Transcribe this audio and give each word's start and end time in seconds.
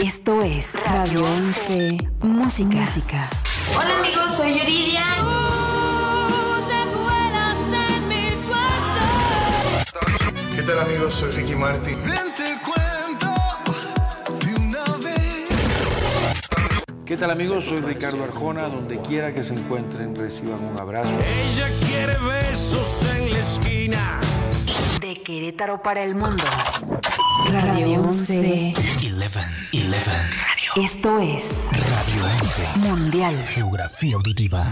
Esto 0.00 0.42
es 0.42 0.74
Radio 0.84 1.20
11 1.22 1.96
Música. 2.20 2.68
Música. 2.68 3.30
Hola 3.78 3.98
amigos, 3.98 4.34
soy 4.34 4.58
Yuridia. 4.58 5.04
¿Qué 10.54 10.62
tal 10.62 10.80
amigos? 10.80 11.14
Soy 11.14 11.30
Ricky 11.32 11.54
Martin. 11.54 11.96
¿Qué 17.06 17.16
tal 17.16 17.30
amigos? 17.30 17.64
Soy 17.64 17.80
Ricardo 17.80 18.22
Arjona. 18.22 18.68
Donde 18.68 19.00
quiera 19.00 19.32
que 19.32 19.42
se 19.42 19.54
encuentren, 19.54 20.14
reciban 20.14 20.62
un 20.62 20.78
abrazo. 20.78 21.08
Ella 21.08 21.68
quiere 21.86 22.18
besos 22.18 23.02
en 23.16 23.32
la 23.32 23.38
esquina. 23.38 24.20
De 25.00 25.14
Querétaro 25.14 25.80
para 25.80 26.02
el 26.02 26.14
mundo. 26.16 26.44
Radio 27.52 28.02
11. 28.02 28.72
11, 28.76 29.12
11 29.12 29.40
Radio. 29.90 30.84
Esto 30.84 31.20
es 31.20 31.68
Radio 31.70 32.24
11. 32.42 32.78
Mundial. 32.80 33.34
Geografía 33.46 34.16
auditiva. 34.16 34.66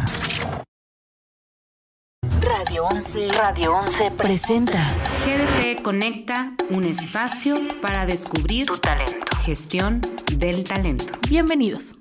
Radio 2.40 2.84
11. 2.86 3.32
Radio 3.32 3.76
11 3.76 4.10
presenta 4.10 4.96
GDT 5.24 5.82
Conecta, 5.82 6.52
un 6.70 6.84
espacio 6.84 7.60
para 7.80 8.06
descubrir 8.06 8.66
tu 8.66 8.76
talento. 8.78 9.24
Gestión 9.44 10.00
del 10.36 10.64
talento. 10.64 11.04
Bienvenidos. 11.28 11.94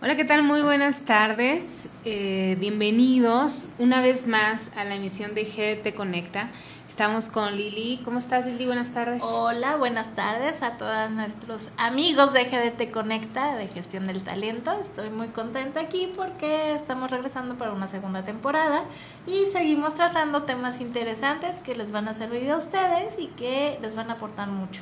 Hola, 0.00 0.14
¿qué 0.14 0.24
tal? 0.24 0.44
Muy 0.44 0.62
buenas 0.62 1.00
tardes. 1.00 1.88
Eh, 2.04 2.56
bienvenidos 2.60 3.70
una 3.80 4.00
vez 4.00 4.28
más 4.28 4.76
a 4.76 4.84
la 4.84 4.94
emisión 4.94 5.34
de 5.34 5.42
GDT 5.42 5.92
Conecta. 5.92 6.50
Estamos 6.86 7.28
con 7.28 7.56
Lili. 7.56 8.00
¿Cómo 8.04 8.20
estás, 8.20 8.46
Lili? 8.46 8.64
Buenas 8.66 8.92
tardes. 8.92 9.20
Hola, 9.24 9.74
buenas 9.74 10.14
tardes 10.14 10.62
a 10.62 10.78
todos 10.78 11.10
nuestros 11.10 11.72
amigos 11.78 12.32
de 12.32 12.44
GDT 12.44 12.92
Conecta 12.92 13.56
de 13.56 13.66
Gestión 13.66 14.06
del 14.06 14.22
Talento. 14.22 14.70
Estoy 14.80 15.10
muy 15.10 15.28
contenta 15.28 15.80
aquí 15.80 16.12
porque 16.14 16.74
estamos 16.74 17.10
regresando 17.10 17.56
para 17.56 17.72
una 17.72 17.88
segunda 17.88 18.24
temporada 18.24 18.84
y 19.26 19.46
seguimos 19.46 19.96
tratando 19.96 20.44
temas 20.44 20.80
interesantes 20.80 21.56
que 21.56 21.74
les 21.74 21.90
van 21.90 22.06
a 22.06 22.14
servir 22.14 22.48
a 22.52 22.56
ustedes 22.56 23.18
y 23.18 23.26
que 23.36 23.80
les 23.82 23.96
van 23.96 24.10
a 24.10 24.12
aportar 24.12 24.46
mucho. 24.46 24.80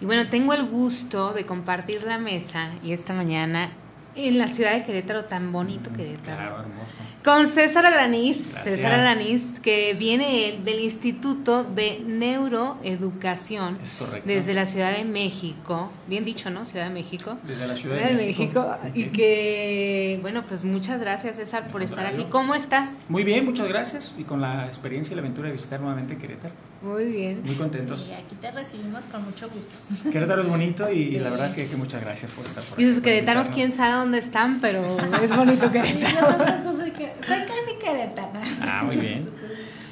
Y 0.00 0.06
bueno, 0.06 0.28
tengo 0.28 0.54
el 0.54 0.66
gusto 0.66 1.34
de 1.34 1.46
compartir 1.46 2.02
la 2.02 2.18
mesa 2.18 2.70
y 2.82 2.92
esta 2.92 3.12
mañana 3.12 3.70
en 4.16 4.38
la 4.38 4.48
ciudad 4.48 4.74
de 4.74 4.82
Querétaro, 4.82 5.24
tan 5.24 5.52
bonito 5.52 5.92
Querétaro. 5.92 6.36
Claro, 6.36 6.60
hermoso. 6.60 6.94
Con 7.24 7.48
César 7.48 7.84
Alanís, 7.84 8.52
Gracias. 8.54 8.76
César 8.76 8.92
Alanís, 8.94 9.60
que 9.62 9.92
viene 9.92 10.58
del 10.64 10.80
Instituto 10.80 11.64
de 11.64 12.00
Neuroeducación 12.06 13.78
Es 13.84 13.92
correcto. 13.94 14.26
desde 14.26 14.54
la 14.54 14.64
Ciudad 14.64 14.96
de 14.96 15.04
México, 15.04 15.90
bien 16.06 16.24
dicho, 16.24 16.48
¿no? 16.48 16.64
Ciudad 16.64 16.86
de 16.86 16.94
México. 16.94 17.36
Desde 17.46 17.66
la 17.66 17.76
Ciudad 17.76 17.96
Ciudad 17.96 18.10
de, 18.12 18.16
de 18.16 18.26
México. 18.26 18.74
Y 18.94 19.04
que, 19.06 20.18
bueno, 20.22 20.44
pues 20.48 20.64
muchas 20.64 20.98
gracias 20.98 21.36
César 21.36 21.68
por 21.68 21.82
estar 21.82 22.06
aquí. 22.06 22.24
¿Cómo 22.30 22.54
estás? 22.54 23.04
Muy 23.10 23.22
bien, 23.24 23.44
muchas 23.44 23.68
gracias. 23.68 24.14
Y 24.16 24.22
con 24.24 24.40
la 24.40 24.66
experiencia 24.66 25.12
y 25.12 25.16
la 25.16 25.20
aventura 25.20 25.48
de 25.48 25.52
visitar 25.52 25.78
nuevamente 25.80 26.16
Querétaro. 26.16 26.54
Muy 26.82 27.04
bien. 27.04 27.42
Muy 27.44 27.56
contentos. 27.56 28.06
Y 28.08 28.14
aquí 28.14 28.34
te 28.40 28.50
recibimos 28.50 29.04
con 29.04 29.22
mucho 29.26 29.50
gusto. 29.50 30.10
Querétaro 30.10 30.40
es 30.42 30.48
bonito 30.48 30.90
y 30.90 31.10
la 31.18 31.28
verdad 31.28 31.52
sí 31.54 31.66
que 31.66 31.76
muchas 31.76 32.00
gracias 32.00 32.32
por 32.32 32.46
estar 32.46 32.64
por 32.64 32.80
Y 32.80 32.84
aquí, 32.84 32.90
sus 32.90 33.00
por 33.00 33.04
queretanos, 33.04 33.48
quién 33.50 33.72
sabe 33.72 33.96
dónde 33.96 34.18
están, 34.18 34.60
pero 34.60 34.96
es 35.22 35.36
bonito 35.36 35.66
Yo 35.72 35.72
Querétaro. 35.72 36.80
Soy 37.26 37.40
casi 37.40 37.78
queretana. 37.80 38.40
Ah, 38.62 38.82
muy 38.84 38.96
bien. 38.96 39.28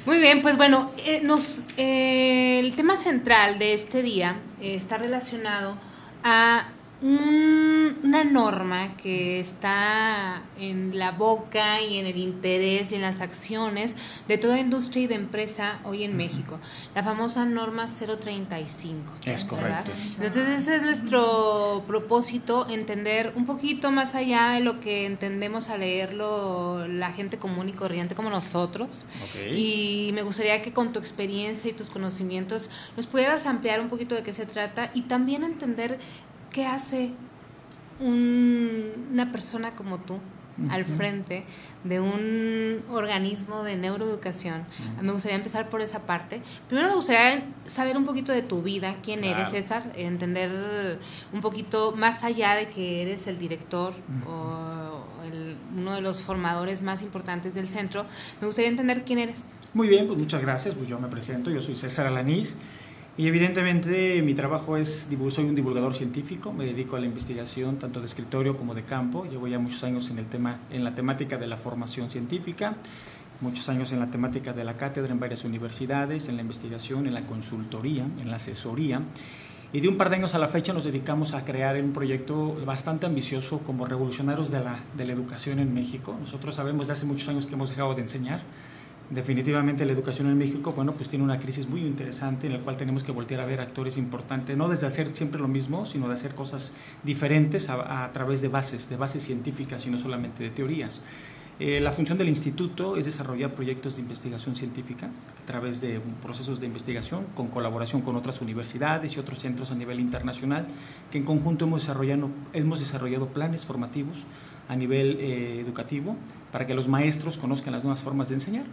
Muy 0.05 0.17
bien, 0.17 0.41
pues 0.41 0.57
bueno, 0.57 0.91
eh, 1.05 1.21
nos, 1.23 1.61
eh, 1.77 2.59
el 2.59 2.75
tema 2.75 2.95
central 2.95 3.59
de 3.59 3.73
este 3.73 4.01
día 4.01 4.37
eh, 4.61 4.75
está 4.75 4.97
relacionado 4.97 5.77
a 6.23 6.65
un- 7.01 7.97
una 8.03 8.23
norma 8.23 8.95
que 8.97 9.39
está 9.39 10.41
en 10.59 10.97
la 10.97 11.11
boca 11.11 11.81
y 11.81 11.97
en 11.97 12.05
el 12.07 12.17
interés 12.17 12.91
y 12.91 12.95
en 12.95 13.01
las 13.01 13.21
acciones 13.21 13.95
de 14.27 14.37
toda 14.37 14.59
industria 14.59 15.03
y 15.03 15.07
de 15.07 15.15
empresa 15.15 15.79
hoy 15.83 16.03
en 16.03 16.17
México, 16.17 16.59
la 16.95 17.03
famosa 17.03 17.45
norma 17.45 17.87
035. 17.87 19.13
Es 19.25 19.49
¿verdad? 19.49 19.83
correcto. 19.85 19.91
Entonces 20.17 20.47
ese 20.61 20.75
es 20.77 20.83
nuestro 20.83 21.83
propósito, 21.87 22.67
entender 22.69 23.33
un 23.35 23.45
poquito 23.45 23.91
más 23.91 24.15
allá 24.15 24.49
de 24.51 24.59
lo 24.61 24.79
que 24.81 25.05
entendemos 25.05 25.69
a 25.69 25.77
leerlo 25.77 26.87
la 26.87 27.11
gente 27.11 27.37
común 27.37 27.69
y 27.69 27.73
corriente 27.73 28.15
como 28.15 28.29
nosotros. 28.29 29.05
Ok. 29.23 29.55
Y 29.57 30.11
me 30.13 30.21
gustaría 30.23 30.61
que 30.61 30.73
con 30.73 30.91
tu 30.93 30.99
experiencia 30.99 31.69
y 31.69 31.73
tus 31.73 31.89
conocimientos 31.89 32.69
nos 32.97 33.05
pudieras 33.07 33.45
ampliar 33.45 33.79
un 33.81 33.87
poquito 33.89 34.15
de 34.15 34.23
qué 34.23 34.33
se 34.33 34.45
trata 34.45 34.91
y 34.93 35.03
también 35.03 35.43
entender 35.43 35.99
qué 36.51 36.65
hace 36.65 37.11
un- 37.99 38.91
una 39.11 39.31
persona 39.31 39.71
como 39.75 39.97
tú 39.99 40.19
al 40.71 40.83
frente 40.83 41.45
de 41.85 42.01
un 42.01 42.81
organismo 42.91 43.63
de 43.63 43.77
neuroeducación. 43.77 44.65
Me 45.01 45.13
gustaría 45.13 45.37
empezar 45.37 45.69
por 45.69 45.79
esa 45.79 46.05
parte. 46.05 46.41
Primero 46.67 46.89
me 46.89 46.95
gustaría 46.95 47.45
saber 47.65 47.95
un 47.95 48.03
poquito 48.03 48.33
de 48.33 48.41
tu 48.41 48.61
vida, 48.61 48.95
quién 49.01 49.21
Claro. 49.21 49.37
eres 49.39 49.51
César, 49.51 49.93
entender 49.95 50.99
un 51.31 51.39
poquito 51.39 51.93
más 51.95 52.25
allá 52.25 52.55
de 52.55 52.67
que 52.67 53.03
eres 53.03 53.25
el 53.27 53.37
director 53.39 53.93
o 54.27 55.05
el- 55.23 55.55
uno 55.77 55.93
de 55.95 56.01
los 56.01 56.19
formadores 56.19 56.81
más 56.81 57.01
importantes 57.03 57.53
del 57.55 57.69
centro. 57.69 58.05
Me 58.41 58.47
gustaría 58.47 58.69
entender 58.69 59.05
quién 59.05 59.19
eres. 59.19 59.45
Muy 59.73 59.87
bien, 59.87 60.07
pues 60.07 60.19
muchas 60.19 60.41
gracias. 60.41 60.75
Pues 60.75 60.89
yo 60.89 60.99
me 60.99 61.07
presento, 61.07 61.51
yo 61.51 61.61
soy 61.61 61.77
César 61.77 62.05
Alanís. 62.07 62.57
Y 63.17 63.27
evidentemente 63.27 64.21
mi 64.21 64.33
trabajo 64.33 64.77
es, 64.77 65.09
soy 65.29 65.45
un 65.45 65.55
divulgador 65.55 65.93
científico, 65.93 66.53
me 66.53 66.65
dedico 66.65 66.95
a 66.95 66.99
la 66.99 67.05
investigación 67.05 67.77
tanto 67.77 67.99
de 67.99 68.05
escritorio 68.05 68.55
como 68.55 68.73
de 68.73 68.83
campo. 68.83 69.25
Llevo 69.25 69.47
ya 69.47 69.59
muchos 69.59 69.83
años 69.83 70.09
en, 70.09 70.19
el 70.19 70.25
tema, 70.25 70.59
en 70.71 70.85
la 70.85 70.95
temática 70.95 71.37
de 71.37 71.47
la 71.47 71.57
formación 71.57 72.09
científica, 72.09 72.75
muchos 73.41 73.67
años 73.67 73.91
en 73.91 73.99
la 73.99 74.07
temática 74.07 74.53
de 74.53 74.63
la 74.63 74.77
cátedra 74.77 75.11
en 75.11 75.19
varias 75.19 75.43
universidades, 75.43 76.29
en 76.29 76.37
la 76.37 76.43
investigación, 76.43 77.07
en 77.07 77.13
la 77.13 77.25
consultoría, 77.25 78.05
en 78.21 78.29
la 78.31 78.37
asesoría. 78.37 79.01
Y 79.71 79.81
de 79.81 79.87
un 79.87 79.97
par 79.97 80.09
de 80.09 80.15
años 80.15 80.33
a 80.33 80.39
la 80.39 80.47
fecha 80.47 80.73
nos 80.73 80.85
dedicamos 80.85 81.35
a 81.35 81.45
crear 81.45 81.75
un 81.79 81.93
proyecto 81.93 82.55
bastante 82.65 83.05
ambicioso 83.05 83.59
como 83.59 83.85
revolucionarios 83.85 84.49
de 84.49 84.63
la, 84.63 84.79
de 84.97 85.05
la 85.05 85.13
educación 85.13 85.59
en 85.59 85.73
México. 85.73 86.17
Nosotros 86.19 86.55
sabemos 86.55 86.87
de 86.87 86.93
hace 86.93 87.05
muchos 87.05 87.29
años 87.29 87.45
que 87.45 87.53
hemos 87.53 87.69
dejado 87.69 87.93
de 87.93 88.01
enseñar. 88.01 88.41
Definitivamente 89.09 89.85
la 89.85 89.93
educación 89.93 90.27
en 90.27 90.37
México, 90.37 90.73
bueno, 90.73 90.93
pues 90.93 91.09
tiene 91.09 91.25
una 91.25 91.39
crisis 91.39 91.67
muy 91.67 91.81
interesante 91.81 92.45
en 92.45 92.53
la 92.53 92.59
cual 92.59 92.77
tenemos 92.77 93.03
que 93.03 93.11
voltear 93.11 93.41
a 93.41 93.45
ver 93.45 93.59
actores 93.59 93.97
importantes, 93.97 94.55
no 94.55 94.69
desde 94.69 94.85
hacer 94.85 95.09
siempre 95.15 95.41
lo 95.41 95.47
mismo, 95.47 95.87
sino 95.87 96.07
de 96.07 96.13
hacer 96.13 96.35
cosas 96.35 96.73
diferentes 97.03 97.69
a, 97.69 98.11
través 98.13 98.43
de 98.43 98.49
bases, 98.49 98.87
de 98.87 98.97
bases 98.97 99.23
científicas 99.23 99.83
y 99.87 99.89
no 99.89 99.97
solamente 99.97 100.43
de 100.43 100.51
teorías. 100.51 101.01
Eh, 101.59 101.79
la 101.81 101.91
función 101.91 102.19
del 102.19 102.29
instituto 102.29 102.97
es 102.97 103.05
desarrollar 103.05 103.53
proyectos 103.55 103.95
de 103.95 104.03
investigación 104.03 104.55
científica 104.55 105.07
a 105.07 105.45
través 105.45 105.81
de 105.81 105.99
procesos 106.21 106.59
de 106.59 106.67
investigación 106.67 107.25
con 107.35 107.47
colaboración 107.47 108.01
con 108.01 108.15
otras 108.15 108.41
universidades 108.41 109.17
y 109.17 109.19
otros 109.19 109.39
centros 109.39 109.71
a 109.71 109.75
nivel 109.75 109.99
internacional, 109.99 110.67
que 111.11 111.17
en 111.17 111.25
conjunto 111.25 111.65
hemos 111.65 111.81
desarrollado, 111.81 112.29
hemos 112.53 112.79
desarrollado 112.79 113.27
planes 113.29 113.65
formativos 113.65 114.25
a 114.67 114.75
nivel 114.75 115.17
eh, 115.19 115.59
educativo 115.59 116.15
para 116.51 116.67
que 116.67 116.75
los 116.75 116.87
maestros 116.87 117.37
conozcan 117.37 117.73
las 117.73 117.83
nuevas 117.83 118.03
formas 118.03 118.29
de 118.29 118.35
enseñar. 118.35 118.65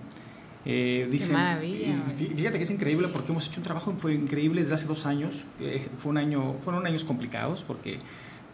Eh, 0.69 1.06
dicen, 1.10 1.32
maravilla, 1.34 1.87
y 2.19 2.21
fí- 2.21 2.34
Fíjate 2.34 2.59
que 2.59 2.65
es 2.65 2.71
increíble 2.71 3.06
porque 3.09 3.31
hemos 3.31 3.47
hecho 3.47 3.60
un 3.60 3.65
trabajo 3.65 3.94
fue 3.97 4.15
increíble 4.15 4.62
desde 4.62 4.75
hace 4.75 4.87
dos 4.87 5.06
años. 5.06 5.44
eh, 5.60 5.87
fue 6.00 6.10
un 6.10 6.19
año, 6.19 6.56
fueron 6.65 6.84
años 6.87 7.04
complicados 7.04 7.62
porque 7.66 7.99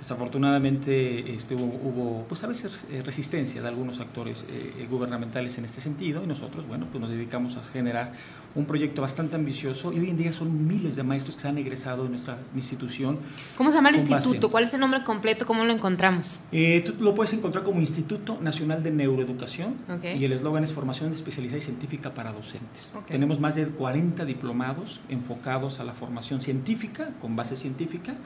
desafortunadamente 0.03 1.33
este, 1.33 1.55
hubo, 1.55 1.65
hubo, 1.65 2.25
pues 2.29 2.43
a 2.43 2.49
veces 2.49 2.87
eh, 2.91 3.03
resistencia 3.07 3.63
de 3.63 3.69
algunos 3.69 4.01
actores 4.01 4.45
eh, 4.51 4.85
gubernamentales 4.91 5.57
en 5.59 5.65
este 5.65 5.81
sentido 5.81 6.25
y 6.25 6.27
nosotros, 6.27 6.67
bueno, 6.67 6.89
pues 6.91 7.01
nos 7.01 7.09
dedicamos 7.09 7.57
a 7.57 7.63
generar 7.63 8.13
un 8.57 8.67
proyecto 8.67 9.01
bastante 9.01 9.37
ambicioso 9.37 9.93
y 9.93 10.01
hoy 10.01 10.11
en 10.11 10.17
día 10.17 10.33
son 10.33 10.67
miles 10.67 10.97
de 10.97 11.05
maestros 11.05 11.37
que 11.37 11.43
se 11.43 11.49
han 11.49 11.57
egresado 11.57 12.03
de 12.03 12.09
nuestra 12.09 12.37
institución. 12.57 13.21
¿Cómo 13.57 13.71
se 13.71 13.77
llama 13.77 13.91
el 13.91 13.95
base. 13.95 14.13
instituto? 14.13 14.51
¿Cuál 14.51 14.65
es 14.65 14.75
el 14.75 14.81
nombre 14.81 15.05
completo? 15.05 15.47
¿Cómo 15.47 15.65
lo 15.65 15.73
encontramos? 15.73 16.41
Eh, 16.51 16.83
tú 16.85 16.95
lo 16.99 17.15
puedes 17.15 17.33
encontrar 17.35 17.63
como 17.63 17.79
Instituto 17.79 18.39
Nacional 18.41 18.83
de 18.83 18.91
Neuroeducación 18.91 19.77
y 20.03 20.25
el 20.25 20.33
eslogan 20.33 20.65
es 20.65 20.73
Formación 20.73 21.13
especializada 21.13 21.59
y 21.59 21.63
científica 21.63 22.13
para 22.13 22.33
docentes. 22.33 22.91
Tenemos 23.07 23.39
más 23.39 23.55
de 23.55 23.67
40 23.67 24.25
diplomados 24.25 25.01
enfocados 25.09 25.79
a 25.79 25.85
la 25.85 25.93
formación 25.93 26.43
científica, 26.43 27.11
con 27.21 27.37
base 27.37 27.57
científica, 27.57 28.17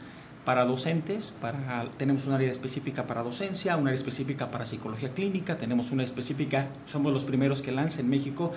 para 0.47 0.65
docentes, 0.65 1.35
para, 1.41 1.87
tenemos 1.99 2.27
un 2.27 2.33
área 2.33 2.51
específica 2.51 3.07
para 3.07 3.23
docencia, 3.25 3.77
un 3.77 3.89
área 3.89 3.97
específica 3.97 4.51
para 4.51 4.65
psicología 4.65 5.11
clínica, 5.13 5.59
tenemos 5.59 5.91
una 5.91 6.05
específica, 6.05 6.69
somos 6.87 7.13
los 7.13 7.25
primeros 7.27 7.61
que 7.63 7.73
lanza 7.73 8.01
en 8.01 8.09
México 8.09 8.53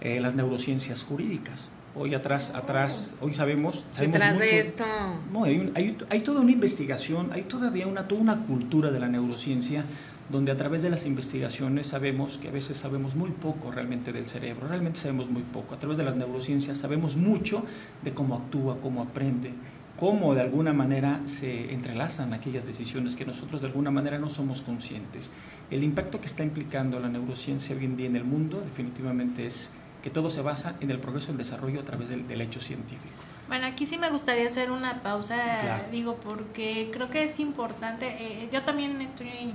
eh, 0.00 0.20
las 0.20 0.34
neurociencias 0.34 1.04
jurídicas. 1.04 1.68
Hoy 1.94 2.14
atrás, 2.14 2.52
atrás, 2.56 3.14
hoy 3.20 3.34
sabemos, 3.34 3.84
sabemos 3.92 4.14
Detrás 4.14 4.34
mucho- 4.34 4.44
de 4.46 4.58
esto. 4.58 4.84
no, 5.32 5.44
hay, 5.44 5.58
un- 5.60 5.72
hay- 5.76 5.96
hay 6.10 6.20
toda 6.20 6.40
una 6.40 6.50
investigación, 6.50 7.30
hay 7.32 7.42
todavía 7.42 7.86
una, 7.86 8.08
toda 8.08 8.20
una 8.22 8.40
cultura 8.40 8.90
de 8.90 8.98
la 8.98 9.06
neurociencia 9.08 9.84
donde 10.30 10.50
a 10.50 10.56
través 10.56 10.80
de 10.82 10.88
las 10.88 11.04
investigaciones 11.04 11.88
sabemos 11.88 12.38
que 12.38 12.48
a 12.48 12.50
veces 12.50 12.78
sabemos 12.78 13.14
muy 13.14 13.30
poco 13.30 13.70
realmente 13.70 14.10
del 14.14 14.26
cerebro, 14.26 14.66
realmente 14.66 14.98
sabemos 14.98 15.28
muy 15.28 15.42
poco. 15.42 15.74
A 15.74 15.78
través 15.78 15.98
de 15.98 16.04
las 16.04 16.16
neurociencias 16.16 16.78
sabemos 16.78 17.16
mucho 17.16 17.62
de 18.02 18.14
cómo 18.14 18.34
actúa, 18.34 18.78
cómo 18.80 19.02
aprende, 19.02 19.52
cómo 19.98 20.34
de 20.34 20.40
alguna 20.42 20.72
manera 20.72 21.20
se 21.26 21.72
entrelazan 21.72 22.32
aquellas 22.34 22.66
decisiones 22.66 23.14
que 23.14 23.24
nosotros 23.24 23.60
de 23.60 23.68
alguna 23.68 23.90
manera 23.90 24.18
no 24.18 24.28
somos 24.28 24.60
conscientes. 24.60 25.30
El 25.70 25.82
impacto 25.84 26.20
que 26.20 26.26
está 26.26 26.42
implicando 26.42 26.98
la 27.00 27.08
neurociencia 27.08 27.76
hoy 27.76 27.84
en 27.84 27.96
día 27.96 28.06
en 28.06 28.16
el 28.16 28.24
mundo 28.24 28.60
definitivamente 28.60 29.46
es 29.46 29.72
que 30.02 30.10
todo 30.10 30.28
se 30.30 30.42
basa 30.42 30.76
en 30.80 30.90
el 30.90 30.98
progreso 30.98 31.28
y 31.28 31.32
el 31.32 31.38
desarrollo 31.38 31.80
a 31.80 31.84
través 31.84 32.08
del, 32.10 32.26
del 32.28 32.40
hecho 32.40 32.60
científico. 32.60 33.14
Bueno, 33.48 33.66
aquí 33.66 33.86
sí 33.86 33.96
me 33.98 34.10
gustaría 34.10 34.46
hacer 34.48 34.70
una 34.70 35.02
pausa, 35.02 35.36
Claro. 35.62 35.84
digo, 35.92 36.16
porque 36.22 36.90
creo 36.92 37.08
que 37.10 37.24
es 37.24 37.38
importante. 37.40 38.06
eh, 38.18 38.48
yo 38.52 38.62
también 38.62 39.00
estoy 39.00 39.28
eh, 39.28 39.52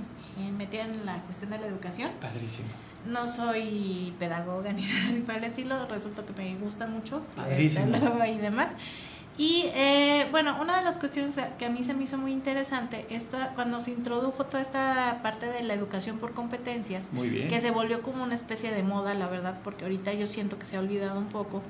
metida 0.56 0.84
en 0.84 1.04
la 1.06 1.18
cuestión 1.22 1.50
de 1.50 1.58
la 1.58 1.66
educación. 1.66 2.10
Padrísimo. 2.20 2.68
No 3.06 3.26
soy 3.26 4.12
pedagoga 4.18 4.72
ni 4.72 4.82
nada 4.86 5.08
así 5.12 5.20
para 5.22 5.38
el 5.38 5.44
estilo, 5.44 5.86
resulta 5.88 6.22
que 6.24 6.32
me 6.42 6.56
gusta 6.56 6.86
mucho 6.86 7.22
Padrísimo. 7.36 7.94
esta 7.94 8.28
y 8.28 8.38
demás. 8.38 8.74
Y 9.40 9.64
eh, 9.74 10.26
bueno, 10.30 10.58
una 10.60 10.76
de 10.76 10.84
las 10.84 10.98
cuestiones 10.98 11.36
que 11.58 11.64
a 11.64 11.70
mí 11.70 11.82
se 11.82 11.94
me 11.94 12.04
hizo 12.04 12.18
muy 12.18 12.30
interesante, 12.30 13.06
esto, 13.08 13.38
cuando 13.54 13.80
se 13.80 13.90
introdujo 13.90 14.44
toda 14.44 14.60
esta 14.60 15.20
parte 15.22 15.46
de 15.46 15.62
la 15.62 15.72
educación 15.72 16.18
por 16.18 16.34
competencias, 16.34 17.10
Muy 17.10 17.30
bien. 17.30 17.48
que 17.48 17.58
se 17.62 17.70
volvió 17.70 18.02
como 18.02 18.22
una 18.22 18.34
especie 18.34 18.70
de 18.70 18.82
moda, 18.82 19.14
la 19.14 19.28
verdad, 19.28 19.58
porque 19.64 19.84
ahorita 19.84 20.12
yo 20.12 20.26
siento 20.26 20.58
que 20.58 20.66
se 20.66 20.76
ha 20.76 20.80
olvidado 20.80 21.18
un 21.18 21.28
poco. 21.28 21.62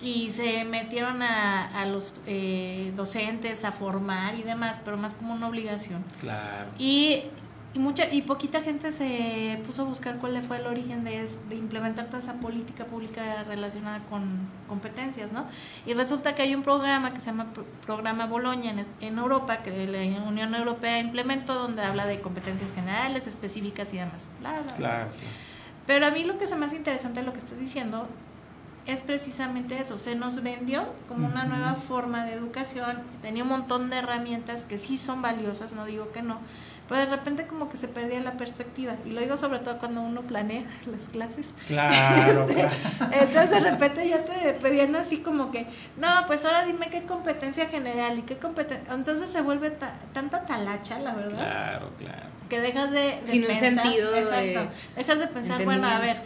Y 0.00 0.32
se 0.32 0.64
metieron 0.64 1.20
a, 1.20 1.66
a 1.78 1.84
los 1.84 2.14
eh, 2.26 2.90
docentes 2.96 3.66
a 3.66 3.72
formar 3.72 4.34
y 4.36 4.42
demás, 4.42 4.80
pero 4.82 4.96
más 4.96 5.12
como 5.12 5.34
una 5.34 5.46
obligación. 5.46 6.02
Claro. 6.22 6.70
Y, 6.78 7.24
y 7.72 7.78
mucha 7.78 8.12
y 8.12 8.22
poquita 8.22 8.62
gente 8.62 8.90
se 8.90 9.62
puso 9.64 9.82
a 9.82 9.84
buscar 9.84 10.18
cuál 10.18 10.42
fue 10.42 10.56
el 10.58 10.66
origen 10.66 11.04
de, 11.04 11.28
de 11.48 11.54
implementar 11.54 12.06
toda 12.06 12.18
esa 12.18 12.34
política 12.40 12.84
pública 12.84 13.44
relacionada 13.44 14.00
con 14.10 14.48
competencias, 14.68 15.30
¿no? 15.30 15.46
Y 15.86 15.94
resulta 15.94 16.34
que 16.34 16.42
hay 16.42 16.54
un 16.54 16.62
programa 16.64 17.12
que 17.14 17.20
se 17.20 17.26
llama 17.26 17.46
Pro- 17.54 17.64
Programa 17.86 18.26
Boloña 18.26 18.74
en, 19.00 19.18
Europa, 19.18 19.62
que 19.62 19.86
la 19.86 20.20
Unión 20.22 20.52
Europea 20.54 20.98
implementó, 20.98 21.54
donde 21.54 21.82
habla 21.82 22.06
de 22.06 22.20
competencias 22.20 22.72
generales, 22.72 23.28
específicas 23.28 23.94
y 23.94 23.98
demás. 23.98 24.24
Bla, 24.40 24.50
bla, 24.52 24.62
bla. 24.62 24.74
Claro. 24.74 25.10
Pero 25.86 26.06
a 26.06 26.10
mí 26.10 26.24
lo 26.24 26.38
que 26.38 26.48
se 26.48 26.56
me 26.56 26.66
hace 26.66 26.76
interesante 26.76 27.20
de 27.20 27.26
lo 27.26 27.32
que 27.32 27.38
estás 27.38 27.58
diciendo 27.60 28.08
es 28.86 29.00
precisamente 29.00 29.78
eso. 29.78 29.96
Se 29.98 30.16
nos 30.16 30.42
vendió 30.42 30.88
como 31.08 31.28
una 31.28 31.44
nueva 31.44 31.74
forma 31.74 32.24
de 32.24 32.32
educación. 32.32 32.98
Tenía 33.22 33.44
un 33.44 33.48
montón 33.48 33.90
de 33.90 33.96
herramientas 33.98 34.64
que 34.64 34.78
sí 34.78 34.98
son 34.98 35.22
valiosas, 35.22 35.72
no 35.72 35.84
digo 35.84 36.10
que 36.10 36.22
no. 36.22 36.38
Pero 36.90 37.00
de 37.02 37.06
repente 37.06 37.46
como 37.46 37.70
que 37.70 37.76
se 37.78 37.86
perdía 37.88 38.20
la 38.20 38.32
perspectiva. 38.32 38.94
Y 39.06 39.10
lo 39.12 39.20
digo 39.20 39.36
sobre 39.38 39.60
todo 39.60 39.78
cuando 39.78 40.02
uno 40.02 40.20
planea 40.22 40.64
las 40.90 41.02
clases. 41.08 41.46
Claro, 41.68 42.44
claro. 42.46 42.68
Entonces 43.12 43.50
de 43.50 43.60
repente 43.60 44.08
ya 44.08 44.24
te 44.24 44.52
pedían 44.54 44.94
así 44.96 45.18
como 45.18 45.50
que, 45.52 45.66
no, 45.96 46.08
pues 46.26 46.44
ahora 46.44 46.66
dime 46.66 46.88
qué 46.90 47.02
competencia 47.04 47.66
general 47.66 48.18
y 48.18 48.22
qué 48.22 48.36
competencia... 48.38 48.92
Entonces 48.92 49.30
se 49.30 49.40
vuelve 49.40 49.70
ta- 49.70 49.94
tanta 50.12 50.44
talacha, 50.46 50.98
la 50.98 51.14
verdad 51.14 51.38
Claro, 51.38 51.90
claro. 51.96 52.26
que 52.48 52.60
dejas 52.60 52.90
de, 52.90 52.98
de 52.98 53.20
Sin 53.24 53.42
un 53.42 53.46
pensar, 53.46 53.68
sentido 53.84 54.10
de 54.10 54.20
exacto, 54.20 54.74
dejas 54.96 55.18
de 55.20 55.26
pensar 55.28 55.64
bueno 55.64 55.86
a 55.88 55.98
ver. 56.00 56.16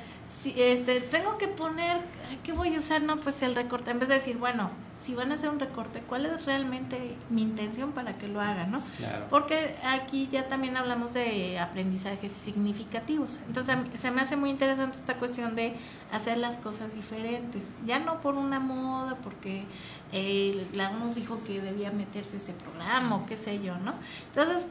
Si 0.44 0.60
este 0.60 1.00
tengo 1.00 1.38
que 1.38 1.48
poner 1.48 1.98
qué 2.42 2.52
voy 2.52 2.74
a 2.74 2.78
usar 2.78 3.00
no 3.02 3.16
pues 3.18 3.40
el 3.42 3.54
recorte 3.54 3.90
en 3.90 3.98
vez 3.98 4.08
de 4.10 4.16
decir 4.16 4.36
bueno 4.36 4.70
si 5.00 5.14
van 5.14 5.32
a 5.32 5.36
hacer 5.36 5.48
un 5.48 5.58
recorte 5.58 6.00
cuál 6.00 6.26
es 6.26 6.44
realmente 6.44 7.16
mi 7.30 7.42
intención 7.42 7.92
para 7.92 8.12
que 8.12 8.28
lo 8.28 8.40
hagan 8.42 8.70
no 8.70 8.80
Claro. 8.98 9.26
porque 9.30 9.74
aquí 9.84 10.28
ya 10.30 10.48
también 10.48 10.76
hablamos 10.76 11.14
de 11.14 11.58
aprendizajes 11.58 12.32
significativos. 12.32 13.40
Entonces 13.46 13.76
se 13.98 14.10
me 14.10 14.20
hace 14.22 14.36
muy 14.36 14.50
interesante 14.50 14.96
esta 14.96 15.16
cuestión 15.16 15.56
de 15.56 15.74
hacer 16.12 16.38
las 16.38 16.56
cosas 16.56 16.94
diferentes. 16.94 17.64
Ya 17.86 17.98
no 17.98 18.20
por 18.20 18.36
una 18.36 18.60
moda 18.60 19.16
porque 19.22 19.64
eh, 20.12 20.66
la 20.74 20.90
nos 20.90 21.14
dijo 21.16 21.40
que 21.46 21.60
debía 21.60 21.90
meterse 21.90 22.36
ese 22.36 22.52
programa 22.52 23.16
o 23.16 23.26
qué 23.26 23.36
sé 23.36 23.60
yo 23.62 23.76
no 23.78 23.94
entonces 24.28 24.68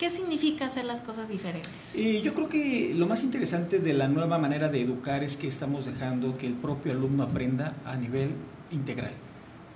¿Qué 0.00 0.08
significa 0.08 0.64
hacer 0.64 0.86
las 0.86 1.02
cosas 1.02 1.28
diferentes? 1.28 1.94
Y 1.94 2.22
yo 2.22 2.32
creo 2.32 2.48
que 2.48 2.94
lo 2.96 3.06
más 3.06 3.22
interesante 3.22 3.80
de 3.80 3.92
la 3.92 4.08
nueva 4.08 4.38
manera 4.38 4.70
de 4.70 4.80
educar 4.80 5.22
es 5.22 5.36
que 5.36 5.46
estamos 5.46 5.84
dejando 5.84 6.38
que 6.38 6.46
el 6.46 6.54
propio 6.54 6.92
alumno 6.92 7.22
aprenda 7.22 7.74
a 7.84 7.98
nivel 7.98 8.30
integral. 8.70 9.12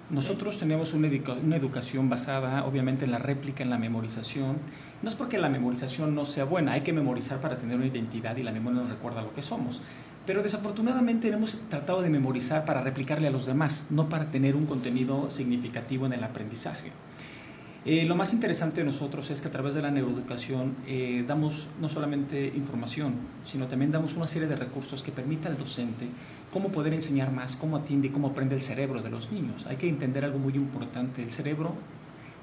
Nosotros 0.09 0.59
tenemos 0.59 0.95
una, 0.95 1.11
una 1.43 1.57
educación 1.57 2.09
basada 2.09 2.65
obviamente 2.65 3.05
en 3.05 3.11
la 3.11 3.19
réplica, 3.19 3.63
en 3.63 3.69
la 3.69 3.77
memorización. 3.77 4.57
No 5.03 5.11
es 5.11 5.15
porque 5.15 5.37
la 5.37 5.51
memorización 5.51 6.15
no 6.15 6.25
sea 6.25 6.47
buena, 6.47 6.73
hay 6.73 6.81
que 6.81 6.95
memorizar 6.95 7.43
para 7.43 7.59
tener 7.59 7.77
una 7.77 7.85
identidad 7.85 8.35
y 8.39 8.43
la 8.43 8.51
memoria 8.51 8.81
nos 8.81 8.89
recuerda 8.89 9.21
lo 9.21 9.35
que 9.35 9.43
somos. 9.43 9.83
Pero 10.25 10.43
desafortunadamente 10.43 11.29
hemos 11.29 11.69
tratado 11.69 12.01
de 12.01 12.09
memorizar 12.09 12.65
para 12.65 12.81
replicarle 12.81 13.29
a 13.29 13.31
los 13.31 13.45
demás, 13.45 13.89
no 13.91 14.09
para 14.09 14.31
tener 14.31 14.57
un 14.57 14.65
contenido 14.65 15.31
significativo 15.31 16.07
en 16.07 16.15
el 16.15 16.25
aprendizaje. 16.25 16.93
Eh, 17.87 18.07
lo 18.07 18.17
más 18.17 18.33
interesante 18.33 18.81
de 18.81 18.87
nosotros 18.87 19.31
es 19.31 19.43
que 19.43 19.49
a 19.49 19.51
través 19.51 19.75
de 19.75 19.83
la 19.83 19.91
neuroeducación 19.91 20.75
eh, 20.87 21.23
damos 21.29 21.69
no 21.83 21.91
solamente 21.91 22.47
información, 22.47 23.13
sino 23.45 23.67
también 23.67 23.93
damos 23.93 24.17
una 24.17 24.27
serie 24.27 24.49
de 24.49 24.57
recursos 24.57 25.03
que 25.03 25.13
permita 25.13 25.51
al 25.51 25.59
docente 25.59 26.07
cómo 26.51 26.71
poder 26.71 26.95
enseñar 26.95 27.31
más, 27.31 27.57
cómo 27.57 27.77
atiende 27.77 28.09
y 28.09 28.11
cómo 28.11 28.29
aprende 28.29 28.55
el 28.55 28.63
cerebro 28.63 29.03
de 29.03 29.11
los 29.11 29.31
niños. 29.33 29.67
Hay 29.67 29.77
que 29.77 29.87
entender 29.87 30.25
algo 30.25 30.39
muy 30.39 30.55
importante. 30.55 31.23
El 31.23 31.31
cerebro 31.31 31.75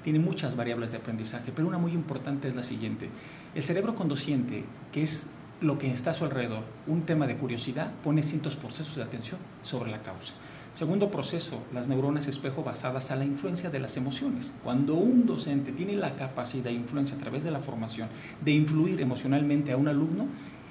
tiene 0.04 0.20
muchas 0.20 0.54
variables 0.54 0.92
de 0.92 0.98
aprendizaje, 0.98 1.50
pero 1.52 1.66
una 1.66 1.78
muy 1.78 1.92
importante 1.92 2.46
es 2.46 2.54
la 2.54 2.62
siguiente. 2.62 3.08
El 3.56 3.64
cerebro 3.64 3.96
cuando 3.96 4.16
siente 4.16 4.62
que 4.92 5.02
es 5.02 5.26
lo 5.60 5.76
que 5.76 5.92
está 5.92 6.12
a 6.12 6.14
su 6.14 6.24
alrededor, 6.24 6.62
un 6.86 7.02
tema 7.02 7.26
de 7.26 7.36
curiosidad, 7.36 7.90
pone 8.04 8.22
cientos 8.22 8.54
procesos 8.54 8.94
de 8.94 9.02
atención 9.02 9.40
sobre 9.62 9.90
la 9.90 10.02
causa. 10.02 10.34
Segundo 10.74 11.10
proceso, 11.10 11.62
las 11.74 11.88
neuronas 11.88 12.28
espejo 12.28 12.64
basadas 12.64 13.10
a 13.10 13.16
la 13.16 13.26
influencia 13.26 13.68
de 13.68 13.78
las 13.78 13.98
emociones. 13.98 14.52
Cuando 14.64 14.94
un 14.94 15.26
docente 15.26 15.70
tiene 15.70 15.92
la 15.92 16.16
capacidad 16.16 16.64
de 16.64 16.72
influencia 16.72 17.14
a 17.14 17.20
través 17.20 17.44
de 17.44 17.50
la 17.50 17.60
formación 17.60 18.08
de 18.40 18.52
influir 18.52 19.02
emocionalmente 19.02 19.72
a 19.72 19.76
un 19.76 19.88
alumno, 19.88 20.28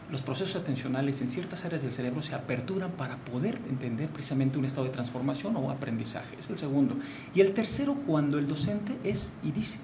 los 0.10 0.24
procesos 0.24 0.60
atencionales 0.60 1.22
en 1.22 1.30
ciertas 1.30 1.66
áreas 1.66 1.84
del 1.84 1.92
cerebro 1.92 2.24
se 2.24 2.34
aperturan 2.34 2.92
para 2.92 3.18
poder 3.18 3.60
entender 3.70 4.10
precisamente 4.10 4.58
un 4.58 4.66
estado 4.66 4.86
de 4.86 4.92
transformación 4.92 5.56
o 5.56 5.70
aprendizaje. 5.70 6.36
Es 6.40 6.50
el 6.50 6.58
segundo. 6.58 6.96
Y 7.36 7.42
el 7.42 7.54
tercero, 7.54 7.94
cuando 8.08 8.40
el 8.40 8.48
docente 8.48 8.98
es 9.04 9.34
y 9.44 9.52
dice 9.52 9.80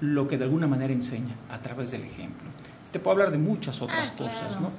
lo 0.00 0.26
que 0.26 0.38
de 0.38 0.44
alguna 0.44 0.66
manera 0.66 0.92
enseña 0.92 1.36
a 1.48 1.62
través 1.62 1.92
del 1.92 2.02
ejemplo. 2.02 2.50
Te 2.92 2.98
puedo 3.00 3.12
hablar 3.12 3.30
de 3.32 3.38
muchas 3.38 3.80
otras 3.82 4.10
Ah, 4.10 4.14
claro. 4.16 4.32
cosas, 4.32 4.60
¿no? 4.60 4.70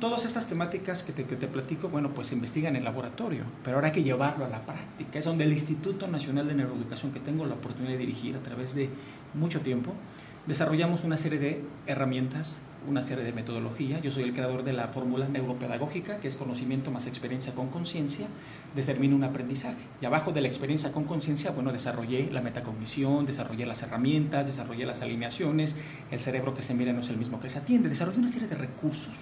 Todas 0.00 0.24
estas 0.26 0.46
temáticas 0.46 1.02
que 1.02 1.12
te, 1.12 1.24
que 1.24 1.34
te 1.34 1.46
platico, 1.48 1.88
bueno, 1.88 2.10
pues 2.10 2.28
se 2.28 2.34
investigan 2.34 2.72
en 2.74 2.80
el 2.80 2.84
laboratorio, 2.84 3.42
pero 3.64 3.76
ahora 3.78 3.88
hay 3.88 3.92
que 3.94 4.02
llevarlo 4.04 4.44
a 4.44 4.48
la 4.48 4.66
práctica. 4.66 5.18
Es 5.18 5.24
donde 5.24 5.44
el 5.44 5.52
Instituto 5.52 6.06
Nacional 6.08 6.46
de 6.46 6.54
Neuroeducación, 6.54 7.10
que 7.10 7.20
tengo 7.20 7.46
la 7.46 7.54
oportunidad 7.54 7.92
de 7.94 7.98
dirigir 7.98 8.36
a 8.36 8.40
través 8.40 8.74
de 8.74 8.90
mucho 9.34 9.60
tiempo, 9.62 9.94
desarrollamos 10.46 11.04
una 11.04 11.16
serie 11.16 11.38
de 11.38 11.64
herramientas, 11.86 12.58
una 12.88 13.02
serie 13.02 13.24
de 13.24 13.32
metodología. 13.32 14.00
Yo 14.00 14.10
soy 14.10 14.24
el 14.24 14.32
creador 14.32 14.64
de 14.64 14.72
la 14.72 14.88
fórmula 14.88 15.28
neuropedagógica, 15.28 16.18
que 16.18 16.28
es 16.28 16.36
conocimiento 16.36 16.90
más 16.90 17.06
experiencia 17.06 17.54
con 17.54 17.68
conciencia, 17.68 18.26
determina 18.74 19.14
un 19.14 19.24
aprendizaje. 19.24 19.84
Y 20.00 20.06
abajo 20.06 20.32
de 20.32 20.40
la 20.40 20.48
experiencia 20.48 20.92
con 20.92 21.04
conciencia, 21.04 21.50
bueno, 21.50 21.72
desarrollé 21.72 22.30
la 22.32 22.40
metacognición, 22.40 23.26
desarrollé 23.26 23.66
las 23.66 23.82
herramientas, 23.82 24.46
desarrollé 24.46 24.86
las 24.86 25.02
alineaciones, 25.02 25.76
el 26.10 26.20
cerebro 26.20 26.54
que 26.54 26.62
se 26.62 26.74
mira 26.74 26.92
no 26.92 27.00
es 27.00 27.10
el 27.10 27.18
mismo 27.18 27.40
que 27.40 27.50
se 27.50 27.58
atiende, 27.58 27.88
desarrollé 27.88 28.18
una 28.18 28.28
serie 28.28 28.48
de 28.48 28.56
recursos 28.56 29.14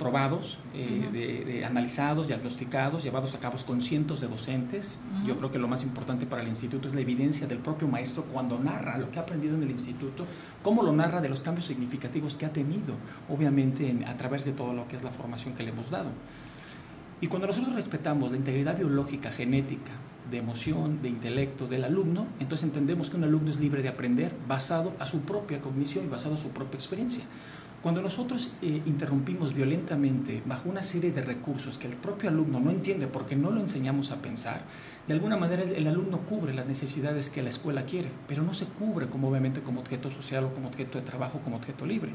probados, 0.00 0.58
eh, 0.74 1.08
de, 1.12 1.44
de 1.44 1.64
analizados, 1.64 2.26
diagnosticados, 2.28 3.04
llevados 3.04 3.34
a 3.34 3.38
cabo 3.38 3.58
con 3.66 3.82
cientos 3.82 4.20
de 4.22 4.28
docentes. 4.28 4.96
Yo 5.26 5.36
creo 5.36 5.52
que 5.52 5.58
lo 5.58 5.68
más 5.68 5.82
importante 5.82 6.24
para 6.26 6.42
el 6.42 6.48
instituto 6.48 6.88
es 6.88 6.94
la 6.94 7.02
evidencia 7.02 7.46
del 7.46 7.58
propio 7.58 7.86
maestro 7.86 8.24
cuando 8.24 8.58
narra 8.58 8.96
lo 8.96 9.10
que 9.10 9.18
ha 9.18 9.22
aprendido 9.22 9.54
en 9.56 9.62
el 9.62 9.70
instituto, 9.70 10.24
cómo 10.62 10.82
lo 10.82 10.92
narra 10.92 11.20
de 11.20 11.28
los 11.28 11.40
cambios 11.40 11.66
significativos 11.66 12.36
que 12.38 12.46
ha 12.46 12.52
tenido, 12.52 12.94
obviamente 13.28 13.90
en- 13.90 14.04
a 14.04 14.16
través 14.16 14.44
de 14.46 14.52
todo 14.52 14.72
lo 14.72 14.88
que 14.88 14.96
es 14.96 15.02
la 15.04 15.10
formación 15.10 15.54
que 15.54 15.62
le 15.62 15.70
hemos 15.70 15.90
dado. 15.90 16.08
Y 17.20 17.26
cuando 17.26 17.46
nosotros 17.46 17.74
respetamos 17.74 18.30
la 18.30 18.38
integridad 18.38 18.78
biológica, 18.78 19.30
genética, 19.30 19.92
de 20.30 20.38
emoción, 20.38 21.02
de 21.02 21.08
intelecto 21.08 21.66
del 21.66 21.84
alumno, 21.84 22.26
entonces 22.38 22.64
entendemos 22.66 23.10
que 23.10 23.16
un 23.16 23.24
alumno 23.24 23.50
es 23.50 23.58
libre 23.58 23.82
de 23.82 23.88
aprender 23.88 24.32
basado 24.48 24.92
a 25.00 25.04
su 25.04 25.20
propia 25.22 25.60
cognición 25.60 26.04
y 26.06 26.08
basado 26.08 26.34
a 26.34 26.38
su 26.38 26.50
propia 26.50 26.76
experiencia. 26.76 27.24
Cuando 27.82 28.02
nosotros 28.02 28.50
eh, 28.60 28.82
interrumpimos 28.84 29.54
violentamente 29.54 30.42
bajo 30.44 30.68
una 30.68 30.82
serie 30.82 31.12
de 31.12 31.22
recursos 31.22 31.78
que 31.78 31.86
el 31.86 31.94
propio 31.94 32.28
alumno 32.28 32.60
no 32.60 32.70
entiende 32.70 33.06
porque 33.06 33.36
no 33.36 33.50
lo 33.50 33.60
enseñamos 33.60 34.10
a 34.10 34.16
pensar, 34.16 34.60
de 35.08 35.14
alguna 35.14 35.38
manera 35.38 35.62
el, 35.62 35.70
el 35.72 35.86
alumno 35.86 36.18
cubre 36.20 36.52
las 36.52 36.66
necesidades 36.66 37.30
que 37.30 37.42
la 37.42 37.48
escuela 37.48 37.84
quiere, 37.86 38.10
pero 38.28 38.42
no 38.42 38.52
se 38.52 38.66
cubre 38.66 39.06
como 39.06 39.28
obviamente 39.30 39.62
como 39.62 39.80
objeto 39.80 40.10
social 40.10 40.44
o 40.44 40.52
como 40.52 40.68
objeto 40.68 40.98
de 40.98 41.04
trabajo, 41.04 41.40
como 41.42 41.56
objeto 41.56 41.86
libre. 41.86 42.12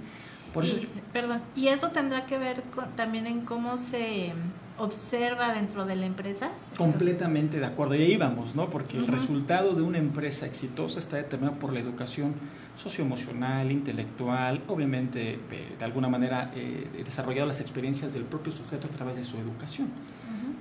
Por 0.54 0.64
eso 0.66 0.76
es 0.76 0.84
Y- 0.84 0.90
perdón, 1.12 1.42
y 1.56 1.68
eso 1.70 1.90
tendrá 1.90 2.28
que 2.28 2.38
ver 2.38 2.62
con- 2.76 2.96
también 2.96 3.26
en 3.26 3.42
cómo 3.42 3.76
se 3.78 4.34
observa 4.78 5.54
dentro 5.54 5.86
de 5.86 5.96
la 5.96 6.06
empresa? 6.06 6.50
Completamente 6.78 7.60
de 7.60 7.66
acuerdo, 7.66 7.96
y 7.96 8.04
ahí 8.04 8.18
vamos, 8.18 8.56
¿no? 8.56 8.70
Porque 8.70 8.98
el 8.98 9.08
resultado 9.08 9.74
de 9.74 9.82
una 9.82 9.98
empresa 9.98 10.46
exitosa 10.46 11.00
está 11.00 11.18
determinado 11.18 11.60
por 11.60 11.74
la 11.74 11.80
educación 11.80 12.34
socioemocional, 12.78 13.72
intelectual, 13.72 14.62
obviamente 14.68 15.40
eh, 15.52 15.76
de 15.80 15.86
alguna 15.86 16.10
manera 16.10 16.52
eh, 16.56 17.04
desarrollado 17.06 17.48
las 17.48 17.62
experiencias 17.62 18.14
del 18.14 18.24
propio 18.24 18.52
sujeto 18.52 18.88
a 18.88 18.90
través 18.90 19.16
de 19.16 19.24
su 19.24 19.38
educación. 19.38 19.88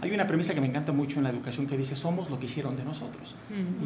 Hay 0.01 0.13
una 0.13 0.27
premisa 0.27 0.55
que 0.55 0.61
me 0.61 0.67
encanta 0.67 0.93
mucho 0.93 1.19
en 1.19 1.25
la 1.25 1.31
educación 1.31 1.67
que 1.67 1.79
dice 1.79 1.97
somos 1.97 2.29
lo 2.29 2.39
que 2.39 2.47
hicieron 2.47 2.77
de 2.77 2.85
nosotros. 2.85 3.37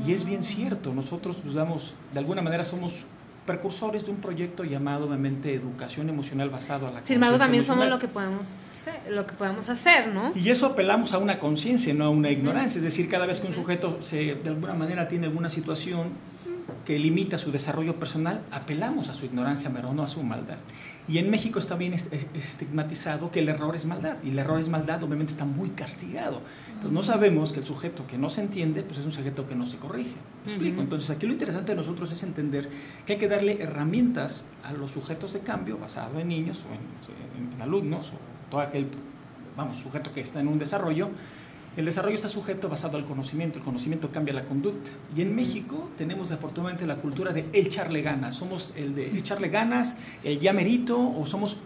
Y 0.04 0.12
es 0.12 0.24
bien 0.24 0.42
cierto, 0.42 0.92
nosotros 0.92 1.38
pues, 1.42 1.54
damos, 1.54 1.94
de 2.12 2.18
alguna 2.18 2.42
manera 2.42 2.64
somos 2.64 3.06
precursores 3.48 4.04
de 4.04 4.10
un 4.10 4.18
proyecto 4.18 4.62
llamado 4.62 5.06
obviamente 5.06 5.54
educación 5.54 6.10
emocional 6.10 6.50
basado 6.50 6.86
a 6.86 6.92
la 6.92 7.00
Sin 7.02 7.14
embargo, 7.14 7.38
también 7.38 7.64
somos 7.64 7.88
lo 7.88 7.98
que 7.98 8.06
podemos 8.06 8.42
hacer, 8.42 9.10
lo 9.10 9.26
que 9.26 9.32
podemos 9.32 9.70
hacer, 9.70 10.08
¿no? 10.08 10.30
Y 10.34 10.50
eso 10.50 10.66
apelamos 10.66 11.14
a 11.14 11.18
una 11.18 11.38
conciencia, 11.38 11.94
no 11.94 12.04
a 12.04 12.10
una 12.10 12.30
ignorancia. 12.30 12.76
Es 12.78 12.84
decir, 12.84 13.08
cada 13.08 13.24
vez 13.24 13.40
que 13.40 13.46
un 13.46 13.54
sujeto 13.54 14.02
se, 14.02 14.34
de 14.34 14.48
alguna 14.50 14.74
manera 14.74 15.08
tiene 15.08 15.28
alguna 15.28 15.48
situación 15.48 16.08
que 16.84 16.98
limita 16.98 17.38
su 17.38 17.50
desarrollo 17.50 17.98
personal, 17.98 18.42
apelamos 18.50 19.08
a 19.08 19.14
su 19.14 19.24
ignorancia, 19.24 19.70
pero 19.74 19.94
no 19.94 20.02
a 20.02 20.08
su 20.08 20.22
maldad. 20.22 20.58
Y 21.08 21.16
en 21.18 21.30
México 21.30 21.58
está 21.58 21.74
bien 21.74 21.94
est- 21.94 22.12
estigmatizado 22.34 23.30
que 23.30 23.40
el 23.40 23.48
error 23.48 23.74
es 23.74 23.86
maldad, 23.86 24.16
y 24.22 24.30
el 24.30 24.38
error 24.38 24.60
es 24.60 24.68
maldad 24.68 25.02
obviamente 25.02 25.32
está 25.32 25.44
muy 25.46 25.70
castigado. 25.70 26.42
Entonces 26.68 26.92
no 26.92 27.02
sabemos 27.02 27.52
que 27.52 27.60
el 27.60 27.66
sujeto 27.66 28.06
que 28.06 28.18
no 28.18 28.28
se 28.28 28.42
entiende, 28.42 28.82
pues 28.82 28.98
es 28.98 29.06
un 29.06 29.12
sujeto 29.12 29.46
que 29.48 29.54
no 29.54 29.66
se 29.66 29.78
corrige. 29.78 30.12
¿Me 30.44 30.52
explico? 30.52 30.74
Ujú. 30.76 30.82
Entonces 30.82 31.10
aquí 31.10 31.26
lo 31.26 31.32
interesante 31.32 31.72
de 31.72 31.76
nosotros 31.76 32.12
es 32.12 32.22
entender 32.22 32.68
que 33.06 33.14
hay 33.14 33.18
que 33.18 33.28
darle 33.28 33.62
herramientas 33.62 34.42
a 34.62 34.72
los 34.72 34.92
sujetos 34.92 35.32
de 35.32 35.40
cambio 35.40 35.78
basado 35.78 36.20
en 36.20 36.28
niños 36.28 36.64
o 36.68 36.74
en, 36.74 37.46
en- 37.46 37.52
en 37.54 37.62
alumnos 37.62 38.08
o 38.10 38.50
todo 38.50 38.60
aquel, 38.60 38.86
vamos, 39.56 39.78
sujeto 39.78 40.12
que 40.12 40.20
está 40.20 40.40
en 40.40 40.48
un 40.48 40.58
desarrollo. 40.58 41.08
El 41.78 41.84
desarrollo 41.84 42.16
está 42.16 42.28
sujeto 42.28 42.68
basado 42.68 42.98
al 42.98 43.04
conocimiento, 43.04 43.58
el 43.60 43.64
conocimiento 43.64 44.10
cambia 44.10 44.34
la 44.34 44.42
conducta. 44.44 44.90
Y 45.16 45.22
en 45.22 45.36
México 45.36 45.88
tenemos 45.96 46.32
afortunadamente 46.32 46.84
la 46.88 46.96
cultura 46.96 47.32
de 47.32 47.46
echarle 47.52 48.02
ganas, 48.02 48.34
somos 48.34 48.72
el 48.74 48.96
de 48.96 49.16
echarle 49.16 49.48
ganas, 49.48 49.96
el 50.24 50.40
ya 50.40 50.52
merito, 50.52 50.98
o 50.98 51.24
somos, 51.24 51.58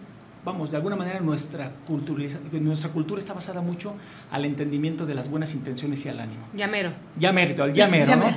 vamos, 0.44 0.70
de 0.70 0.76
alguna 0.76 0.96
manera 0.96 1.20
nuestra, 1.20 1.72
culturiza- 1.88 2.40
nuestra 2.60 2.90
cultura 2.90 3.22
está 3.22 3.32
basada 3.32 3.62
mucho 3.62 3.94
al 4.30 4.44
entendimiento 4.44 5.06
de 5.06 5.14
las 5.14 5.30
buenas 5.30 5.54
intenciones 5.54 6.04
y 6.04 6.10
al 6.10 6.20
ánimo. 6.20 6.44
Llamero. 6.54 6.90
Ya 7.18 7.32
mérito, 7.32 7.62
al 7.62 7.72
ya 7.72 7.88
mero, 7.88 8.06
Ya 8.10 8.16
¿no? 8.16 8.26
mero. 8.26 8.36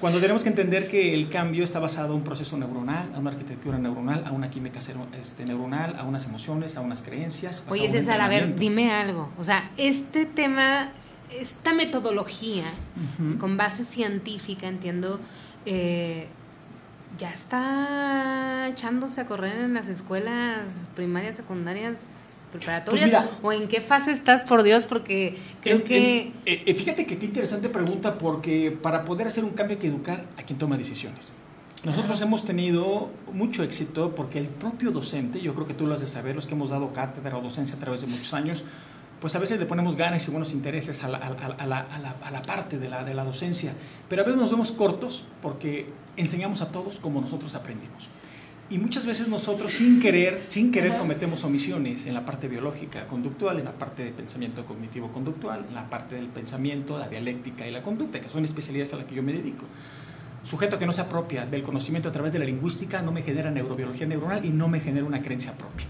Cuando 0.00 0.20
tenemos 0.20 0.42
que 0.42 0.48
entender 0.50 0.88
que 0.88 1.14
el 1.14 1.30
cambio 1.30 1.62
está 1.64 1.78
basado 1.78 2.08
en 2.08 2.18
un 2.18 2.24
proceso 2.24 2.58
neuronal, 2.58 3.10
a 3.14 3.20
una 3.20 3.30
arquitectura 3.30 3.78
neuronal, 3.78 4.24
a 4.26 4.32
una 4.32 4.50
química 4.50 4.80
este, 5.18 5.46
neuronal, 5.46 5.96
a 5.96 6.02
unas 6.02 6.26
emociones, 6.26 6.76
a 6.76 6.80
unas 6.82 7.00
creencias. 7.02 7.62
Oye, 7.70 7.88
César, 7.88 8.20
a 8.20 8.28
ver, 8.28 8.56
dime 8.56 8.92
algo. 8.92 9.30
O 9.38 9.44
sea, 9.44 9.70
este 9.78 10.26
tema, 10.26 10.90
esta 11.40 11.72
metodología 11.72 12.64
Ujú. 13.18 13.38
con 13.38 13.56
base 13.56 13.84
científica, 13.84 14.68
entiendo, 14.68 15.20
eh, 15.66 16.28
ya 17.18 17.30
está 17.30 18.68
echándose 18.68 19.20
a 19.20 19.26
correr 19.26 19.56
en 19.58 19.74
las 19.74 19.88
escuelas 19.88 20.88
primarias, 20.94 21.36
secundarias, 21.36 21.98
preparatorias. 22.52 23.10
Pues 23.10 23.22
mira. 23.22 23.38
¿O 23.42 23.52
en 23.52 23.68
qué 23.68 23.80
fase 23.80 24.10
estás, 24.12 24.42
por 24.44 24.62
Dios? 24.62 24.86
Porque 24.86 25.36
creo 25.60 25.76
En- 25.76 25.82
que... 25.82 26.20
en- 26.22 26.28
eh, 26.46 26.62
eh, 26.66 26.74
fíjate 26.74 27.06
que 27.06 27.18
qué 27.18 27.26
interesante 27.26 27.68
pregunta 27.68 28.16
porque 28.18 28.70
para 28.70 29.04
poder 29.04 29.26
hacer 29.26 29.44
un 29.44 29.50
cambio 29.50 29.76
hay 29.76 29.80
que 29.80 29.88
educar 29.88 30.24
a 30.38 30.42
quien 30.42 30.58
toma 30.58 30.76
decisiones. 30.76 31.30
Nosotros 31.84 32.18
hemos 32.22 32.44
tenido 32.46 33.10
mucho 33.32 33.62
éxito 33.62 34.14
porque 34.14 34.38
el 34.38 34.46
propio 34.46 34.90
docente, 34.90 35.40
yo 35.42 35.54
creo 35.54 35.66
que 35.66 35.74
tú 35.74 35.86
lo 35.86 35.92
has 35.94 36.00
de 36.00 36.08
saber, 36.08 36.34
los 36.34 36.46
que 36.46 36.54
hemos 36.54 36.70
dado 36.70 36.92
cátedra 36.94 37.36
o 37.36 37.42
docencia 37.42 37.76
a 37.76 37.78
través 37.78 38.00
de 38.00 38.06
muchos 38.06 38.32
años, 38.32 38.64
pues 39.24 39.34
a 39.36 39.38
veces 39.38 39.58
le 39.58 39.64
ponemos 39.64 39.96
ganas 39.96 40.28
y 40.28 40.30
buenos 40.30 40.52
intereses 40.52 41.02
a 41.02 41.08
la, 41.08 41.16
a 41.16 41.30
la- 41.30 41.46
a 41.54 41.66
la- 41.66 41.78
a 41.80 41.98
la- 41.98 42.16
a 42.24 42.30
la 42.30 42.42
parte 42.42 42.78
de 42.78 42.90
la, 42.90 43.04
de 43.04 43.14
la 43.14 43.24
docencia, 43.24 43.72
pero 44.06 44.20
a 44.20 44.24
veces 44.26 44.38
nos 44.38 44.50
vemos 44.50 44.70
cortos 44.70 45.24
porque 45.40 45.86
enseñamos 46.18 46.60
a 46.60 46.70
todos 46.70 46.98
como 46.98 47.22
nosotros 47.22 47.54
aprendimos. 47.54 48.10
Y 48.68 48.76
muchas 48.76 49.06
veces 49.06 49.28
nosotros 49.28 49.72
sin 49.72 49.98
querer, 49.98 50.42
sin 50.50 50.70
querer 50.70 50.98
cometemos 50.98 51.42
omisiones 51.42 52.04
en 52.04 52.12
la 52.12 52.26
parte 52.26 52.48
biológica 52.48 53.06
conductual, 53.06 53.58
en 53.58 53.64
la 53.64 53.72
parte 53.72 54.04
de 54.04 54.10
pensamiento 54.10 54.66
cognitivo 54.66 55.10
conductual, 55.10 55.64
en 55.70 55.74
la 55.74 55.88
parte 55.88 56.16
del 56.16 56.26
pensamiento, 56.26 56.98
la 56.98 57.08
dialéctica 57.08 57.66
y 57.66 57.70
la 57.70 57.82
conducta, 57.82 58.20
que 58.20 58.28
son 58.28 58.44
especialidades 58.44 58.92
a 58.92 58.96
las 58.98 59.06
que 59.06 59.14
yo 59.14 59.22
me 59.22 59.32
dedico. 59.32 59.64
Sujeto 60.44 60.78
que 60.78 60.84
no 60.84 60.92
se 60.92 61.00
apropia 61.00 61.46
del 61.46 61.62
conocimiento 61.62 62.10
a 62.10 62.12
través 62.12 62.30
de 62.34 62.40
la 62.40 62.44
lingüística 62.44 63.00
no 63.00 63.10
me 63.10 63.22
genera 63.22 63.50
neurobiología 63.50 64.06
neuronal 64.06 64.44
y 64.44 64.50
no 64.50 64.68
me 64.68 64.80
genera 64.80 65.06
una 65.06 65.22
creencia 65.22 65.52
propia. 65.56 65.86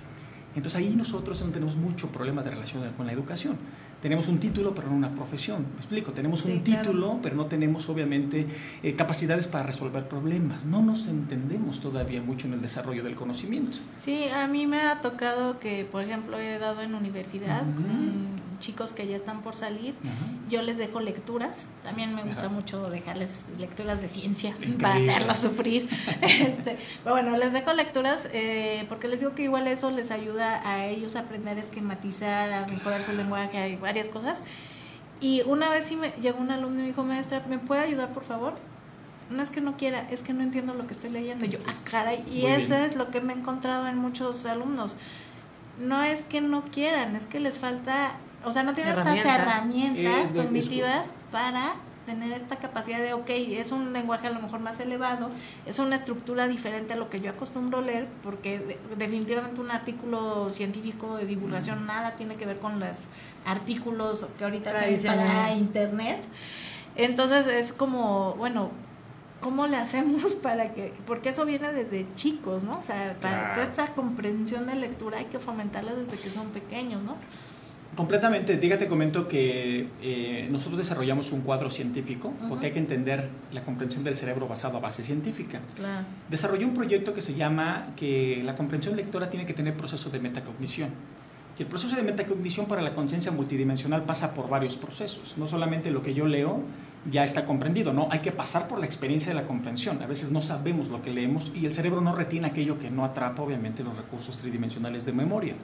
Entonces 0.57 0.77
ahí 0.77 0.95
nosotros 0.97 1.43
no 1.45 1.51
tenemos 1.53 1.77
mucho 1.77 2.09
problema 2.09 2.43
de 2.43 2.51
relación 2.51 2.83
con 2.97 3.07
la 3.07 3.13
educación. 3.13 3.57
Tenemos 4.01 4.29
un 4.29 4.39
título, 4.39 4.75
pero 4.75 4.89
no 4.89 4.97
una 4.97 5.15
profesión. 5.15 5.63
¿Me 5.73 5.79
explico? 5.79 6.13
Tenemos 6.13 6.45
un 6.45 6.53
Sí, 6.53 6.61
claro. 6.63 6.83
título, 6.83 7.19
pero 7.23 7.37
no 7.37 7.47
tenemos 7.47 7.89
obviamente 7.89 8.47
eh, 8.83 8.95
capacidades 8.97 9.47
para 9.49 9.65
resolver 9.65 10.07
problemas. 10.09 10.67
No 10.67 10.83
nos 10.83 11.09
entendemos 11.09 11.81
todavía 11.81 12.21
mucho 12.21 12.47
en 12.47 12.53
el 12.53 12.61
desarrollo 12.61 13.03
del 13.03 13.15
conocimiento. 13.15 13.79
Sí, 13.99 14.25
a 14.29 14.47
mí 14.47 14.67
me 14.67 14.83
ha 14.83 15.01
tocado 15.01 15.59
que, 15.59 15.87
por 15.91 16.03
ejemplo, 16.03 16.39
he 16.39 16.59
dado 16.59 16.83
en 16.83 16.95
universidad 16.95 17.63
con 17.63 18.44
chicos 18.59 18.93
que 18.93 19.07
ya 19.07 19.17
están 19.17 19.43
por 19.43 19.55
salir. 19.57 19.95
Yo 20.49 20.63
les 20.63 20.77
dejo 20.79 21.01
lecturas. 21.01 21.67
También 21.83 22.15
me 22.15 22.23
gusta 22.23 22.49
mucho 22.49 22.91
dejarles 22.91 23.31
lecturas 23.59 24.01
de 24.01 24.09
ciencia 24.09 24.51
Increíble. 24.59 24.79
para 24.83 24.95
hacerlos 24.97 25.39
sufrir. 25.39 25.89
este, 26.23 26.79
pero 27.03 27.15
bueno, 27.17 27.37
les 27.37 27.53
dejo 27.53 27.73
lecturas 27.73 28.29
eh, 28.33 28.85
porque 28.89 29.09
les 29.09 29.21
digo 29.21 29.35
que 29.35 29.43
igual 29.43 29.67
eso 29.67 29.91
les 29.91 30.11
ayuda 30.11 30.61
a 30.69 30.87
ellos 30.87 31.17
a 31.17 31.21
aprender 31.21 31.57
a 31.57 31.61
esquematizar, 31.61 32.53
a 32.53 32.67
mejorar 32.67 33.03
su 33.03 33.13
lenguaje, 33.13 33.59
hay 33.59 33.77
varias 33.77 34.09
cosas. 34.09 34.43
Y 35.21 35.43
una 35.47 35.71
vez 35.71 35.87
sí 35.87 35.97
me 35.97 36.11
llegó 36.21 36.41
un 36.41 36.51
alumno 36.51 36.81
y 36.81 36.83
me 36.83 36.89
dijo, 36.89 37.05
maestra, 37.05 37.43
¿me 37.49 37.59
puede 37.59 37.83
ayudar 37.83 38.13
por 38.13 38.25
favor? 38.25 38.55
No 39.31 39.43
es 39.43 39.49
que 39.49 39.63
no 39.63 39.77
quiera, 39.79 40.07
es 40.11 40.23
que 40.23 40.35
no 40.35 40.43
entiendo 40.43 40.75
lo 40.75 40.87
que 40.87 40.93
estoy 40.93 41.11
leyendo. 41.11 41.47
Y 41.47 41.49
yo, 41.49 41.59
ah, 41.67 41.73
caray. 41.91 42.23
Y 42.31 42.43
Muy 42.43 42.53
eso 42.53 42.75
bien. 42.75 42.83
es 42.83 42.97
lo 42.97 43.11
que 43.11 43.21
me 43.23 43.33
he 43.33 43.37
encontrado 43.37 43.87
en 43.89 43.97
muchos 43.97 44.45
alumnos. 44.45 44.97
No 45.79 46.03
es 46.03 46.23
que 46.25 46.41
no 46.43 46.63
quieran, 46.65 47.17
es 47.17 47.25
que 47.25 47.41
les 47.41 47.59
falta, 47.59 48.13
o 48.45 48.53
sea, 48.53 48.63
no 48.63 48.73
tienen 48.75 48.97
estas 48.99 49.19
Herramientas. 49.19 50.31
Es 50.31 50.31
es- 50.31 50.37
cognitivas 50.43 51.15
para 51.31 51.75
tener 52.07 52.33
esta 52.33 52.57
capacidad 52.57 52.99
de, 53.01 53.15
ok, 53.15 53.31
es 53.31 53.73
un 53.73 53.95
lenguaje 53.95 54.27
a 54.27 54.31
lo 54.31 54.39
mejor 54.41 54.61
más 54.61 54.79
elevado, 54.79 55.31
es 55.65 55.79
una 55.79 55.97
estructura 55.97 56.47
diferente 56.47 56.93
a 56.93 56.97
lo 56.97 57.09
que 57.09 57.21
yo 57.23 57.31
acostumbro 57.31 57.81
leer, 57.81 58.07
porque 58.23 58.59
de- 58.59 58.79
definitivamente 58.99 59.59
un 59.63 59.71
artículo 59.71 60.51
científico 60.53 61.17
de 61.17 61.25
divulgación 61.25 61.87
nada 61.87 62.11
tiene 62.17 62.35
que 62.37 62.45
ver 62.45 62.59
con 62.59 62.79
los 62.79 62.89
artículos 63.47 64.27
que 64.37 64.45
ahorita 64.45 64.71
se 64.99 65.07
para 65.09 65.53
internet. 65.55 66.19
Entonces 66.97 67.47
es 67.47 67.73
como, 67.73 68.35
bueno, 68.35 68.71
¿cómo 69.41 69.67
le 69.67 69.77
hacemos 69.79 70.33
para 70.43 70.75
que, 70.75 70.93
porque 71.07 71.31
eso 71.31 71.45
viene 71.47 71.73
desde 71.73 72.07
chicos, 72.15 72.65
¿no? 72.65 72.79
O 72.79 72.83
sea, 72.83 73.17
para 73.21 73.35
Claro. 73.39 73.55
toda 73.55 73.65
esta 73.67 73.87
comprensión 73.95 74.67
de 74.67 74.75
lectura 74.75 75.19
hay 75.19 75.25
que 75.27 75.39
fomentarla 75.39 75.95
desde 75.95 76.17
que 76.19 76.31
son 76.31 76.49
pequeños, 76.49 77.03
¿no? 77.03 77.17
Completamente, 77.97 78.57
dígate, 78.57 78.89
comento 78.89 79.29
que 79.29 79.89
eh, 80.03 80.49
nosotros 80.51 80.79
desarrollamos 80.79 81.31
un 81.33 81.43
cuadro 81.43 81.71
científico 81.71 82.33
porque 82.49 82.67
hay 82.67 82.73
que 82.73 82.79
entender 82.79 83.29
la 83.53 83.63
comprensión 83.63 84.03
del 84.03 84.17
cerebro 84.17 84.49
basado 84.49 84.79
a 84.79 84.81
base 84.81 85.05
científica. 85.05 85.61
Claro. 85.77 86.05
Desarrollé 86.29 86.65
un 86.65 86.75
proyecto 86.75 87.15
que 87.15 87.21
se 87.21 87.35
llama 87.35 87.89
que 87.97 88.43
la 88.45 88.57
comprensión 88.57 88.97
lectora 88.97 89.31
tiene 89.31 89.47
que 89.47 89.55
tener 89.55 89.75
proceso 89.75 90.11
de 90.11 90.19
metacognición. 90.19 90.91
Y 91.57 91.63
el 91.63 91.69
proceso 91.69 91.95
de 91.95 92.03
metacognición 92.03 92.67
para 92.67 92.83
la 92.83 92.95
conciencia 92.95 93.31
multidimensional 93.31 94.03
pasa 94.03 94.35
por 94.35 94.49
varios 94.49 94.77
procesos. 94.77 95.35
No 95.37 95.47
solamente 95.47 95.93
lo 95.93 96.03
que 96.03 96.13
yo 96.13 96.27
leo 96.27 96.63
ya 97.11 97.23
está 97.23 97.45
comprendido, 97.47 97.93
no, 97.93 98.09
hay 98.11 98.21
que 98.21 98.33
pasar 98.33 98.67
por 98.67 98.81
la 98.81 98.87
experiencia 98.87 99.33
de 99.33 99.41
la 99.41 99.47
comprensión. 99.47 100.03
A 100.03 100.07
veces 100.07 100.33
no 100.33 100.43
sabemos 100.43 100.89
lo 100.89 101.01
que 101.01 101.13
leemos 101.13 101.53
y 101.55 101.67
el 101.67 101.75
cerebro 101.75 102.01
no 102.01 102.15
retiene 102.15 102.49
aquello 102.49 102.81
que 102.81 102.91
no 102.91 103.05
atrapa, 103.05 103.43
obviamente, 103.43 103.85
los 103.85 103.97
recursos 103.97 104.37
tridimensionales 104.39 105.05
de 105.05 105.13
memoria. 105.13 105.55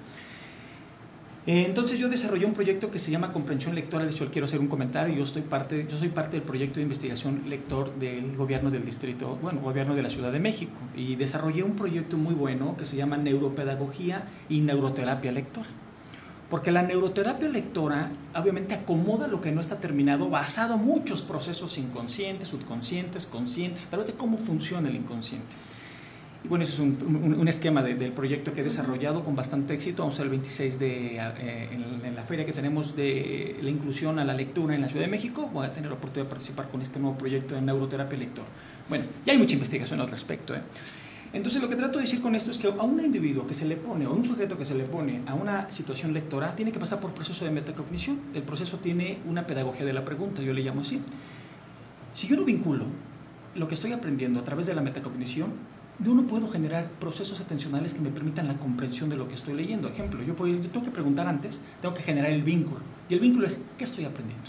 Eh, 1.47 1.65
Entonces 1.67 1.99
yo 1.99 2.09
desarrollé 2.09 2.45
un 2.45 2.53
proyecto 2.53 2.91
que 2.91 2.99
se 2.99 3.11
llama 3.11 3.33
comprensión 3.33 3.75
lectora. 3.75 4.05
De 4.05 4.11
hecho, 4.11 4.31
quiero 4.31 4.45
hacer 4.45 4.61
un 4.61 4.69
comentario. 4.69 5.25
Yo 5.25 5.43
parte, 5.45 5.87
yo 5.91 5.99
soy 5.99 6.09
parte 6.09 6.37
del 6.37 6.43
proyecto 6.43 6.77
de 6.77 6.83
investigación 6.83 7.45
lector 7.49 7.95
del 7.99 8.37
gobierno 8.37 8.71
del 8.71 8.85
distrito, 8.85 9.39
bueno, 9.41 9.61
gobierno 9.61 9.95
de 9.95 10.03
la 10.03 10.11
Ciudad 10.11 10.33
de 10.33 10.39
México, 10.39 10.77
y 10.95 11.17
desarrollé 11.17 11.63
un 11.63 11.77
proyecto 11.77 12.17
muy 12.17 12.35
bueno 12.35 12.77
que 12.77 12.85
se 12.85 12.97
llama 12.97 13.17
neuropedagogía 13.17 14.29
y 14.49 14.61
neuroterapia 14.61 15.33
lectora. 15.33 15.69
Porque 16.51 16.73
la 16.73 16.83
neuroterapia 16.83 17.49
lectora 17.49 18.11
obviamente 18.35 18.75
acomoda 18.75 19.29
lo 19.29 19.41
que 19.41 19.53
no 19.53 19.61
está 19.61 19.79
terminado 19.79 20.29
basado 20.29 20.75
en 20.75 20.85
muchos 20.85 21.23
procesos 21.23 21.79
inconscientes, 21.79 22.49
subconscientes, 22.49 23.27
conscientes, 23.27 23.87
a 23.87 23.91
través 23.91 24.09
de 24.09 24.15
cómo 24.15 24.37
funciona 24.37 24.89
el 24.89 24.97
inconsciente. 24.97 25.47
Y 26.43 26.49
bueno, 26.49 26.65
ese 26.65 26.73
es 26.73 26.79
un, 26.79 27.35
un- 27.39 27.49
esquema 27.49 27.83
de- 27.83 27.95
del 27.97 28.13
proyecto 28.13 28.55
que 28.55 28.63
he 28.63 28.65
desarrollado 28.65 29.23
con 29.23 29.37
bastante 29.37 29.75
éxito. 29.75 30.03
Vamos 30.03 30.19
a 30.21 30.23
el 30.23 30.31
26 30.31 30.79
de, 30.79 31.17
eh, 31.19 31.69
en, 32.03 32.15
la 32.17 32.23
feria 32.25 32.47
que 32.47 32.53
tenemos 32.53 32.97
de 32.97 33.59
la 33.63 33.69
inclusión 33.69 34.19
a 34.19 34.25
la 34.25 34.33
lectura 34.33 34.75
en 34.75 34.81
la 34.81 34.89
Ciudad 34.89 35.05
de 35.05 35.11
México. 35.11 35.51
Voy 35.53 35.67
a 35.67 35.73
tener 35.75 35.91
la 35.91 35.97
oportunidad 35.97 36.25
de 36.27 36.31
participar 36.31 36.69
con 36.69 36.81
este 36.81 36.99
nuevo 36.99 37.19
proyecto 37.19 37.55
de 37.55 37.61
neuroterapia 37.61 38.19
lector. 38.19 38.45
Bueno, 38.89 39.05
ya 39.27 39.35
hay 39.35 39.39
mucha 39.39 39.53
investigación 39.53 40.01
al 40.01 40.11
respecto. 40.11 40.55
¿eh? 40.55 40.61
Entonces 41.35 41.61
lo 41.61 41.69
que 41.69 41.77
trato 41.77 41.99
de 41.99 42.05
decir 42.07 42.23
con 42.23 42.35
esto 42.35 42.51
es 42.53 42.59
que 42.59 42.69
a 42.69 42.83
un 42.83 43.01
individuo 43.01 43.47
que 43.47 43.53
se 43.55 43.67
le 43.67 43.77
pone, 43.77 44.07
o 44.07 44.13
un 44.15 44.25
sujeto 44.25 44.57
que 44.57 44.65
se 44.65 44.75
le 44.75 44.85
pone 44.85 45.21
a 45.27 45.35
una 45.35 45.71
situación 45.71 46.15
lectora, 46.15 46.57
tiene 46.57 46.73
que 46.73 46.79
pasar 46.81 47.01
por 47.01 47.13
proceso 47.13 47.45
de 47.45 47.51
metacognición. 47.51 48.19
El 48.35 48.43
proceso 48.45 48.79
tiene 48.79 49.19
una 49.29 49.47
pedagogía 49.47 49.85
de 49.85 49.93
la 49.93 50.05
pregunta, 50.07 50.41
yo 50.41 50.55
le 50.55 50.63
llamo 50.63 50.81
así. 50.81 51.01
Si 52.15 52.27
yo 52.29 52.37
no 52.37 52.45
vinculo 52.45 52.87
lo 53.55 53.69
que 53.69 53.75
estoy 53.75 53.93
aprendiendo 53.93 54.41
a 54.41 54.45
través 54.45 54.67
de 54.67 54.75
la 54.75 54.81
metacognición, 54.81 55.51
yo 56.05 56.15
no 56.15 56.27
puedo 56.27 56.49
generar 56.49 56.89
procesos 56.99 57.41
atencionales 57.41 57.95
que 57.95 58.01
me 58.01 58.11
permitan 58.11 58.49
la 58.49 58.55
comprensión 58.55 59.11
de 59.11 59.17
lo 59.17 59.29
que 59.29 59.35
estoy 59.35 59.55
leyendo. 59.55 59.89
Ejemplo, 59.89 60.23
yo, 60.23 60.35
tengo 60.35 60.85
que 60.85 60.91
preguntar 60.91 61.29
antes, 61.29 61.61
tengo 61.83 61.95
que 61.95 62.03
generar 62.03 62.31
el 62.31 62.43
vínculo. 62.43 62.81
Y 63.09 63.15
el 63.15 63.21
vínculo 63.21 63.47
es, 63.47 63.61
¿qué 63.77 63.85
estoy 63.85 64.05
aprendiendo? 64.05 64.49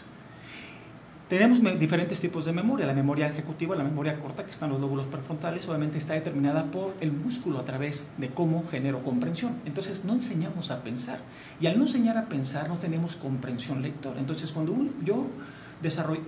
Tenemos 1.27 1.61
diferentes 1.79 2.19
tipos 2.19 2.43
de 2.43 2.51
memoria. 2.51 2.85
La 2.85 2.93
memoria 2.93 3.27
ejecutiva, 3.27 3.73
la 3.75 3.85
memoria 3.85 4.19
corta, 4.19 4.43
que 4.43 4.51
están 4.51 4.69
los 4.69 4.81
lóbulos 4.81 5.07
prefrontales, 5.07 5.67
obviamente 5.69 5.97
está 5.97 6.13
determinada 6.13 6.65
por 6.65 6.93
el 6.99 7.13
músculo 7.13 7.59
a 7.59 7.63
través 7.63 8.11
de 8.17 8.29
cómo 8.29 8.65
genero 8.69 9.01
comprensión. 9.01 9.55
Entonces, 9.65 10.03
no 10.03 10.13
enseñamos 10.13 10.71
a 10.71 10.83
pensar. 10.83 11.19
Y 11.61 11.67
al 11.67 11.77
no 11.77 11.83
enseñar 11.83 12.17
a 12.17 12.27
pensar, 12.27 12.67
no 12.67 12.77
tenemos 12.77 13.15
comprensión 13.15 13.81
lectora. 13.81 14.19
Entonces, 14.19 14.51
cuando 14.51 14.75
yo, 15.05 15.27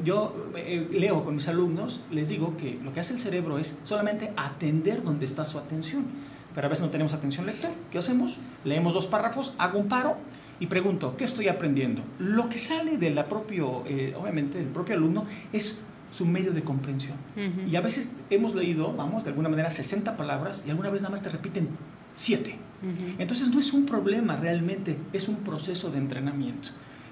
yo 0.03 0.51
eh, 0.55 0.87
leo 0.91 1.23
con 1.23 1.35
mis 1.35 1.47
alumnos, 1.47 2.01
les 2.11 2.27
digo 2.27 2.57
que 2.57 2.79
lo 2.83 2.93
que 2.93 2.99
hace 2.99 3.13
el 3.13 3.21
cerebro 3.21 3.59
es 3.59 3.79
solamente 3.83 4.31
atender 4.35 5.03
donde 5.03 5.25
está 5.25 5.45
su 5.45 5.59
atención. 5.59 6.05
Pero 6.55 6.67
a 6.67 6.69
veces 6.69 6.85
no 6.85 6.91
tenemos 6.91 7.13
atención 7.13 7.45
lectora. 7.45 7.73
¿Qué 7.91 7.97
hacemos? 7.97 8.37
Leemos 8.63 8.93
dos 8.93 9.07
párrafos, 9.07 9.55
hago 9.57 9.79
un 9.79 9.87
paro 9.87 10.17
y 10.59 10.67
pregunto, 10.67 11.15
¿qué 11.17 11.23
estoy 11.23 11.47
aprendiendo? 11.47 12.03
Lo 12.19 12.49
que 12.49 12.59
sale 12.59 12.97
de 12.97 13.09
la 13.09 13.27
propio, 13.27 13.83
eh, 13.87 14.13
obviamente, 14.19 14.59
del 14.59 14.67
propio 14.67 14.95
alumno 14.95 15.25
es 15.51 15.79
su 16.11 16.25
medio 16.27 16.53
de 16.53 16.61
comprensión. 16.61 17.17
Y 17.67 17.75
a 17.75 17.81
veces 17.81 18.13
hemos 18.29 18.53
leído, 18.53 18.93
vamos, 18.93 19.23
de 19.23 19.31
alguna 19.31 19.49
manera 19.49 19.71
60 19.71 20.15
palabras 20.15 20.63
y 20.65 20.69
alguna 20.69 20.91
vez 20.91 21.01
nada 21.01 21.11
más 21.11 21.23
te 21.23 21.29
repiten 21.29 21.69
7. 22.13 22.51
Ujú. 22.51 23.15
Entonces 23.17 23.49
no 23.49 23.59
es 23.59 23.73
un 23.73 23.87
problema 23.87 24.35
realmente, 24.35 24.95
es 25.11 25.27
un 25.27 25.37
proceso 25.37 25.89
de 25.89 25.97
entrenamiento. 25.97 26.69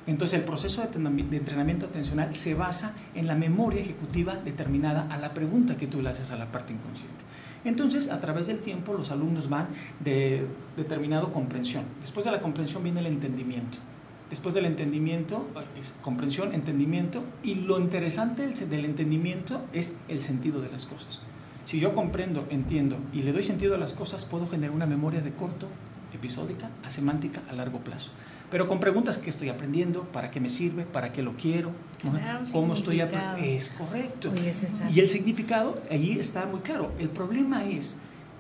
Entonces 0.08 0.40
el 0.40 0.46
proceso 0.46 0.82
de 0.82 0.90
entrenami- 0.90 1.30
de 1.30 1.38
entrenamiento 1.38 1.86
atencional 1.86 2.34
se 2.34 2.56
basa 2.56 2.94
en 3.14 3.28
la 3.28 3.36
memoria 3.36 3.82
ejecutiva 3.82 4.36
determinada 4.36 5.08
a 5.10 5.18
la 5.18 5.34
pregunta 5.34 5.78
que 5.78 5.88
tú 5.88 6.02
le 6.02 6.10
haces 6.10 6.32
a 6.32 6.38
la 6.38 6.52
parte 6.52 6.74
inconsciente. 6.74 7.24
Entonces, 7.64 8.10
a 8.10 8.20
través 8.20 8.48
del 8.48 8.58
tiempo, 8.58 8.94
los 8.94 9.12
alumnos 9.12 9.48
van 9.48 9.68
de 10.00 10.48
determinado 10.76 11.32
comprensión. 11.32 11.84
Después 12.02 12.26
de 12.26 12.32
la 12.32 12.42
comprensión 12.42 12.84
viene 12.84 13.02
el 13.02 13.06
entendimiento. 13.06 13.78
Después 14.32 14.56
del 14.56 14.66
entendimiento, 14.66 15.46
eh, 15.56 15.82
comprensión, 16.02 16.56
entendimiento, 16.56 17.22
y 17.44 17.56
lo 17.56 17.80
interesante 17.80 18.48
del 18.48 18.86
entendimiento 18.86 19.62
es 19.74 19.98
el 20.08 20.22
sentido 20.22 20.62
de 20.62 20.72
las 20.72 20.88
cosas. 20.88 21.22
Si 21.68 21.80
yo 21.80 21.94
comprendo, 21.94 22.48
entiendo 22.50 22.98
y 23.14 23.22
le 23.22 23.32
doy 23.32 23.44
sentido 23.44 23.76
a 23.76 23.78
las 23.78 23.94
cosas, 23.94 24.26
puedo 24.26 24.48
generar 24.48 24.76
una 24.76 24.88
memoria 24.88 25.22
de 25.22 25.32
corto, 25.32 25.68
episódica, 26.14 26.70
a 26.84 26.90
semántica 26.90 27.42
a 27.50 27.54
largo 27.54 27.80
plazo. 27.82 28.12
Pero 28.52 28.68
con 28.68 28.82
preguntas 28.82 29.18
que 29.18 29.30
estoy 29.30 29.48
aprendiendo, 29.48 30.04
para 30.04 30.30
qué 30.30 30.42
me 30.42 30.50
sirve, 30.50 30.84
para 30.84 31.14
qué 31.14 31.24
lo 31.24 31.38
quiero, 31.38 31.72
cómo 32.52 32.74
estoy 32.74 33.00
aprendiendo. 33.00 33.38
Es 33.38 33.70
correcto. 33.70 34.30
Oye. 34.30 34.54
Y 34.94 35.00
el 35.00 35.08
significado 35.08 35.76
allí 35.90 36.20
está 36.20 36.46
muy 36.46 36.60
claro. 36.60 36.92
El 37.00 37.10
problema 37.10 37.66
es 37.66 38.00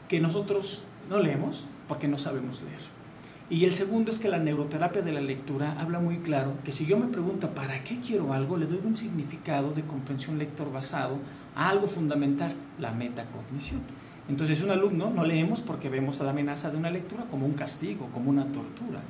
que 0.09 0.19
nosotros 0.19 0.83
no 1.09 1.19
leemos 1.19 1.65
porque 1.87 2.09
no 2.09 2.17
sabemos 2.17 2.61
leer. 2.61 2.81
Y 3.49 3.65
el 3.65 3.73
segundo 3.73 4.11
es 4.11 4.19
que 4.19 4.29
la 4.29 4.37
neuroterapia 4.37 5.01
de 5.01 5.11
la 5.13 5.21
lectura 5.21 5.75
habla 5.79 5.99
muy 5.99 6.19
claro 6.19 6.53
que 6.63 6.71
si 6.71 6.85
yo 6.85 6.97
me 6.97 7.07
pregunto 7.07 7.49
para 7.49 7.83
qué 7.83 7.99
quiero 7.99 8.33
algo, 8.33 8.57
le 8.57 8.65
doy 8.65 8.79
un 8.83 8.95
significado 8.95 9.73
de 9.73 9.81
comprensión 9.83 10.37
lector 10.37 10.71
basado 10.71 11.19
a 11.55 11.69
algo 11.69 11.87
fundamental, 11.87 12.53
la 12.79 12.91
metacognición. 12.91 13.81
Entonces, 14.31 14.63
un 14.63 14.71
alumno 14.71 15.11
no 15.13 15.25
leemos 15.25 15.59
porque 15.59 15.89
vemos 15.89 16.21
a 16.21 16.23
la 16.23 16.31
amenaza 16.31 16.71
de 16.71 16.77
una 16.77 16.89
lectura 16.89 17.25
como 17.25 17.45
un 17.45 17.51
castigo, 17.51 18.07
como 18.13 18.29
una 18.29 18.45
tortura. 18.45 19.01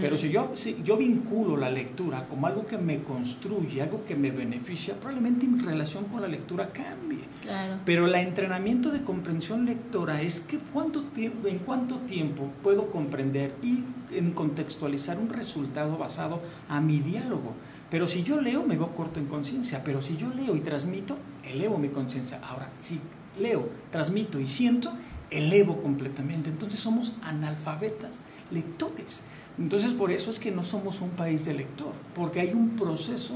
Pero 0.00 0.16
si 0.16 0.30
yo, 0.30 0.52
si 0.54 0.80
yo 0.84 0.96
vinculo 0.96 1.56
la 1.56 1.68
lectura 1.68 2.28
como 2.28 2.46
algo 2.46 2.64
que 2.64 2.78
me 2.78 3.02
construye, 3.02 3.82
algo 3.82 4.04
que 4.04 4.14
me 4.14 4.30
beneficia, 4.30 4.94
probablemente 4.94 5.48
mi 5.48 5.60
relación 5.60 6.04
con 6.04 6.22
la 6.22 6.28
lectura 6.28 6.70
cambie. 6.70 7.24
Claro. 7.42 7.78
Pero 7.84 8.06
el 8.06 8.14
entrenamiento 8.14 8.92
de 8.92 9.02
comprensión 9.02 9.66
lectora 9.66 10.22
es 10.22 10.40
que 10.40 10.58
cuánto 10.58 11.02
tiempo, 11.06 11.48
en 11.48 11.58
cuánto 11.58 11.96
tiempo 11.96 12.48
puedo 12.62 12.92
comprender 12.92 13.56
y 13.60 13.82
en 14.12 14.30
contextualizar 14.30 15.18
un 15.18 15.28
resultado 15.28 15.98
basado 15.98 16.40
a 16.68 16.80
mi 16.80 17.00
diálogo. 17.00 17.54
Pero 17.90 18.06
si 18.06 18.22
yo 18.22 18.40
leo, 18.40 18.62
me 18.62 18.76
veo 18.76 18.94
corto 18.94 19.18
en 19.18 19.26
conciencia. 19.26 19.82
Pero 19.82 20.02
si 20.02 20.16
yo 20.16 20.28
leo 20.32 20.54
y 20.54 20.60
transmito, 20.60 21.16
elevo 21.42 21.78
mi 21.78 21.88
conciencia. 21.88 22.38
Ahora, 22.48 22.70
si 22.80 23.00
leo, 23.40 23.68
transmito 23.90 24.40
y 24.40 24.46
siento, 24.46 24.92
elevo 25.30 25.82
completamente. 25.82 26.50
Entonces 26.50 26.80
somos 26.80 27.14
analfabetas, 27.22 28.20
lectores. 28.50 29.22
Entonces 29.58 29.92
por 29.92 30.10
eso 30.10 30.30
es 30.30 30.38
que 30.38 30.50
no 30.50 30.64
somos 30.64 31.00
un 31.00 31.10
país 31.10 31.44
de 31.44 31.54
lector, 31.54 31.92
porque 32.14 32.40
hay 32.40 32.52
un 32.52 32.70
proceso 32.70 33.34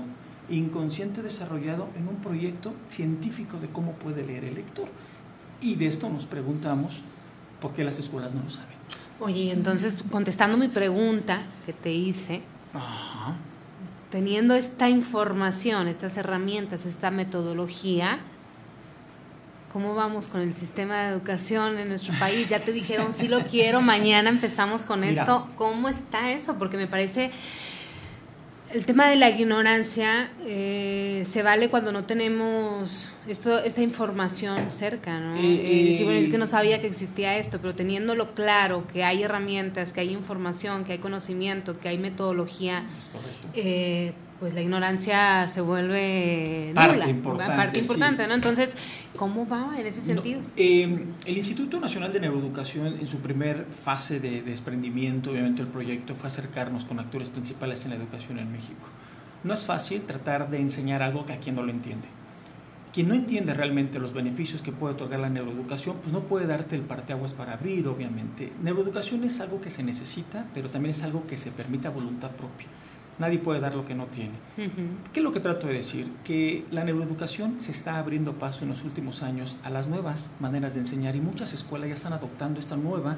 inconsciente 0.49 1.23
desarrollado 1.23 1.89
en 1.97 2.09
un 2.09 2.17
proyecto 2.17 2.73
científico 2.89 3.59
de 3.59 3.69
cómo 3.69 3.93
puede 3.93 4.25
leer 4.25 4.45
el 4.45 4.55
lector. 4.55 4.89
Y 5.61 5.77
de 5.77 5.87
esto 5.87 6.09
nos 6.09 6.27
preguntamos 6.27 7.03
por 7.61 7.73
qué 7.73 7.85
las 7.85 7.99
escuelas 7.99 8.35
no 8.35 8.43
lo 8.43 8.51
saben. 8.51 8.75
Oye, 9.21 9.53
entonces, 9.53 10.05
contestando 10.11 10.59
mi 10.59 10.69
pregunta 10.69 11.45
que 11.65 11.73
te 11.73 11.93
hice, 11.93 12.43
Ajá. 12.75 13.35
teniendo 14.11 14.55
esta 14.55 14.89
información, 14.89 15.87
estas 15.87 16.17
herramientas, 16.17 16.87
esta 16.87 17.13
metodología, 17.13 18.19
¿cómo 19.73 19.95
vamos 19.95 20.29
con 20.29 20.41
el 20.41 20.55
sistema 20.55 21.03
de 21.05 21.13
educación 21.13 21.79
en 21.79 21.89
nuestro 21.89 22.15
país? 22.19 22.49
Ya 22.49 22.61
te 22.61 22.73
dijeron, 22.73 23.13
sí 23.13 23.29
lo 23.29 23.41
quiero, 23.47 23.81
mañana 23.81 24.29
empezamos 24.31 24.83
con 24.83 25.01
Mira. 25.01 25.23
esto. 25.23 25.49
¿Cómo 25.57 25.89
está 25.89 26.33
eso? 26.33 26.59
Porque 26.59 26.77
me 26.77 26.87
parece... 26.87 27.31
El 28.71 28.87
tema 28.87 29.07
de 29.07 29.17
la 29.17 29.29
ignorancia 29.29 30.31
eh, 30.47 31.25
se 31.31 31.43
vale 31.43 31.69
cuando 31.69 31.93
no 31.93 32.05
tenemos 32.05 33.13
esto, 33.29 33.59
esta 33.63 33.83
información 33.83 34.71
cerca, 34.71 35.21
¿no? 35.21 35.37
Eh, 35.37 35.91
Eh, 35.91 35.95
sí, 35.95 36.05
bueno, 36.05 36.19
es 36.19 36.31
que 36.31 36.39
no 36.39 36.47
sabía 36.47 36.81
que 36.81 36.87
existía 36.87 37.37
esto, 37.37 37.59
pero 37.61 37.75
teniéndolo 37.75 38.33
claro, 38.35 38.87
que 38.91 39.05
hay 39.05 39.25
herramientas, 39.25 39.93
que 39.93 40.01
hay 40.01 40.11
información, 40.11 40.85
que 40.87 40.93
hay 40.93 40.99
conocimiento, 41.01 41.79
que 41.81 41.91
hay 41.91 41.99
metodología, 41.99 42.85
eh, 43.53 44.15
pues 44.43 44.55
la 44.55 44.61
ignorancia 44.61 45.47
se 45.47 45.61
vuelve 45.61 46.73
Parte 46.75 46.95
nula, 46.95 47.09
importante, 47.09 47.57
parte 47.57 47.79
sí. 47.79 47.85
importante, 47.85 48.27
¿no? 48.27 48.35
Entonces, 48.35 48.77
¿cómo 49.15 49.47
va 49.47 49.79
en 49.79 49.87
ese 49.87 50.01
sentido? 50.01 50.41
No, 50.41 50.47
eh, 50.57 51.05
el 51.27 51.37
Instituto 51.37 51.79
Nacional 51.79 52.13
de 52.13 52.19
Neuroeducación, 52.19 52.99
en 52.99 53.07
su 53.07 53.19
primer 53.19 53.65
fase 53.67 54.19
de 54.19 54.43
desprendimiento, 54.43 55.31
obviamente 55.31 55.63
el 55.63 55.69
proyecto 55.69 56.17
fue 56.17 56.27
acercarnos 56.27 56.85
con 56.85 56.99
actores 56.99 57.29
principales 57.29 57.85
en 57.85 57.91
la 57.91 57.97
educación 57.99 58.41
en 58.41 58.51
México. 58.51 58.89
No 59.45 59.55
es 59.55 59.63
fácil 59.63 60.01
tratar 60.01 60.51
de 60.51 60.59
enseñar 60.59 61.03
algo 61.03 61.25
que 61.25 61.35
a 61.35 61.39
quien 61.39 61.55
no 61.55 61.63
lo 61.63 61.71
entiende. 61.71 62.09
Quien 62.93 63.07
no 63.07 63.15
entiende 63.15 63.55
realmente 63.55 64.01
los 64.01 64.13
beneficios 64.13 64.61
que 64.61 64.73
puede 64.73 64.95
otorgar 64.95 65.21
la 65.21 65.31
neuroeducación, 65.31 65.99
pues 65.99 66.13
no 66.13 66.23
puede 66.23 66.49
darte 66.49 66.75
el 66.75 66.83
parteaguas 66.83 67.31
para 67.31 67.53
abrir, 67.53 67.87
obviamente. 67.87 68.51
Neuroeducación 68.61 69.23
es 69.23 69.41
algo 69.41 69.61
que 69.61 69.71
se 69.71 69.85
necesita, 69.85 70.47
pero 70.53 70.69
también 70.69 70.91
es 70.91 71.05
algo 71.05 71.25
que 71.29 71.39
se 71.39 71.53
permite 71.53 71.87
a 71.87 71.91
voluntad 71.91 72.33
propia. 72.33 72.67
Nadie 73.19 73.39
puede 73.39 73.61
dar 73.61 73.75
lo 73.75 73.85
que 73.85 73.95
no 73.95 74.07
tiene. 74.07 74.33
¿Qué 75.13 75.21
es 75.21 75.25
lo 75.25 75.33
que 75.33 75.41
trato 75.41 75.67
de 75.67 75.75
decir? 75.75 76.11
Que 76.25 76.65
la 76.71 76.83
neuroeducación 76.83 77.61
se 77.61 77.71
está 77.71 77.99
abriendo 77.99 78.35
paso 78.35 78.65
en 78.65 78.71
los 78.71 78.85
últimos 78.85 79.23
años 79.23 79.57
a 79.63 79.71
las 79.71 79.87
nuevas 79.87 80.31
maneras 80.41 80.75
de 80.75 80.81
enseñar 80.81 81.15
y 81.15 81.21
muchas 81.21 81.53
escuelas 81.53 81.89
ya 81.89 81.95
están 81.95 82.15
adoptando 82.15 82.59
esta 82.59 82.77
nueva 82.77 83.17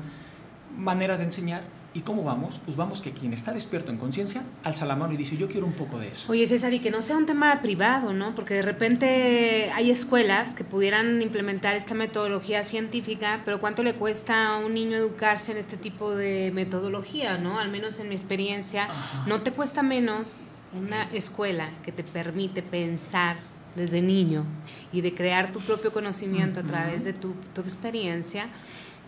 manera 0.77 1.17
de 1.17 1.25
enseñar. 1.25 1.63
¿Y 1.95 2.01
cómo 2.01 2.25
vamos? 2.25 2.61
Pues 2.65 2.77
vamos 2.77 3.01
que 3.01 3.13
quien 3.13 3.33
está 3.33 3.53
despierto 3.53 3.93
en 3.93 3.99
conciencia 3.99 4.43
alza 4.65 4.85
la 4.85 4.97
mano 4.97 5.13
y 5.13 5.17
dice, 5.17 5.37
yo 5.37 5.47
quiero 5.49 5.65
un 5.65 5.75
poco 5.75 6.01
de 6.01 6.09
eso. 6.09 6.31
Oye, 6.33 6.45
César, 6.45 6.75
y 6.75 6.81
que 6.81 6.91
no 6.91 7.01
sea 7.01 7.17
un 7.17 7.25
tema 7.25 7.63
privado, 7.63 8.13
¿no? 8.13 8.35
Porque 8.35 8.55
de 8.55 8.63
repente 8.63 9.71
hay 9.73 9.93
escuelas 9.93 10.55
que 10.55 10.65
pudieran 10.65 11.23
implementar 11.23 11.77
esta 11.77 11.95
metodología 11.95 12.65
científica, 12.65 13.43
pero 13.45 13.61
¿cuánto 13.61 13.85
le 13.85 13.95
cuesta 13.95 14.49
a 14.49 14.59
un 14.59 14.75
niño 14.75 14.97
educarse 14.97 15.53
en 15.53 15.59
este 15.59 15.77
tipo 15.77 16.11
de 16.11 16.51
metodología, 16.53 17.39
¿no? 17.39 17.61
Al 17.61 17.71
menos 17.71 18.01
en 18.01 18.09
mi 18.09 18.17
experiencia, 18.17 18.89
no 19.27 19.43
te 19.43 19.53
cuesta 19.53 19.85
menos 19.85 20.39
una 20.77 21.05
escuela 21.13 21.71
que 21.85 21.93
te 21.93 22.03
permite 22.03 22.61
pensar 22.63 23.37
desde 23.77 24.03
niño 24.03 24.45
y 24.93 25.01
de 25.01 25.15
crear 25.15 25.53
tu 25.53 25.61
propio 25.61 25.93
conocimiento 25.93 26.59
a 26.59 26.63
través 26.65 27.05
de 27.05 27.13
tu, 27.13 27.35
tu 27.55 27.61
experiencia, 27.61 28.49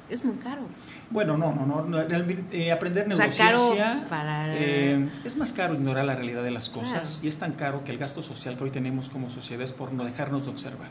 es 0.08 0.24
muy 0.24 0.36
caro. 0.36 0.62
Bueno, 1.08 1.36
no, 1.38 1.54
no, 1.54 1.84
no. 1.84 2.00
eh, 2.00 2.72
aprender 2.72 3.06
neurociencia 3.06 4.04
para- 4.08 4.56
eh, 4.56 5.08
es 5.24 5.36
más 5.36 5.52
caro 5.52 5.74
ignorar 5.74 6.04
la 6.04 6.16
realidad 6.16 6.42
de 6.42 6.50
las 6.50 6.68
cosas 6.68 6.92
Claro. 6.92 7.08
y 7.22 7.28
es 7.28 7.38
tan 7.38 7.52
caro 7.52 7.84
que 7.84 7.92
el 7.92 7.98
gasto 7.98 8.22
social 8.22 8.56
que 8.56 8.64
hoy 8.64 8.70
tenemos 8.70 9.08
como 9.08 9.30
sociedad 9.30 9.62
es 9.62 9.70
por 9.72 9.92
no 9.92 10.04
dejarnos 10.04 10.44
de 10.46 10.50
observar. 10.50 10.88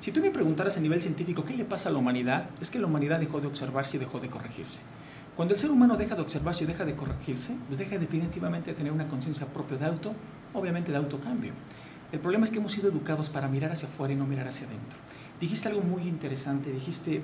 Si 0.00 0.12
tú 0.12 0.20
me 0.20 0.30
preguntaras 0.30 0.76
a 0.76 0.80
nivel 0.80 1.00
científico 1.00 1.44
qué 1.44 1.56
le 1.56 1.64
pasa 1.64 1.88
a 1.88 1.92
la 1.92 1.98
humanidad, 1.98 2.46
es 2.60 2.70
que 2.70 2.78
la 2.78 2.86
humanidad 2.86 3.18
dejó 3.18 3.40
de 3.40 3.48
observarse 3.48 3.96
y 3.96 4.00
dejó 4.00 4.20
de 4.20 4.28
corregirse. 4.28 4.80
Cuando 5.34 5.52
el 5.54 5.58
ser 5.60 5.70
humano 5.72 5.96
deja 5.96 6.14
de 6.14 6.22
observarse 6.22 6.62
y 6.62 6.66
deja 6.68 6.84
de 6.84 6.94
corregirse, 6.94 7.56
pues 7.66 7.78
deja 7.78 7.98
definitivamente 7.98 8.70
de 8.70 8.76
tener 8.76 8.92
una 8.92 9.08
conciencia 9.08 9.46
propia 9.48 9.76
de 9.78 9.86
auto, 9.86 10.14
obviamente 10.54 10.92
de 10.92 10.98
autocambio. 10.98 11.52
El 12.12 12.20
problema 12.20 12.44
es 12.44 12.50
que 12.52 12.58
hemos 12.58 12.70
sido 12.70 12.88
educados 12.88 13.30
para 13.30 13.48
mirar 13.48 13.72
hacia 13.72 13.88
afuera 13.88 14.14
y 14.14 14.16
no 14.16 14.26
mirar 14.26 14.46
hacia 14.46 14.66
adentro. 14.68 14.96
Dijiste 15.40 15.68
algo 15.68 15.82
muy 15.82 16.02
interesante, 16.02 16.70
dijiste, 16.72 17.22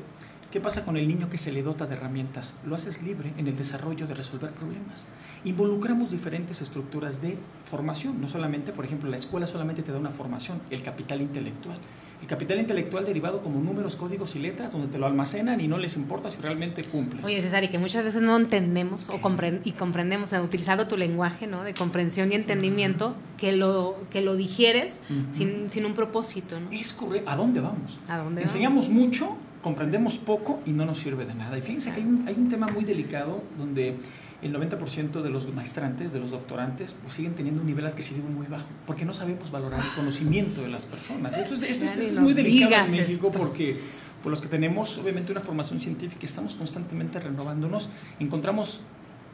¿Qué 0.53 0.61
pasa 0.61 0.85
con 0.85 0.99
el 0.99 1.09
niño 1.09 1.31
que 1.31 1.39
se 1.39 1.51
le 1.51 1.63
dota 1.63 1.87
de 1.87 1.95
herramientas? 1.95 2.53
Lo 2.67 2.75
haces 2.75 3.03
libre 3.03 3.33
en 3.39 3.49
el 3.49 3.57
desarrollo 3.57 4.07
de 4.07 4.13
resolver 4.13 4.51
problemas. 4.51 5.05
Involucramos 5.47 6.11
diferentes 6.11 6.61
estructuras 6.61 7.23
de 7.23 7.39
formación. 7.71 8.21
No 8.21 8.29
solamente, 8.29 8.71
por 8.73 8.85
ejemplo, 8.85 9.09
la 9.09 9.17
escuela 9.17 9.47
solamente 9.47 9.83
te 9.83 9.93
da 9.93 9.99
una 9.99 10.11
formación, 10.11 10.61
el 10.69 10.83
capital 10.83 11.23
intelectual. 11.23 11.79
El 12.21 12.29
capital 12.29 12.59
intelectual 12.59 13.07
derivado 13.07 13.41
como 13.41 13.61
números, 13.61 13.97
códigos 13.97 14.37
y 14.37 14.41
letras, 14.41 14.71
donde 14.71 14.89
te 14.89 14.99
lo 14.99 15.07
almacenan 15.07 15.59
y 15.59 15.69
no 15.69 15.79
les 15.79 15.97
importa 15.97 16.29
si 16.29 16.39
realmente 16.43 16.85
cumples. 16.85 17.25
Oye, 17.25 17.41
César, 17.41 17.65
y 17.65 17.69
que 17.69 17.79
muchas 17.79 18.05
veces 18.05 18.21
no 18.21 18.37
entendemos 18.37 19.09
o 19.09 19.17
y 19.65 19.73
comprendemos, 19.73 20.33
utilizando 20.35 20.87
tu 20.87 20.99
lenguaje, 20.99 21.47
¿no? 21.47 21.65
De 21.65 21.73
comprensión 21.73 22.31
y 22.31 22.35
entendimiento, 22.35 23.17
que 23.39 23.53
lo, 23.53 23.97
que 24.11 24.21
lo 24.21 24.37
digieres 24.37 25.01
Ujú. 25.09 25.35
sin, 25.35 25.71
sin 25.71 25.87
un 25.87 25.95
propósito, 25.95 26.61
¿no? 26.61 26.71
Es 26.71 26.93
correcto. 26.93 27.31
¿A 27.31 27.37
dónde 27.37 27.63
vamos? 27.63 27.99
¿A 28.07 28.19
dónde 28.19 28.43
Enseñamos 28.43 28.91
mucho, 28.91 29.39
comprendemos 29.63 30.19
poco 30.19 30.61
y 30.67 30.71
no 30.73 30.85
nos 30.85 30.99
sirve 30.99 31.25
de 31.27 31.35
nada. 31.35 31.57
Y 31.57 31.63
fíjense 31.63 31.91
que 31.93 32.01
hay 32.01 32.07
un, 32.07 32.25
hay 32.27 32.35
un 32.37 32.49
tema 32.49 32.67
muy 32.69 32.85
delicado 32.85 33.43
donde 33.59 33.97
el 34.43 34.53
90% 34.53 35.23
de 35.23 35.31
los 35.31 35.53
maestrantes, 35.55 36.13
de 36.13 36.19
los 36.19 36.33
doctorantes, 36.33 36.97
pues 37.01 37.15
siguen 37.15 37.35
teniendo 37.35 37.61
un 37.61 37.67
nivel 37.67 37.87
adquisitivo 37.87 38.29
muy 38.29 38.47
bajo, 38.49 38.67
porque 38.87 39.05
no 39.05 39.15
sabemos 39.15 39.51
valorar 39.53 39.81
el 39.81 39.93
conocimiento 39.93 40.63
de 40.63 40.69
las 40.69 40.85
personas. 40.85 41.37
Esto 41.39 41.55
es, 41.55 41.63
esto 41.63 41.85
es- 41.85 41.91
esto 41.93 42.01
es 42.03 42.19
muy 42.19 42.33
delicado 42.33 42.71
en 42.87 42.91
México 42.91 43.31
porque 43.31 43.77
por 44.23 44.31
los 44.31 44.41
que 44.41 44.49
tenemos 44.49 44.99
obviamente 44.99 45.31
una 45.33 45.41
formación 45.41 45.81
científica, 45.81 46.27
estamos 46.27 46.55
constantemente 46.57 47.21
renovándonos, 47.21 47.89
encontramos 48.21 48.81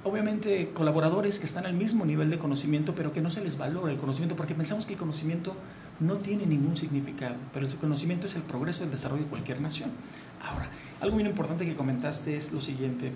obviamente 0.09 0.71
colaboradores 0.75 1.39
que 1.39 1.47
están 1.47 1.67
al 1.67 1.75
mismo 1.75 2.05
nivel 2.05 2.31
de 2.31 2.39
conocimiento, 2.39 2.95
pero 2.95 3.13
que 3.13 3.21
no 3.21 3.31
se 3.31 3.43
les 3.43 3.59
valora 3.59 3.93
el 3.93 3.99
conocimiento, 3.99 4.37
porque 4.37 4.55
pensamos 4.55 4.87
que 4.87 4.95
el 4.95 4.99
conocimiento 4.99 5.55
no 6.01 6.17
tiene 6.17 6.47
ningún 6.47 6.77
significado, 6.77 7.37
pero 7.53 7.67
el 7.67 7.75
conocimiento 7.77 8.27
es 8.27 8.37
el 8.37 8.43
progreso 8.43 8.83
y 8.83 8.85
el 8.85 8.91
desarrollo 8.91 9.25
de 9.25 9.29
cualquier 9.29 9.61
nación. 9.61 9.91
Ahora, 10.43 10.69
algo 11.01 11.17
muy 11.17 11.25
importante 11.25 11.67
que 11.67 11.75
comentaste 11.75 12.37
es 12.37 12.53
lo 12.53 12.61
siguiente. 12.61 13.13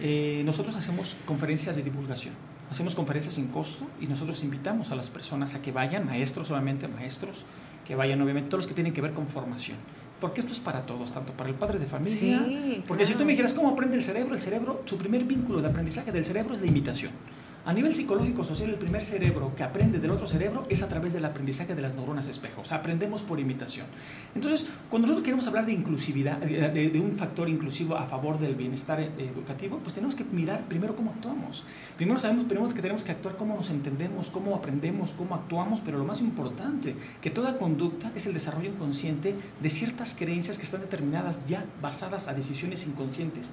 Eh, 0.00 0.42
nosotros 0.44 0.76
hacemos 0.76 1.16
conferencias 1.26 1.76
de 1.76 1.82
divulgación, 1.82 2.34
hacemos 2.70 2.94
conferencias 2.94 3.34
sin 3.34 3.48
costo 3.48 3.86
y 4.00 4.06
nosotros 4.06 4.42
invitamos 4.42 4.90
a 4.90 4.96
las 4.96 5.08
personas 5.08 5.54
a 5.54 5.62
que 5.62 5.72
vayan, 5.72 6.06
maestros 6.06 6.50
obviamente, 6.50 6.88
maestros, 6.88 7.44
que 7.86 7.94
vayan 7.94 8.20
obviamente, 8.20 8.50
todos 8.50 8.64
los 8.64 8.66
que 8.66 8.74
tienen 8.74 8.92
que 8.92 9.00
ver 9.00 9.12
con 9.12 9.28
formación. 9.28 9.78
Porque 10.24 10.40
esto 10.40 10.54
es 10.54 10.58
para 10.58 10.86
todos, 10.86 11.12
tanto 11.12 11.34
para 11.34 11.50
el 11.50 11.54
padre 11.54 11.78
de 11.78 11.84
familia. 11.84 12.42
Sí, 12.46 12.82
porque 12.88 13.04
si 13.04 13.12
tú 13.12 13.26
me 13.26 13.32
dijeras 13.32 13.52
cómo 13.52 13.68
aprende 13.68 13.98
el 13.98 14.02
cerebro, 14.02 14.34
el 14.34 14.40
cerebro, 14.40 14.80
su 14.86 14.96
primer 14.96 15.22
vínculo 15.24 15.60
de 15.60 15.68
aprendizaje 15.68 16.12
del 16.12 16.24
cerebro 16.24 16.54
es 16.54 16.62
la 16.62 16.66
imitación. 16.66 17.12
A 17.66 17.72
nivel 17.72 17.94
psicológico 17.94 18.44
social, 18.44 18.68
el 18.68 18.76
primer 18.76 19.02
cerebro 19.02 19.54
que 19.56 19.62
aprende 19.62 19.98
del 19.98 20.10
otro 20.10 20.26
cerebro 20.28 20.66
es 20.68 20.82
a 20.82 20.88
través 20.88 21.14
del 21.14 21.24
aprendizaje 21.24 21.74
de 21.74 21.80
las 21.80 21.94
neuronas 21.94 22.28
espejo. 22.28 22.60
O 22.60 22.64
sea, 22.66 22.76
aprendemos 22.76 23.22
por 23.22 23.40
imitación. 23.40 23.86
Entonces, 24.34 24.66
cuando 24.90 25.08
nosotros 25.08 25.24
queremos 25.24 25.46
hablar 25.46 25.64
de 25.64 25.72
inclusividad, 25.72 26.36
de, 26.36 26.68
de- 26.70 26.90
de 26.90 27.00
un 27.00 27.16
factor 27.16 27.48
inclusivo 27.48 27.96
a 27.96 28.04
favor 28.04 28.38
del 28.38 28.54
bienestar 28.54 29.00
eh, 29.00 29.10
educativo, 29.18 29.78
pues 29.82 29.94
tenemos 29.94 30.14
que 30.14 30.24
mirar 30.24 30.64
primero 30.68 30.94
cómo 30.94 31.12
actuamos. 31.12 31.64
Primero 31.96 32.18
sabemos 32.20 32.44
primero 32.44 32.68
que 32.68 32.82
tenemos 32.82 33.02
que 33.02 33.12
actuar 33.12 33.38
cómo 33.38 33.56
nos 33.56 33.70
entendemos, 33.70 34.28
cómo 34.28 34.54
aprendemos, 34.54 35.12
cómo 35.12 35.34
actuamos, 35.34 35.80
pero 35.82 35.96
lo 35.96 36.04
más 36.04 36.20
importante, 36.20 36.94
que 37.22 37.30
toda 37.30 37.56
conducta 37.56 38.12
es 38.14 38.26
el 38.26 38.34
desarrollo 38.34 38.68
inconsciente 38.68 39.34
de 39.62 39.70
ciertas 39.70 40.14
creencias 40.14 40.58
que 40.58 40.64
están 40.64 40.82
determinadas 40.82 41.38
ya 41.48 41.64
basadas 41.80 42.28
a 42.28 42.34
decisiones 42.34 42.86
inconscientes, 42.86 43.52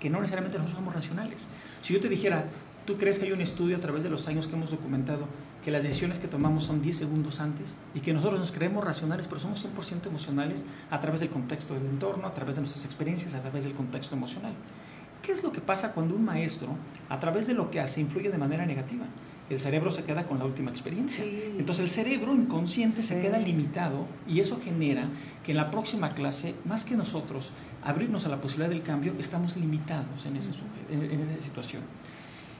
que 0.00 0.10
no 0.10 0.18
necesariamente 0.18 0.58
nosotros 0.58 0.80
somos 0.80 0.94
racionales. 0.96 1.46
Si 1.84 1.94
yo 1.94 2.00
te 2.00 2.08
dijera, 2.08 2.46
¿tú 2.86 2.96
crees 2.96 3.18
que 3.18 3.26
hay 3.26 3.32
un 3.32 3.40
estudio 3.40 3.76
a 3.76 3.80
través 3.80 4.04
de 4.04 4.10
los 4.10 4.26
años 4.28 4.46
que 4.46 4.56
hemos 4.56 4.70
documentado 4.70 5.26
que 5.64 5.70
las 5.70 5.82
decisiones 5.82 6.18
que 6.18 6.28
tomamos 6.28 6.64
son 6.64 6.82
10 6.82 6.96
segundos 6.96 7.40
antes 7.40 7.76
y 7.94 8.00
que 8.00 8.12
nosotros 8.12 8.40
nos 8.40 8.52
creemos 8.52 8.84
racionales, 8.84 9.28
pero 9.28 9.40
somos 9.40 9.64
100% 9.64 10.06
emocionales 10.06 10.64
a 10.90 11.00
través 11.00 11.20
del 11.20 11.30
contexto 11.30 11.74
del 11.74 11.86
entorno, 11.86 12.26
a 12.26 12.34
través 12.34 12.56
de 12.56 12.62
nuestras 12.62 12.84
experiencias, 12.84 13.34
a 13.34 13.40
través 13.40 13.64
del 13.64 13.72
contexto 13.72 14.16
emocional? 14.16 14.52
¿Qué 15.22 15.30
es 15.30 15.44
lo 15.44 15.52
que 15.52 15.60
pasa 15.60 15.92
cuando 15.92 16.16
un 16.16 16.24
maestro, 16.24 16.70
a 17.08 17.20
través 17.20 17.46
de 17.46 17.54
lo 17.54 17.70
que 17.70 17.78
hace, 17.78 18.00
influye 18.00 18.30
de 18.30 18.38
manera 18.38 18.66
negativa? 18.66 19.04
El 19.48 19.60
cerebro 19.60 19.90
se 19.90 20.02
queda 20.02 20.24
con 20.24 20.38
la 20.38 20.44
última 20.44 20.70
experiencia. 20.70 21.24
Sí. 21.24 21.54
Entonces 21.58 21.84
el 21.84 21.90
cerebro 21.90 22.34
inconsciente 22.34 23.02
se 23.02 23.20
queda 23.20 23.38
limitado 23.38 24.06
y 24.26 24.40
eso 24.40 24.60
genera 24.64 25.06
que 25.44 25.52
en 25.52 25.58
la 25.58 25.70
próxima 25.70 26.14
clase, 26.14 26.54
más 26.64 26.84
que 26.84 26.96
nosotros 26.96 27.50
abrirnos 27.84 28.26
a 28.26 28.30
la 28.30 28.40
posibilidad 28.40 28.70
del 28.70 28.82
cambio, 28.82 29.14
estamos 29.18 29.56
limitados 29.56 30.26
en, 30.26 30.36
ese 30.36 30.52
en 30.90 31.20
esa 31.20 31.44
situación. 31.44 31.82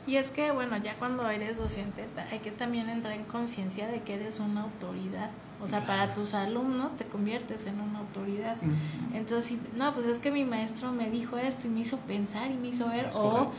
Y 0.06 0.16
es 0.16 0.30
que, 0.30 0.50
bueno, 0.50 0.76
ya 0.82 0.94
cuando 0.94 1.28
eres 1.30 1.56
docente 1.58 2.04
hay 2.30 2.38
que 2.40 2.50
también 2.50 2.88
entrar 2.88 3.14
en 3.14 3.24
conciencia 3.24 3.86
de 3.88 4.00
que 4.02 4.14
eres 4.14 4.40
una 4.40 4.62
autoridad. 4.62 5.30
O 5.62 5.68
sea, 5.68 5.86
para 5.86 6.12
tus 6.12 6.34
alumnos 6.34 6.96
te 6.96 7.04
conviertes 7.04 7.66
en 7.68 7.80
una 7.80 8.00
autoridad. 8.00 8.56
Entonces, 9.14 9.44
si- 9.46 9.60
no, 9.76 9.94
pues 9.94 10.06
es 10.06 10.18
que 10.18 10.32
mi 10.32 10.44
maestro 10.44 10.90
me 10.92 11.08
dijo 11.10 11.38
esto 11.38 11.68
y 11.68 11.70
me 11.70 11.80
hizo 11.80 11.98
pensar 11.98 12.50
y 12.50 12.54
me 12.54 12.68
hizo 12.68 12.88
ver, 12.88 13.06
Es 13.06 13.14
o 13.14 13.30
correcto. 13.30 13.52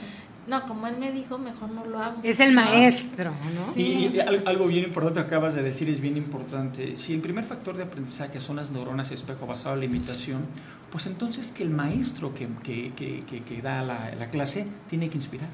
no, 0.48 0.66
como 0.66 0.88
él 0.88 0.98
me 0.98 1.14
dijo, 1.14 1.38
mejor 1.38 1.72
no 1.72 1.86
lo 1.86 2.00
hago. 2.00 2.18
Es 2.24 2.42
el 2.42 2.52
maestro, 2.52 3.32
¿no? 3.32 3.80
Y, 3.82 4.08
y 4.14 4.20
al- 4.20 4.44
algo 4.46 4.68
bien 4.68 4.84
importante 4.84 5.22
que 5.22 5.28
acabas 5.28 5.54
de 5.56 5.64
decir 5.64 5.90
es 5.90 6.02
bien 6.02 6.18
importante. 6.18 6.98
Si 6.98 7.14
el 7.14 7.22
primer 7.22 7.46
factor 7.46 7.78
de 7.78 7.84
aprendizaje 7.84 8.42
son 8.42 8.58
las 8.58 8.72
neuronas 8.72 9.12
espejo 9.12 9.48
basado 9.48 9.76
en 9.76 9.80
la 9.80 9.86
imitación, 9.86 10.42
pues 10.92 11.06
entonces 11.06 11.48
que 11.48 11.64
el 11.64 11.70
maestro 11.70 12.36
que, 12.36 12.50
que, 12.64 12.92
que, 12.98 13.24
que- 13.30 13.44
que 13.44 13.62
da 13.62 13.82
la, 13.82 14.14
la 14.20 14.30
clase 14.30 14.68
tiene 14.90 15.10
que 15.10 15.16
inspirar, 15.16 15.48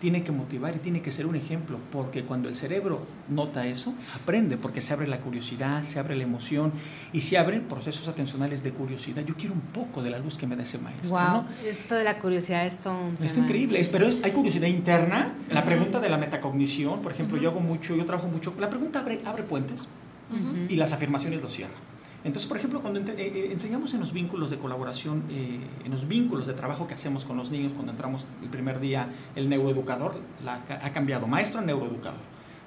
tiene 0.00 0.22
que 0.22 0.30
motivar 0.32 0.76
y 0.76 0.78
tiene 0.78 1.02
que 1.02 1.10
ser 1.10 1.26
un 1.26 1.34
ejemplo, 1.34 1.78
porque 1.90 2.22
cuando 2.22 2.48
el 2.48 2.54
cerebro 2.54 3.04
nota 3.28 3.66
eso, 3.66 3.94
aprende, 4.14 4.56
porque 4.56 4.80
se 4.80 4.92
abre 4.92 5.06
la 5.08 5.18
curiosidad, 5.18 5.82
se 5.82 5.98
abre 5.98 6.14
la 6.14 6.22
emoción 6.22 6.72
y 7.12 7.20
se 7.22 7.36
abren 7.36 7.62
procesos 7.62 8.06
atencionales 8.06 8.62
de 8.62 8.70
curiosidad. 8.72 9.24
Yo 9.24 9.34
quiero 9.34 9.54
un 9.54 9.60
poco 9.60 10.02
de 10.02 10.10
la 10.10 10.18
luz 10.18 10.36
que 10.36 10.46
me 10.46 10.54
da 10.56 10.62
ese 10.62 10.78
maestro. 10.78 11.10
Wow, 11.10 11.18
¿no? 11.42 11.46
esto 11.64 11.96
de 11.96 12.04
la 12.04 12.18
curiosidad 12.20 12.64
es 12.66 12.78
todo 12.78 12.96
un 12.98 13.14
Está 13.20 13.34
tema. 13.34 13.46
increíble, 13.46 13.80
es- 13.80 13.88
pero 13.88 14.06
es- 14.06 14.22
hay 14.22 14.30
curiosidad 14.30 14.68
interna. 14.68 15.34
La 15.52 15.64
pregunta 15.64 15.98
de 16.00 16.08
la 16.08 16.16
metacognición, 16.18 17.02
por 17.02 17.10
ejemplo, 17.12 17.36
yo 17.36 17.50
hago 17.50 17.60
mucho, 17.60 17.96
yo 17.96 18.04
trabajo 18.06 18.28
mucho. 18.28 18.54
La 18.60 18.70
pregunta 18.70 19.00
abre, 19.00 19.20
abre 19.24 19.42
puentes 19.42 19.88
Ujú. 20.30 20.66
y 20.68 20.76
las 20.76 20.92
afirmaciones 20.92 21.42
los 21.42 21.52
cierran. 21.52 21.87
Entonces, 22.24 22.48
por 22.48 22.56
ejemplo, 22.58 22.80
cuando 22.82 22.98
eh, 23.00 23.04
eh, 23.16 23.48
enseñamos 23.52 23.94
en 23.94 24.00
los 24.00 24.12
vínculos 24.12 24.50
de 24.50 24.58
colaboración, 24.58 25.22
eh, 25.30 25.60
en 25.84 25.90
los 25.90 26.08
vínculos 26.08 26.46
de 26.46 26.52
trabajo 26.54 26.86
que 26.88 26.94
hacemos 26.94 27.24
con 27.24 27.36
los 27.36 27.50
niños, 27.50 27.72
cuando 27.72 27.92
entramos 27.92 28.24
el 28.42 28.48
primer 28.48 28.80
día, 28.80 29.08
el 29.36 29.48
neuroeducador 29.48 30.20
la 30.44 30.60
ha 30.82 30.92
cambiado, 30.92 31.26
maestro 31.26 31.60
neuroeducador. 31.60 32.20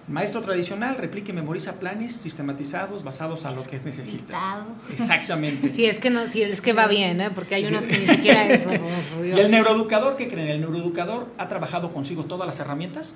Maestro 0.07 0.41
tradicional, 0.41 0.97
replica 0.97 1.31
y 1.31 1.33
memoriza 1.33 1.79
planes 1.79 2.15
sistematizados 2.15 3.03
basados 3.03 3.45
a 3.45 3.51
lo 3.51 3.63
que 3.63 3.79
necesita. 3.79 4.65
Exactamente. 4.91 5.69
Sí, 5.71 5.85
es 5.85 5.99
que 5.99 6.09
no, 6.09 6.27
sí, 6.27 6.41
es 6.41 6.59
que 6.59 6.73
va 6.73 6.87
bien, 6.87 7.21
¿eh? 7.21 7.29
Porque 7.33 7.55
hay 7.55 7.65
Sí. 7.65 7.71
unos 7.73 7.85
que 7.85 7.97
ni 7.99 8.07
siquiera 8.07 8.47
eso. 8.49 8.71
oh, 8.71 9.23
Y 9.23 9.31
el 9.31 9.51
neuroeducador, 9.51 10.17
¿qué 10.17 10.27
creen? 10.27 10.47
El 10.49 10.61
neuroeducador 10.61 11.27
ha 11.37 11.47
trabajado 11.49 11.93
consigo 11.93 12.23
todas 12.25 12.47
las 12.47 12.59
herramientas, 12.59 13.13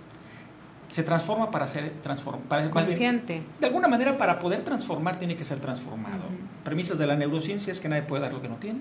se 0.95 1.03
transforma 1.03 1.51
para 1.51 1.67
ser 1.67 1.89
transform 2.01 2.39
para- 2.43 2.61
más 2.61 2.71
bien, 2.71 2.85
Consciente. 2.87 3.43
de 3.59 3.67
alguna 3.67 3.89
manera, 3.89 4.17
para 4.17 4.39
poder 4.39 4.61
transformar, 4.63 5.19
tiene 5.19 5.35
que 5.35 5.43
ser 5.43 5.59
transformado. 5.59 6.23
Premisas 6.63 6.97
de 6.97 7.05
la 7.05 7.17
neurociencia 7.17 7.73
es 7.73 7.81
que 7.81 7.89
nadie 7.89 8.03
puede 8.03 8.21
dar 8.21 8.31
lo 8.31 8.41
que 8.41 8.47
no 8.47 8.55
tiene. 8.55 8.79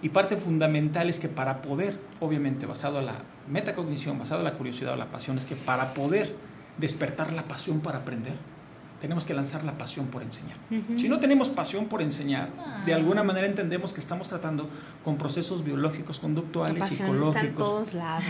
Y 0.00 0.08
parte 0.08 0.38
fundamental 0.38 1.10
es 1.10 1.20
que 1.20 1.28
para 1.28 1.60
poder, 1.60 1.98
obviamente 2.18 2.64
basado 2.64 3.00
en 3.00 3.04
la 3.06 3.16
metacognición, 3.46 4.18
basado 4.18 4.40
en 4.40 4.44
la 4.46 4.54
curiosidad 4.54 4.94
o 4.94 4.96
la 4.96 5.10
pasión, 5.10 5.36
es 5.36 5.44
que 5.44 5.54
para 5.54 5.92
poder 5.92 6.34
despertar 6.78 7.30
la 7.34 7.42
pasión 7.42 7.80
para 7.80 7.98
aprender, 7.98 8.36
tenemos 9.00 9.24
que 9.24 9.32
lanzar 9.32 9.64
la 9.64 9.78
pasión 9.78 10.06
por 10.08 10.22
enseñar. 10.22 10.56
Ujú. 10.70 10.98
Si 10.98 11.08
no 11.08 11.18
tenemos 11.18 11.48
pasión 11.48 11.86
por 11.86 12.02
enseñar, 12.02 12.50
de 12.84 12.92
alguna 12.92 13.22
manera 13.22 13.46
entendemos 13.46 13.92
que 13.94 14.00
estamos 14.00 14.28
tratando 14.28 14.68
con 15.02 15.16
procesos 15.16 15.64
biológicos, 15.64 16.20
conductuales, 16.20 16.78
pasión 16.78 17.08
está 17.08 17.40
en 17.40 17.46
psicológicos. 17.46 17.64
todos 17.64 17.94
lados, 17.94 18.24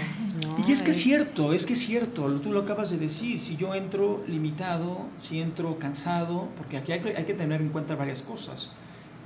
¿no? 0.47 0.65
Y 0.67 0.73
es 0.73 0.83
que 0.83 0.93
es 0.93 0.97
cierto, 0.97 1.53
es 1.53 1.67
que 1.67 1.73
es 1.73 1.81
cierto, 1.81 2.27
tú 2.41 2.53
lo 2.53 2.61
acabas 2.61 2.91
de 2.91 2.99
decir, 2.99 3.41
si 3.41 3.57
yo 3.57 3.75
entro 3.75 4.23
limitado, 4.29 5.07
si 5.21 5.41
entro 5.41 5.79
cansado, 5.79 6.49
porque 6.57 6.77
aquí 6.77 6.93
hay 6.93 7.01
que, 7.01 7.17
hay 7.17 7.25
que 7.25 7.35
tener 7.35 7.61
en 7.61 7.71
cuenta 7.71 7.97
varias 7.97 8.23
cosas. 8.23 8.71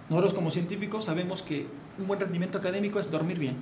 Nosotros 0.08 0.34
como 0.34 0.50
científicos 0.50 1.04
sabemos 1.04 1.42
que 1.42 1.66
un 1.98 2.06
buen 2.06 2.20
rendimiento 2.20 2.58
académico 2.58 2.98
es 2.98 3.10
dormir 3.10 3.38
bien, 3.38 3.56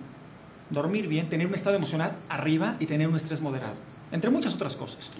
dormir 0.70 1.08
bien, 1.08 1.28
tener 1.28 1.46
un 1.46 1.54
estado 1.54 1.76
emocional 1.76 2.16
arriba 2.28 2.76
y 2.78 2.86
tener 2.86 3.08
un 3.08 3.16
estrés 3.16 3.40
moderado, 3.40 3.74
entre 4.12 4.30
muchas 4.30 4.54
otras 4.54 4.76
cosas. 4.76 5.10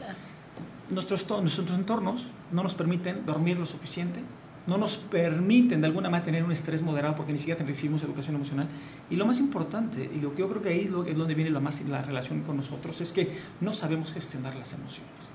Nuestros, 0.92 1.28
nuestros 1.30 1.70
entornos 1.70 2.26
no 2.50 2.62
nos 2.62 2.74
permiten 2.74 3.24
dormir 3.24 3.58
lo 3.58 3.66
suficiente, 3.66 4.20
no 4.66 4.76
nos 4.76 4.96
permiten 4.96 5.80
de 5.80 5.86
alguna 5.86 6.08
manera 6.08 6.26
tener 6.26 6.44
un 6.44 6.52
estrés 6.52 6.82
moderado 6.82 7.16
porque 7.16 7.32
ni 7.32 7.38
siquiera 7.38 7.64
recibimos 7.64 8.02
educación 8.02 8.36
emocional. 8.36 8.68
Y 9.10 9.16
lo 9.16 9.26
más 9.26 9.38
importante, 9.38 10.08
y 10.12 10.20
lo 10.20 10.34
que 10.34 10.40
yo 10.40 10.48
creo 10.48 10.62
que 10.62 10.68
ahí 10.68 10.90
es 11.06 11.16
donde 11.16 11.34
viene 11.34 11.50
la, 11.50 11.60
más, 11.60 11.80
la 11.82 12.02
relación 12.02 12.42
con 12.42 12.56
nosotros, 12.56 13.00
es 13.00 13.12
que 13.12 13.32
no 13.60 13.72
sabemos 13.74 14.12
gestionar 14.12 14.54
las 14.54 14.72
emociones. 14.72 15.30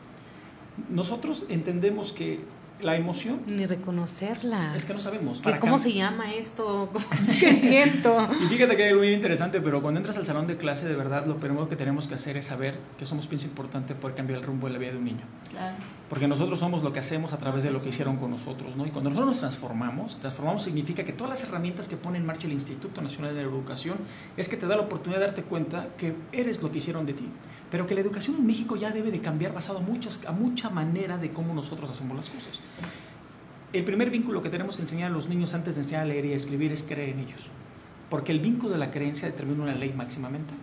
Nosotros 0.89 1.45
entendemos 1.49 2.13
que 2.13 2.39
la 2.79 2.95
emoción. 2.95 3.41
Ni 3.47 3.65
reconocerla. 3.65 4.75
Es 4.75 4.85
que 4.85 4.93
no 4.93 4.99
sabemos. 4.99 5.39
¿Qué, 5.39 5.45
Para 5.45 5.59
¿Cómo 5.59 5.79
se 5.79 5.93
llama 5.93 6.33
esto? 6.33 6.91
¿Qué 7.39 7.53
siento? 7.61 8.27
Y 8.43 8.45
fíjate 8.47 8.75
que 8.75 8.83
hay 8.83 8.89
algo 8.89 9.01
muy 9.01 9.13
interesante, 9.13 9.61
pero 9.61 9.81
cuando 9.81 9.99
entras 9.99 10.17
al 10.17 10.25
salón 10.25 10.47
de 10.47 10.57
clase, 10.57 10.87
de 10.87 10.95
verdad, 10.95 11.25
lo 11.25 11.37
primero 11.37 11.67
que 11.69 11.75
tenemos 11.75 12.07
que 12.07 12.15
hacer 12.15 12.37
es 12.37 12.45
saber 12.45 12.75
que 12.97 13.05
somos 13.05 13.27
pienso 13.27 13.47
importante 13.47 13.95
poder 13.95 14.15
cambiar 14.15 14.39
el 14.39 14.45
rumbo 14.45 14.67
de 14.67 14.73
la 14.73 14.79
vida 14.79 14.91
de 14.91 14.97
un 14.97 15.05
niño. 15.05 15.25
Claro. 15.49 15.75
Porque 16.09 16.27
nosotros 16.27 16.59
somos 16.59 16.83
lo 16.83 16.93
que 16.93 16.99
hacemos 16.99 17.33
a 17.33 17.37
través 17.37 17.63
de 17.63 17.71
lo 17.71 17.81
que 17.81 17.89
hicieron 17.89 18.15
con 18.15 18.31
nosotros, 18.31 18.77
¿no? 18.77 18.85
Y 18.85 18.91
cuando 18.91 19.09
nosotros 19.09 19.33
nos 19.33 19.39
transformamos, 19.41 20.19
transformamos 20.19 20.63
significa 20.63 21.03
que 21.03 21.11
todas 21.11 21.31
las 21.31 21.49
herramientas 21.49 21.89
que 21.89 21.97
pone 21.97 22.17
en 22.17 22.25
marcha 22.25 22.47
el 22.47 22.53
Instituto 22.53 23.01
Nacional 23.01 23.35
de 23.35 23.43
la 23.43 23.49
Educación 23.49 23.97
es 24.37 24.47
que 24.47 24.55
te 24.55 24.67
da 24.67 24.77
la 24.77 24.83
oportunidad 24.83 25.19
de 25.19 25.25
darte 25.27 25.43
cuenta 25.43 25.89
que 25.97 26.15
eres 26.31 26.63
lo 26.63 26.71
que 26.71 26.77
hicieron 26.77 27.05
de 27.05 27.13
ti, 27.13 27.29
pero 27.71 27.85
que 27.85 27.95
la 27.95 28.01
educación 28.01 28.37
en 28.37 28.45
México 28.45 28.75
ya 28.75 28.91
debe 28.91 29.11
de 29.11 29.19
cambiar 29.19 29.53
basado 29.53 29.79
a, 29.79 29.81
muchas, 29.81 30.19
a 30.25 30.31
mucha 30.31 30.69
manera 30.69 31.17
de 31.17 31.31
cómo 31.31 31.53
nosotros 31.53 31.89
hacemos 31.89 32.15
las 32.15 32.29
cosas. 32.29 32.61
El 33.73 33.83
primer 33.83 34.09
vínculo 34.09 34.41
que 34.41 34.49
tenemos 34.49 34.77
que 34.77 34.83
enseñar 34.83 35.11
a 35.11 35.13
los 35.13 35.27
niños 35.27 35.53
antes 35.53 35.75
de 35.75 35.81
enseñar 35.81 36.03
a 36.03 36.05
leer 36.05 36.25
y 36.25 36.33
a 36.33 36.35
escribir 36.35 36.71
es 36.71 36.83
creer 36.83 37.09
en 37.09 37.19
ellos, 37.19 37.47
porque 38.09 38.31
el 38.31 38.39
vínculo 38.39 38.71
de 38.71 38.77
la 38.77 38.91
creencia 38.91 39.27
determina 39.27 39.63
una 39.63 39.75
ley 39.75 39.91
máxima 39.93 40.29
mental. 40.29 40.57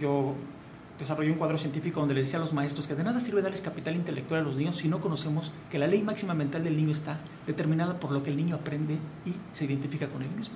Yo 0.00 0.34
desarrollé 0.98 1.30
un 1.30 1.36
cuadro 1.36 1.58
científico 1.58 2.00
donde 2.00 2.14
les 2.14 2.24
decía 2.24 2.38
a 2.38 2.40
los 2.42 2.52
maestros 2.52 2.86
que 2.86 2.94
de 2.94 3.04
nada 3.04 3.20
sirve 3.20 3.42
darles 3.42 3.60
capital 3.60 3.96
intelectual 3.96 4.40
a 4.40 4.44
los 4.44 4.56
niños 4.56 4.76
si 4.76 4.88
no 4.88 5.00
conocemos 5.00 5.52
que 5.70 5.78
la 5.78 5.86
ley 5.86 6.02
máxima 6.02 6.34
mental 6.34 6.64
del 6.64 6.76
niño 6.76 6.92
está 6.92 7.18
determinada 7.46 8.00
por 8.00 8.12
lo 8.12 8.22
que 8.22 8.30
el 8.30 8.36
niño 8.36 8.56
aprende 8.56 8.94
y 9.26 9.34
se 9.52 9.64
identifica 9.64 10.06
con 10.08 10.22
él 10.22 10.30
mismo. 10.30 10.54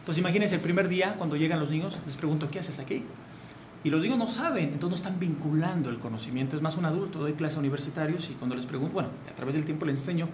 Entonces 0.00 0.20
imagínense 0.20 0.54
el 0.54 0.62
primer 0.62 0.88
día 0.88 1.16
cuando 1.18 1.36
llegan 1.36 1.60
los 1.60 1.70
niños, 1.70 1.98
les 2.06 2.16
pregunto, 2.16 2.48
¿qué 2.50 2.60
haces 2.60 2.78
aquí? 2.78 3.04
Y 3.84 3.90
los 3.90 4.00
niños 4.00 4.18
no 4.18 4.28
saben, 4.28 4.64
entonces 4.64 4.90
no 4.90 4.96
están 4.96 5.20
vinculando 5.20 5.90
el 5.90 5.98
conocimiento. 5.98 6.56
Es 6.56 6.62
más 6.62 6.76
un 6.76 6.84
adulto, 6.84 7.20
doy 7.20 7.34
clase 7.34 7.56
a 7.56 7.58
universitarios 7.60 8.28
y 8.30 8.34
cuando 8.34 8.56
les 8.56 8.66
pregunto, 8.66 8.94
bueno, 8.94 9.10
a 9.30 9.34
través 9.34 9.54
del 9.54 9.64
tiempo 9.64 9.86
les 9.86 9.98
enseño 9.98 10.28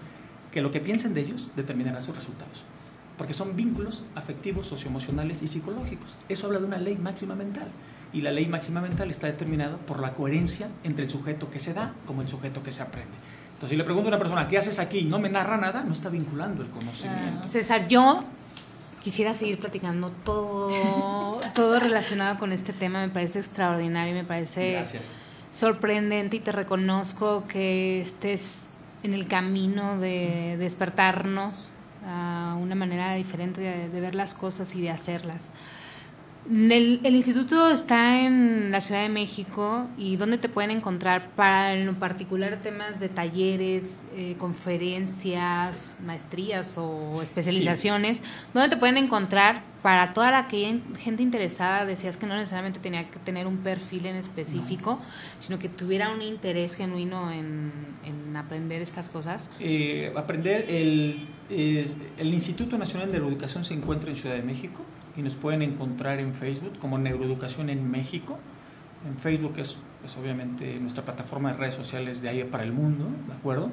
que 0.50 0.62
lo 0.62 0.70
que 0.70 0.80
piensen 0.80 1.14
de 1.14 1.20
ellos 1.20 1.50
determinará 1.54 2.00
sus 2.00 2.14
resultados. 2.14 2.64
Porque 3.18 3.33
son 3.33 3.54
vínculos 3.54 4.04
afectivos, 4.14 4.66
socioemocionales 4.66 5.42
y 5.42 5.46
psicológicos. 5.46 6.14
Eso 6.28 6.46
habla 6.46 6.59
de 6.59 6.66
una 6.66 6.78
ley 6.78 6.96
máxima 6.96 7.35
mental. 7.35 7.68
Y 8.12 8.22
la 8.22 8.33
ley 8.33 8.46
máxima 8.46 8.80
mental 8.80 9.11
está 9.11 9.26
determinada 9.26 9.76
por 9.76 10.00
la 10.00 10.14
coherencia 10.14 10.68
entre 10.85 11.04
el 11.04 11.11
sujeto 11.11 11.50
que 11.50 11.59
se 11.59 11.74
da 11.74 11.92
como 12.07 12.22
el 12.22 12.28
sujeto 12.28 12.62
que 12.62 12.72
se 12.72 12.83
aprende. 12.83 13.12
Entonces, 13.54 13.70
si 13.70 13.76
le 13.76 13.85
pregunto 13.85 14.09
a 14.09 14.11
una 14.11 14.18
persona, 14.18 14.48
¿qué 14.48 14.59
haces 14.59 14.78
aquí? 14.78 15.02
no 15.02 15.18
me 15.18 15.28
narra 15.28 15.57
nada, 15.57 15.85
no 15.85 15.92
está 15.92 16.09
vinculando 16.09 16.62
el 16.62 16.70
conocimiento. 16.70 17.46
César, 17.46 17.88
yo 17.88 18.24
quisiera 19.04 19.34
seguir 19.34 19.58
platicando 19.58 20.10
todo, 20.24 21.40
todo 21.54 21.78
relacionado 21.78 22.38
con 22.38 22.52
este 22.52 22.72
tema. 22.72 23.06
Me 23.06 23.12
parece 23.12 23.38
extraordinario, 23.38 24.14
me 24.14 24.24
parece 24.24 24.72
Gracias. 24.72 25.04
sorprendente 25.52 26.38
y 26.38 26.40
te 26.40 26.52
reconozco 26.52 27.44
que 27.46 28.00
estés 28.00 28.78
en 29.02 29.12
el 29.12 29.28
camino 29.28 29.98
de 29.98 30.56
despertarnos 30.58 31.72
a 32.06 32.56
una 32.58 32.74
manera 32.74 33.14
diferente 33.14 33.60
de, 33.60 33.90
de 33.90 34.00
ver 34.00 34.14
las 34.14 34.32
cosas 34.32 34.74
y 34.74 34.80
de 34.80 34.90
hacerlas. 34.90 35.52
El, 36.50 37.00
el 37.02 37.14
instituto 37.14 37.70
está 37.70 38.20
en 38.20 38.70
la 38.70 38.83
Ciudad 38.83 39.02
de 39.02 39.09
México 39.09 39.88
y 39.96 40.16
¿dónde 40.16 40.37
te 40.37 40.50
pueden 40.50 40.70
encontrar 40.70 41.30
para 41.30 41.72
en 41.74 41.94
particular 41.94 42.61
temas 42.61 43.00
de 43.00 43.09
talleres, 43.09 44.00
eh, 44.14 44.37
conferencias, 44.38 45.98
maestrías 46.04 46.76
o 46.76 47.22
especializaciones? 47.22 48.22
¿Dónde 48.52 48.68
te 48.68 48.76
pueden 48.76 48.98
encontrar 48.98 49.62
para 49.83 50.12
toda 50.12 50.30
la 50.30 50.46
que 50.46 50.80
gente 50.98 51.22
interesada? 51.22 51.87
Decías 51.87 52.18
que 52.18 52.26
no 52.26 52.35
necesariamente 52.35 52.78
tenía 52.78 53.11
que 53.11 53.18
tener 53.20 53.46
un 53.46 53.59
perfil 53.59 54.04
en 54.04 54.16
específico, 54.16 55.00
sino 55.38 55.59
que 55.59 55.70
tuviera 55.70 56.12
un 56.12 56.20
interés 56.20 56.76
genuino 56.76 57.33
en, 57.33 57.72
en 58.04 58.37
aprender 58.37 58.83
estas 58.83 59.09
cosas. 59.09 59.50
Eh, 59.61 60.12
aprender, 60.14 60.66
el, 60.68 61.26
el 61.48 62.35
Instituto 62.35 62.76
Nacional 62.76 63.11
de 63.11 63.18
la 63.18 63.28
Educación 63.28 63.64
se 63.64 63.72
encuentra 63.72 64.11
en 64.11 64.16
Ciudad 64.16 64.37
de 64.37 64.42
México 64.42 64.85
y 65.16 65.22
nos 65.22 65.35
pueden 65.35 65.62
encontrar 65.62 66.18
en 66.20 66.35
Facebook 66.35 66.79
como 66.79 66.98
Neuroeducación 66.98 67.70
en 67.70 67.90
México. 67.90 68.38
En 69.09 69.18
Facebook 69.18 69.55
es 69.59 69.79
pues 70.00 70.16
obviamente 70.18 70.79
nuestra 70.81 71.03
plataforma 71.05 71.53
de 71.53 71.59
redes 71.59 71.74
sociales 71.74 72.20
de 72.20 72.29
ahí 72.29 72.44
para 72.44 72.62
el 72.64 72.72
mundo, 72.72 73.07
¿de 73.27 73.33
acuerdo? 73.33 73.70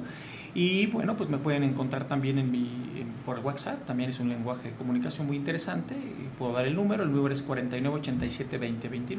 Y 0.54 0.86
bueno, 0.86 1.14
pues 1.16 1.28
me 1.28 1.36
pueden 1.38 1.62
encontrar 1.62 2.04
también 2.08 2.38
en 2.38 2.50
mi, 2.50 2.68
en- 2.96 3.08
por 3.26 3.38
el 3.38 3.44
WhatsApp, 3.44 3.84
también 3.86 4.08
es 4.10 4.18
un 4.20 4.28
lenguaje 4.30 4.70
de 4.70 4.74
comunicación 4.74 5.26
muy 5.26 5.36
interesante, 5.36 5.94
y 5.94 6.28
puedo 6.38 6.52
dar 6.52 6.66
el 6.66 6.74
número, 6.74 7.02
el 7.02 7.12
número 7.12 7.34
es 7.34 7.42
4987-2029. 7.46 9.16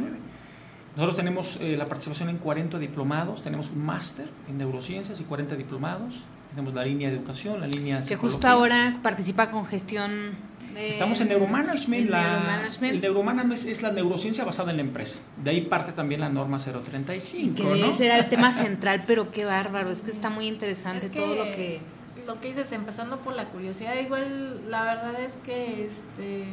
Nosotros 0.95 1.15
tenemos 1.15 1.57
eh, 1.59 1.75
la 1.77 1.85
participación 1.87 2.29
en 2.29 2.37
40 2.37 2.77
diplomados, 2.79 3.41
tenemos 3.41 3.71
un 3.71 3.83
máster 3.85 4.29
en 4.47 4.57
neurociencias 4.59 5.19
y 5.19 5.23
40 5.23 5.55
diplomados, 5.55 6.23
tenemos 6.51 6.73
la 6.75 6.83
línea 6.85 7.09
de 7.09 7.15
educación, 7.17 7.59
la 7.59 7.67
línea 7.67 7.99
Que 8.01 8.15
justo 8.15 8.47
ahora 8.47 8.99
participa 9.01 9.49
con 9.49 9.65
gestión. 9.65 10.51
De- 10.73 10.89
Estamos 10.89 11.19
en 11.21 11.29
neuromanagement. 11.29 12.05
en 12.05 12.11
la- 12.11 12.31
neuromanagement. 12.33 12.93
El 12.95 13.01
neuromanagement 13.01 13.65
es 13.67 13.81
la 13.81 13.91
neurociencia 13.91 14.43
basada 14.43 14.71
en 14.71 14.77
la 14.77 14.83
empresa. 14.83 15.19
De 15.43 15.51
ahí 15.51 15.61
parte 15.61 15.91
también 15.91 16.21
la 16.21 16.29
norma 16.29 16.59
035. 16.59 17.55
Que 17.55 17.63
¿no? 17.63 17.69
debe 17.75 17.93
ser 17.93 18.11
el 18.17 18.29
tema 18.29 18.51
central, 18.51 19.03
pero 19.07 19.31
qué 19.31 19.45
bárbaro, 19.45 19.89
es 19.89 20.01
que 20.01 20.11
está 20.11 20.29
muy 20.29 20.47
interesante 20.47 21.05
Es 21.07 21.11
todo 21.11 21.35
lo 21.35 21.43
que... 21.45 21.79
lo 22.27 22.39
que 22.41 22.47
dices, 22.49 22.71
empezando 22.71 23.17
por 23.19 23.35
la 23.35 23.45
curiosidad, 23.45 23.93
igual 23.99 24.69
la 24.69 24.83
verdad 24.83 25.19
es 25.21 25.33
que 25.43 25.85
este 25.87 26.45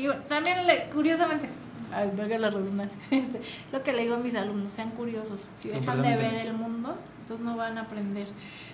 yo 0.00 0.14
también 0.28 0.66
le, 0.66 0.84
curiosamente, 0.92 1.48
valga 1.90 2.38
la 2.38 2.50
redundancia, 2.50 2.98
este, 3.10 3.40
lo 3.72 3.82
que 3.82 3.92
le 3.92 4.02
digo 4.02 4.14
a 4.14 4.18
mis 4.18 4.34
alumnos, 4.34 4.72
sean 4.72 4.90
curiosos, 4.90 5.46
si 5.60 5.68
dejan 5.68 6.02
de 6.02 6.16
ver 6.16 6.46
el 6.46 6.54
mundo, 6.54 6.96
entonces 7.22 7.44
no 7.44 7.56
van 7.56 7.78
a 7.78 7.82
aprender. 7.82 8.26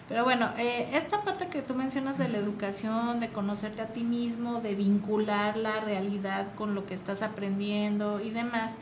Pero 0.08 0.24
bueno, 0.24 0.50
eh, 0.56 0.88
esta 0.92 1.22
parte 1.22 1.48
que 1.48 1.62
tú 1.62 1.74
mencionas 1.74 2.16
de 2.16 2.28
la 2.28 2.38
educación, 2.38 3.18
de 3.18 3.28
conocerte 3.28 3.82
a 3.82 3.86
ti 3.88 4.02
mismo, 4.02 4.60
de 4.60 4.74
vincular 4.74 5.56
la 5.56 5.80
realidad 5.80 6.54
con 6.54 6.74
lo 6.74 6.86
que 6.86 6.94
estás 6.94 7.22
aprendiendo 7.22 8.20
y 8.20 8.30
demás, 8.30 8.78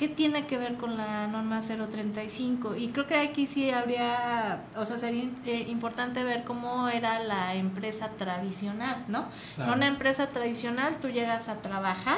¿qué 0.00 0.08
tiene 0.08 0.46
que 0.46 0.56
ver 0.56 0.76
con 0.78 0.96
la 0.96 1.26
norma 1.26 1.60
035? 1.60 2.74
Y 2.76 2.88
creo 2.88 3.06
que 3.06 3.16
aquí 3.16 3.46
sí 3.46 3.70
habría, 3.70 4.62
o 4.74 4.86
sea, 4.86 4.96
sería 4.96 5.24
eh, 5.44 5.66
importante 5.68 6.24
ver 6.24 6.44
cómo 6.44 6.88
era 6.88 7.18
la 7.22 7.54
empresa 7.54 8.08
tradicional, 8.16 9.04
¿no? 9.08 9.26
Claro. 9.56 9.72
En 9.72 9.76
una 9.76 9.86
empresa 9.88 10.28
tradicional 10.28 10.96
tú 11.02 11.10
llegas 11.10 11.50
a 11.50 11.56
trabajar, 11.56 12.16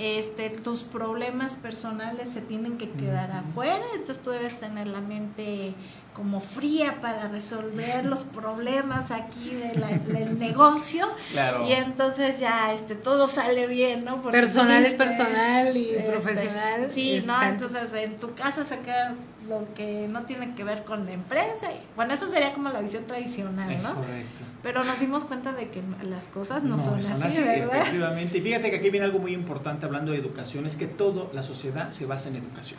este, 0.00 0.48
tus 0.48 0.82
problemas 0.82 1.56
personales 1.56 2.30
se 2.30 2.40
tienen 2.40 2.78
que 2.78 2.90
quedar 2.90 3.30
afuera, 3.32 3.84
entonces 3.92 4.22
tú 4.22 4.30
debes 4.30 4.58
tener 4.58 4.86
la 4.86 5.02
mente 5.02 5.74
como 6.14 6.40
fría 6.40 7.00
para 7.00 7.28
resolver 7.28 8.04
los 8.04 8.24
problemas 8.24 9.10
aquí 9.10 9.50
de 9.54 9.74
la- 9.78 9.88
del 9.88 10.38
negocio 10.38 11.06
Claro. 11.30 11.64
y 11.66 11.72
entonces 11.72 12.38
ya 12.40 12.72
este 12.74 12.94
todo 12.94 13.28
sale 13.28 13.66
bien, 13.66 14.04
¿no? 14.04 14.20
Porque 14.20 14.36
Personal 14.36 14.84
es 14.84 14.94
personal 14.94 15.76
y 15.76 15.90
este, 15.90 16.10
profesional 16.10 16.88
Sí, 16.90 17.14
es 17.16 17.26
no, 17.26 17.34
tanto. 17.38 17.66
entonces 17.66 17.92
en 18.04 18.16
tu 18.16 18.34
casa 18.34 18.64
sacar 18.64 19.14
lo 19.48 19.66
que 19.74 20.06
no 20.08 20.22
tiene 20.22 20.54
que 20.54 20.62
ver 20.64 20.84
con 20.84 21.06
la 21.06 21.12
empresa. 21.12 21.72
y- 21.72 21.80
bueno, 21.96 22.12
eso 22.14 22.28
sería 22.28 22.52
como 22.52 22.68
la 22.68 22.80
visión 22.80 23.04
tradicional, 23.04 23.70
Es 23.72 23.84
¿no? 23.84 23.94
correcto. 23.94 24.42
Pero 24.62 24.84
nos 24.84 25.00
dimos 25.00 25.24
cuenta 25.24 25.52
de 25.52 25.70
que 25.70 25.82
las 26.04 26.24
cosas 26.26 26.62
no, 26.62 26.78
son, 26.84 27.02
son 27.02 27.22
así, 27.22 27.40
¿verdad? 27.40 27.76
Efectivamente. 27.78 28.38
Y 28.38 28.40
fíjate 28.42 28.70
que 28.70 28.76
aquí 28.76 28.90
viene 28.90 29.06
algo 29.06 29.18
muy 29.20 29.32
importante 29.32 29.86
hablando 29.86 30.12
de 30.12 30.18
educación, 30.18 30.66
es 30.66 30.76
que 30.76 30.86
toda 30.86 31.24
la 31.32 31.42
sociedad 31.42 31.90
se 31.90 32.04
basa 32.04 32.28
en 32.28 32.36
educación. 32.36 32.78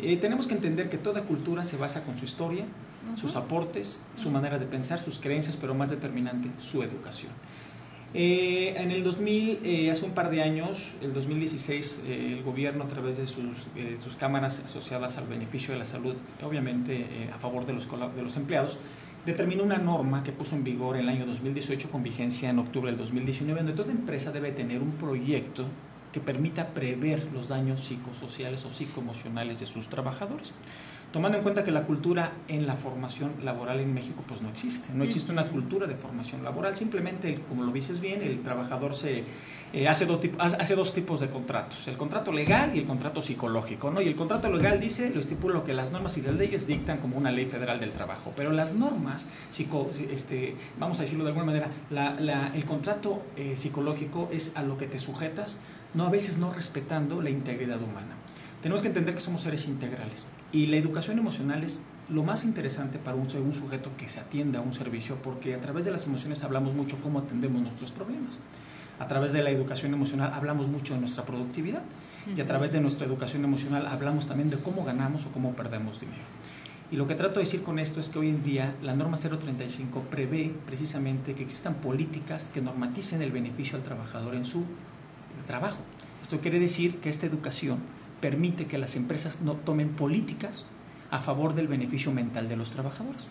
Eh, 0.00 0.16
tenemos 0.16 0.46
que 0.46 0.54
entender 0.54 0.88
que 0.88 0.98
toda 0.98 1.22
cultura 1.22 1.64
se 1.64 1.76
basa 1.76 2.04
con 2.04 2.16
su 2.18 2.24
historia, 2.24 2.64
sus 3.16 3.36
aportes, 3.36 3.98
su 4.16 4.30
manera 4.30 4.58
de 4.58 4.66
pensar, 4.66 4.98
sus 4.98 5.18
creencias, 5.18 5.56
pero 5.56 5.74
más 5.74 5.90
determinante, 5.90 6.48
su 6.58 6.82
educación. 6.82 7.32
Eh, 8.14 8.74
en 8.76 8.90
el 8.90 9.04
2000, 9.04 9.60
eh, 9.64 9.90
hace 9.90 10.04
un 10.04 10.12
par 10.12 10.30
de 10.30 10.42
años, 10.42 10.96
el 11.00 11.14
2016, 11.14 12.02
eh, 12.06 12.34
el 12.36 12.42
gobierno 12.42 12.84
a 12.84 12.88
través 12.88 13.16
de 13.16 13.26
sus, 13.26 13.68
eh, 13.74 13.96
sus 14.02 14.16
cámaras 14.16 14.62
asociadas 14.66 15.16
al 15.16 15.26
beneficio 15.26 15.72
de 15.72 15.78
la 15.78 15.86
salud, 15.86 16.14
obviamente 16.44 16.94
eh, 16.94 17.30
a 17.34 17.38
favor 17.38 17.64
de 17.64 17.72
los, 17.72 17.88
de 17.90 18.22
los 18.22 18.36
empleados, 18.36 18.78
determinó 19.24 19.62
una 19.62 19.78
norma 19.78 20.22
que 20.22 20.32
puso 20.32 20.56
en 20.56 20.64
vigor 20.64 20.96
en 20.96 21.02
el 21.04 21.08
año 21.08 21.24
2018 21.24 21.90
con 21.90 22.02
vigencia 22.02 22.50
en 22.50 22.58
octubre 22.58 22.90
del 22.90 22.98
2019, 22.98 23.60
donde 23.60 23.72
toda 23.72 23.92
empresa 23.92 24.30
debe 24.30 24.52
tener 24.52 24.82
un 24.82 24.92
proyecto 24.92 25.64
que 26.12 26.20
permita 26.20 26.68
prever 26.68 27.28
los 27.32 27.48
daños 27.48 27.84
psicosociales 27.84 28.64
o 28.64 28.70
psicoemocionales 28.70 29.60
de 29.60 29.66
sus 29.66 29.88
trabajadores. 29.88 30.52
Tomando 31.12 31.36
en 31.36 31.42
cuenta 31.42 31.62
que 31.62 31.70
la 31.70 31.82
cultura 31.82 32.32
en 32.48 32.66
la 32.66 32.74
formación 32.74 33.32
laboral 33.44 33.80
en 33.80 33.92
México 33.92 34.24
pues 34.26 34.40
no 34.40 34.48
existe, 34.48 34.94
no 34.94 35.04
existe 35.04 35.30
una 35.30 35.48
cultura 35.48 35.86
de 35.86 35.94
formación 35.94 36.42
laboral, 36.42 36.74
simplemente, 36.74 37.38
como 37.50 37.64
lo 37.64 37.72
dices 37.72 38.00
bien, 38.00 38.22
el 38.22 38.40
trabajador 38.40 38.94
se 38.94 39.24
eh, 39.74 39.88
hace, 39.88 40.06
dos 40.06 40.20
hace 40.38 40.74
dos 40.74 40.94
tipos 40.94 41.20
de 41.20 41.28
contratos, 41.28 41.86
el 41.88 41.98
contrato 41.98 42.32
legal 42.32 42.70
y 42.74 42.78
el 42.78 42.86
contrato 42.86 43.20
psicológico, 43.20 43.90
¿no? 43.90 44.00
Y 44.00 44.08
el 44.08 44.16
contrato 44.16 44.48
legal 44.50 44.80
dice, 44.80 45.10
lo 45.10 45.20
estipula 45.20 45.62
que 45.64 45.74
las 45.74 45.92
normas 45.92 46.16
y 46.16 46.22
las 46.22 46.34
leyes 46.34 46.66
dictan 46.66 46.96
como 46.96 47.18
una 47.18 47.30
ley 47.30 47.44
federal 47.44 47.78
del 47.78 47.90
trabajo, 47.90 48.32
pero 48.34 48.50
las 48.50 48.74
normas, 48.74 49.26
psico, 49.50 49.90
este, 50.10 50.56
vamos 50.78 50.98
a 50.98 51.02
decirlo 51.02 51.24
de 51.24 51.30
alguna 51.30 51.44
manera, 51.46 51.68
la- 51.90 52.14
la- 52.20 52.50
el 52.54 52.64
contrato 52.64 53.20
eh, 53.36 53.56
psicológico 53.58 54.30
es 54.32 54.56
a 54.56 54.62
lo 54.62 54.78
que 54.78 54.86
te 54.86 54.98
sujetas, 54.98 55.60
no 55.94 56.06
a 56.06 56.10
veces 56.10 56.38
no 56.38 56.52
respetando 56.52 57.20
la 57.20 57.30
integridad 57.30 57.80
humana. 57.80 58.16
Tenemos 58.62 58.80
que 58.80 58.88
entender 58.88 59.14
que 59.14 59.20
somos 59.20 59.42
seres 59.42 59.66
integrales 59.66 60.24
y 60.52 60.66
la 60.66 60.76
educación 60.76 61.18
emocional 61.18 61.64
es 61.64 61.80
lo 62.08 62.22
más 62.22 62.44
interesante 62.44 62.98
para 62.98 63.16
un, 63.16 63.26
un 63.26 63.54
sujeto 63.54 63.90
que 63.96 64.08
se 64.08 64.20
atienda 64.20 64.58
a 64.58 64.62
un 64.62 64.72
servicio, 64.72 65.16
porque 65.16 65.54
a 65.54 65.60
través 65.60 65.84
de 65.84 65.90
las 65.90 66.06
emociones 66.06 66.44
hablamos 66.44 66.74
mucho 66.74 66.98
cómo 67.02 67.20
atendemos 67.20 67.62
nuestros 67.62 67.92
problemas. 67.92 68.38
A 68.98 69.08
través 69.08 69.32
de 69.32 69.42
la 69.42 69.50
educación 69.50 69.94
emocional 69.94 70.32
hablamos 70.34 70.68
mucho 70.68 70.94
de 70.94 71.00
nuestra 71.00 71.24
productividad 71.24 71.82
y 72.36 72.40
a 72.40 72.46
través 72.46 72.72
de 72.72 72.80
nuestra 72.80 73.06
educación 73.06 73.44
emocional 73.44 73.86
hablamos 73.86 74.28
también 74.28 74.50
de 74.50 74.58
cómo 74.58 74.84
ganamos 74.84 75.26
o 75.26 75.32
cómo 75.32 75.54
perdemos 75.54 76.00
dinero. 76.00 76.22
Y 76.90 76.96
lo 76.96 77.08
que 77.08 77.14
trato 77.14 77.40
de 77.40 77.46
decir 77.46 77.62
con 77.62 77.78
esto 77.78 78.00
es 78.00 78.10
que 78.10 78.18
hoy 78.18 78.28
en 78.28 78.44
día 78.44 78.76
la 78.82 78.94
norma 78.94 79.16
035 79.16 80.02
prevé 80.10 80.54
precisamente 80.66 81.34
que 81.34 81.42
existan 81.42 81.74
políticas 81.76 82.50
que 82.52 82.60
normaticen 82.60 83.22
el 83.22 83.32
beneficio 83.32 83.78
al 83.78 83.82
trabajador 83.82 84.34
en 84.34 84.44
su 84.44 84.64
trabajo. 85.42 85.82
Esto 86.22 86.40
quiere 86.40 86.58
decir 86.58 86.98
que 86.98 87.08
esta 87.08 87.26
educación 87.26 87.78
permite 88.20 88.66
que 88.66 88.78
las 88.78 88.96
empresas 88.96 89.40
no 89.42 89.54
tomen 89.54 89.90
políticas 89.90 90.64
a 91.10 91.20
favor 91.20 91.54
del 91.54 91.68
beneficio 91.68 92.12
mental 92.12 92.48
de 92.48 92.56
los 92.56 92.70
trabajadores. 92.70 93.30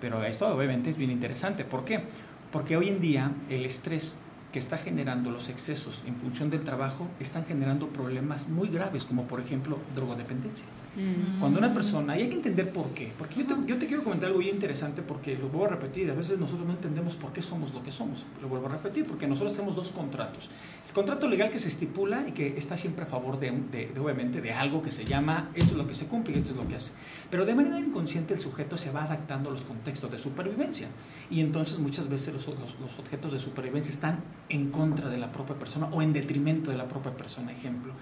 Pero 0.00 0.22
esto 0.24 0.48
obviamente 0.48 0.90
es 0.90 0.96
bien 0.96 1.10
interesante. 1.10 1.64
¿Por 1.64 1.84
qué? 1.84 2.02
Porque 2.50 2.76
hoy 2.76 2.88
en 2.88 3.00
día 3.00 3.30
el 3.48 3.64
estrés 3.64 4.18
que 4.52 4.58
está 4.58 4.76
generando 4.76 5.30
los 5.30 5.48
excesos 5.48 6.02
en 6.06 6.14
función 6.16 6.50
del 6.50 6.60
trabajo 6.60 7.08
están 7.20 7.46
generando 7.46 7.88
problemas 7.88 8.48
muy 8.48 8.68
graves, 8.68 9.04
como 9.06 9.24
por 9.24 9.40
ejemplo 9.40 9.78
drogodependencia. 9.96 10.66
Mm. 10.94 11.40
Cuando 11.40 11.58
una 11.58 11.72
persona, 11.72 12.18
y 12.18 12.22
hay 12.22 12.28
que 12.28 12.34
entender 12.36 12.70
por 12.70 12.90
qué, 12.90 13.10
porque 13.18 13.36
yo 13.36 13.46
te, 13.46 13.54
yo 13.66 13.78
te 13.78 13.86
quiero 13.86 14.04
comentar 14.04 14.26
algo 14.28 14.40
bien 14.40 14.54
interesante, 14.54 15.00
porque 15.00 15.36
lo 15.38 15.48
vuelvo 15.48 15.64
a 15.66 15.68
repetir, 15.70 16.10
a 16.10 16.14
veces 16.14 16.38
nosotros 16.38 16.66
no 16.66 16.74
entendemos 16.74 17.16
por 17.16 17.32
qué 17.32 17.40
somos 17.40 17.72
lo 17.72 17.82
que 17.82 17.90
somos, 17.90 18.26
lo 18.42 18.48
vuelvo 18.48 18.66
a 18.66 18.72
repetir, 18.72 19.06
porque 19.06 19.26
nosotros 19.26 19.54
tenemos 19.54 19.74
dos 19.74 19.88
contratos. 19.88 20.50
El 20.88 20.92
contrato 20.92 21.26
legal 21.26 21.50
que 21.50 21.58
se 21.58 21.68
estipula 21.68 22.26
y 22.28 22.32
que 22.32 22.58
está 22.58 22.76
siempre 22.76 23.04
a 23.04 23.06
favor 23.06 23.38
de, 23.38 23.50
de- 23.72 23.86
de, 23.94 24.00
obviamente, 24.00 24.42
de 24.42 24.52
algo 24.52 24.82
que 24.82 24.90
se 24.90 25.06
llama, 25.06 25.48
esto 25.54 25.70
es 25.70 25.76
lo 25.78 25.86
que 25.86 25.94
se 25.94 26.06
cumple 26.06 26.34
y 26.34 26.38
esto 26.38 26.50
es 26.50 26.56
lo 26.58 26.68
que 26.68 26.76
hace. 26.76 26.92
Pero 27.32 27.46
de 27.46 27.54
manera 27.54 27.80
inconsciente 27.80 28.34
el 28.34 28.40
sujeto 28.40 28.76
se 28.76 28.92
va 28.92 29.04
adaptando 29.04 29.48
a 29.48 29.52
los 29.52 29.62
contextos 29.62 30.10
de 30.10 30.18
supervivencia. 30.18 30.88
Y 31.30 31.40
entonces 31.40 31.78
muchas 31.78 32.10
veces 32.10 32.34
los, 32.34 32.46
los- 32.46 32.78
los 32.78 32.98
objetos 32.98 33.32
de 33.32 33.38
supervivencia 33.38 33.90
están 33.90 34.20
en 34.50 34.70
contra 34.70 35.08
de 35.08 35.16
la 35.16 35.32
propia 35.32 35.56
persona 35.58 35.88
o 35.92 36.02
en 36.02 36.12
detrimento 36.12 36.70
de 36.70 36.76
la 36.76 36.84
propia 36.88 37.12
persona. 37.16 37.50
Ejemplo, 37.50 37.94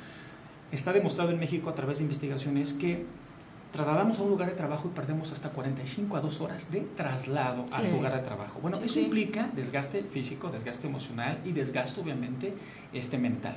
está 0.73 0.93
demostrado 0.93 1.31
en 1.31 1.39
México 1.39 1.71
a 1.71 1.77
través 1.77 1.99
de 1.99 2.05
investigaciones 2.07 2.73
que 2.73 3.07
trasladamos 3.73 4.19
a 4.19 4.23
un 4.25 4.31
lugar 4.31 4.49
de 4.51 4.57
trabajo 4.57 4.91
y 4.93 4.97
perdemos 4.97 5.31
hasta 5.31 5.51
45 5.51 6.17
a 6.17 6.21
2 6.21 6.41
horas 6.41 6.73
de 6.73 6.81
traslado 6.81 7.67
al 7.71 7.85
Sí. 7.85 7.91
lugar 7.93 8.15
de 8.17 8.23
trabajo. 8.25 8.59
Bueno, 8.61 8.79
Sí, 8.79 8.85
eso 8.87 8.95
sí. 8.95 9.01
implica 9.03 9.49
desgaste 9.55 10.03
físico, 10.03 10.51
desgaste 10.51 10.89
emocional 10.89 11.39
y 11.45 11.53
desgaste 11.53 12.01
obviamente 12.01 12.53
este 12.93 13.17
mental. 13.17 13.55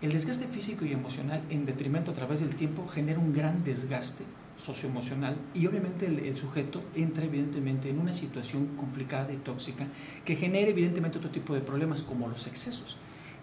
El 0.00 0.12
desgaste 0.12 0.44
físico 0.46 0.84
y 0.84 0.92
emocional 0.92 1.42
en 1.50 1.66
detrimento 1.66 2.12
a 2.12 2.14
través 2.14 2.38
del 2.38 2.54
tiempo 2.54 2.86
genera 2.86 3.18
un 3.18 3.32
gran 3.32 3.64
desgaste 3.64 4.22
socioemocional 4.56 5.36
y 5.54 5.66
obviamente 5.66 6.06
el, 6.06 6.36
sujeto 6.36 6.82
entra 6.94 7.24
evidentemente 7.24 7.90
en 7.90 7.98
una 7.98 8.14
situación 8.14 8.68
complicada 8.76 9.32
y 9.32 9.36
tóxica 9.36 9.86
que 10.24 10.36
genera 10.36 10.70
evidentemente 10.70 11.18
otro 11.18 11.30
tipo 11.30 11.54
de 11.54 11.60
problemas 11.60 12.02
como 12.02 12.28
los 12.28 12.46
excesos. 12.46 12.96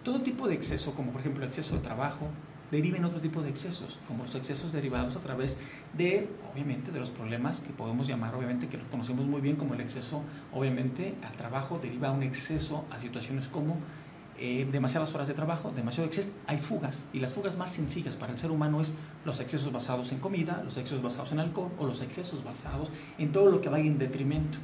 Todo 0.03 0.21
tipo 0.21 0.47
de 0.47 0.55
exceso, 0.55 0.93
como 0.95 1.11
por 1.11 1.21
ejemplo 1.21 1.43
el 1.43 1.49
exceso 1.49 1.75
de 1.75 1.81
trabajo, 1.81 2.27
deriva 2.71 2.97
en 2.97 3.05
otro 3.05 3.19
tipo 3.19 3.41
de 3.41 3.49
excesos, 3.49 3.99
como 4.07 4.23
los 4.23 4.33
excesos 4.35 4.71
derivados 4.71 5.15
a 5.15 5.19
través 5.19 5.59
de, 5.95 6.27
obviamente, 6.51 6.91
de 6.91 6.99
los 6.99 7.11
problemas 7.11 7.59
que 7.59 7.71
podemos 7.71 8.07
llamar, 8.07 8.33
obviamente, 8.33 8.67
que 8.67 8.77
los 8.77 8.87
conocemos 8.87 9.25
muy 9.27 9.41
bien 9.41 9.55
como 9.55 9.75
el 9.75 9.81
exceso, 9.81 10.23
obviamente, 10.51 11.13
al 11.23 11.33
trabajo 11.33 11.79
deriva 11.81 12.11
un 12.11 12.23
exceso 12.23 12.85
a 12.89 12.99
situaciones 12.99 13.47
como 13.47 13.77
eh, 14.39 14.67
demasiadas 14.71 15.13
horas 15.13 15.27
de 15.27 15.33
trabajo, 15.33 15.71
demasiado 15.75 16.07
exceso, 16.07 16.31
hay 16.47 16.57
fugas, 16.57 17.05
y 17.13 17.19
las 17.19 17.31
fugas 17.31 17.57
más 17.57 17.71
sencillas 17.71 18.15
para 18.15 18.31
el 18.31 18.37
ser 18.37 18.51
humano 18.51 18.81
es 18.81 18.95
los 19.25 19.39
excesos 19.39 19.71
basados 19.71 20.11
en 20.11 20.19
comida, 20.19 20.61
los 20.65 20.77
excesos 20.77 21.01
basados 21.01 21.31
en 21.31 21.39
alcohol 21.39 21.71
o 21.77 21.85
los 21.85 22.01
excesos 22.01 22.43
basados 22.43 22.89
en 23.17 23.31
todo 23.31 23.49
lo 23.49 23.61
que 23.61 23.69
vaya 23.69 23.85
en 23.85 23.99
detrimento. 23.99 24.57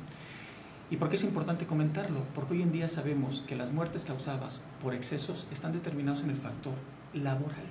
¿Y 0.92 0.98
por 0.98 1.10
qué 1.10 1.18
es 1.18 1.24
importante 1.24 1.68
comentarlo? 1.68 2.22
Porque 2.34 2.56
hoy 2.56 2.64
en 2.64 2.72
día 2.72 2.88
sabemos 2.88 3.44
que 3.48 3.56
las 3.56 3.72
muertes 3.72 4.06
causadas 4.06 4.62
por 4.82 4.96
excesos 4.96 5.46
están 5.52 5.72
determinados 5.72 6.24
en 6.24 6.32
el 6.32 6.38
factor 6.38 6.74
laboral. 7.14 7.66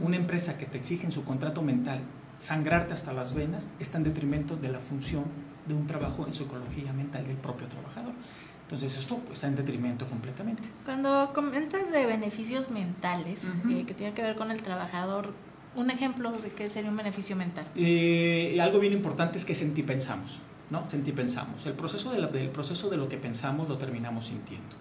Una 0.00 0.16
empresa 0.16 0.56
que 0.56 0.66
te 0.66 0.78
exige 0.78 1.04
en 1.04 1.10
su 1.10 1.24
contrato 1.24 1.62
mental 1.62 2.00
sangrarte 2.38 2.94
hasta 2.94 3.12
las 3.12 3.34
venas 3.34 3.70
está 3.80 3.98
en 3.98 4.04
detrimento 4.04 4.56
de 4.56 4.68
la 4.68 4.78
función 4.78 5.24
de 5.66 5.74
un 5.74 5.86
trabajo 5.86 6.26
en 6.26 6.32
psicología 6.32 6.92
mental 6.92 7.26
del 7.26 7.36
propio 7.36 7.66
trabajador. 7.66 8.12
Entonces 8.64 8.96
esto 8.98 9.20
está 9.32 9.46
en 9.46 9.56
detrimento 9.56 10.06
completamente. 10.08 10.62
Cuando 10.84 11.32
comentas 11.34 11.92
de 11.92 12.06
beneficios 12.06 12.70
mentales 12.70 13.44
Ujú. 13.44 13.70
eh, 13.72 13.84
que 13.86 13.94
tienen 13.94 14.14
que 14.14 14.22
ver 14.22 14.36
con 14.36 14.50
el 14.50 14.62
trabajador, 14.62 15.32
un 15.76 15.90
ejemplo 15.90 16.32
de 16.32 16.48
qué 16.50 16.70
sería 16.70 16.90
un 16.90 16.96
beneficio 16.96 17.36
mental. 17.36 17.66
Eh, 17.76 18.58
algo 18.62 18.78
bien 18.78 18.92
importante 18.94 19.36
es 19.38 19.44
que 19.44 19.54
sentipensamos, 19.54 20.40
¿no? 20.70 20.88
Sentipensamos. 20.88 21.66
El 21.66 21.74
proceso 21.74 22.10
de, 22.12 22.20
la- 22.20 22.28
del 22.28 22.48
proceso 22.48 22.88
de 22.88 22.96
lo 22.96 23.08
que 23.08 23.18
pensamos 23.18 23.68
lo 23.68 23.76
terminamos 23.76 24.28
sintiendo. 24.28 24.76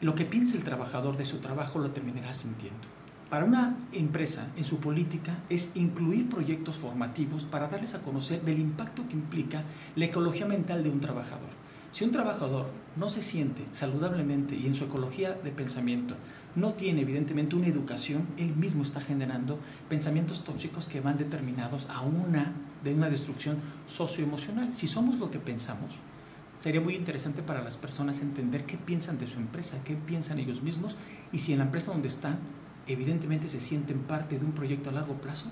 Lo 0.00 0.14
que 0.14 0.24
piensa 0.24 0.56
el 0.56 0.64
trabajador 0.64 1.16
de 1.16 1.24
su 1.24 1.38
trabajo 1.38 1.78
lo 1.78 1.90
terminará 1.90 2.32
sintiendo. 2.34 2.78
Para 3.30 3.44
una 3.44 3.76
empresa, 3.92 4.46
en 4.56 4.64
su 4.64 4.78
política, 4.78 5.34
es 5.50 5.72
incluir 5.74 6.28
proyectos 6.28 6.76
formativos 6.76 7.42
para 7.44 7.66
darles 7.68 7.94
a 7.94 8.02
conocer 8.02 8.40
del 8.42 8.60
impacto 8.60 9.02
que 9.08 9.14
implica 9.14 9.62
la 9.96 10.04
ecología 10.06 10.46
mental 10.46 10.82
de 10.84 10.90
un 10.90 11.00
trabajador. 11.00 11.48
Si 11.96 12.04
un 12.04 12.12
trabajador 12.12 12.66
no 12.96 13.08
se 13.08 13.22
siente 13.22 13.64
saludablemente 13.72 14.54
y 14.54 14.66
en 14.66 14.74
su 14.74 14.84
ecología 14.84 15.32
de 15.32 15.50
pensamiento 15.50 16.14
no 16.54 16.74
tiene 16.74 17.00
evidentemente 17.00 17.56
una 17.56 17.68
educación, 17.68 18.26
él 18.36 18.54
mismo 18.54 18.82
está 18.82 19.00
generando 19.00 19.58
pensamientos 19.88 20.44
tóxicos 20.44 20.88
que 20.88 21.00
van 21.00 21.16
determinados 21.16 21.86
a 21.88 22.02
una 22.02 22.52
de 22.84 22.92
una 22.92 23.08
destrucción 23.08 23.56
socioemocional. 23.86 24.76
Si 24.76 24.88
somos 24.88 25.18
lo 25.18 25.30
que 25.30 25.38
pensamos, 25.38 25.94
sería 26.60 26.82
muy 26.82 26.96
interesante 26.96 27.40
para 27.40 27.64
las 27.64 27.76
personas 27.76 28.20
entender 28.20 28.66
qué 28.66 28.76
piensan 28.76 29.18
de 29.18 29.26
su 29.26 29.38
empresa, 29.38 29.82
qué 29.82 29.94
piensan 29.94 30.38
ellos 30.38 30.62
mismos 30.62 30.96
y 31.32 31.38
si 31.38 31.52
en 31.52 31.60
la 31.60 31.64
empresa 31.64 31.92
donde 31.92 32.08
están 32.08 32.36
evidentemente 32.86 33.48
se 33.48 33.58
sienten 33.58 34.00
parte 34.00 34.38
de 34.38 34.44
un 34.44 34.52
proyecto 34.52 34.90
a 34.90 34.92
largo 34.92 35.14
plazo, 35.14 35.46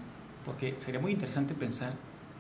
porque 0.45 0.75
sería 0.77 1.01
muy 1.01 1.13
interesante 1.13 1.55
pensar 1.55 1.95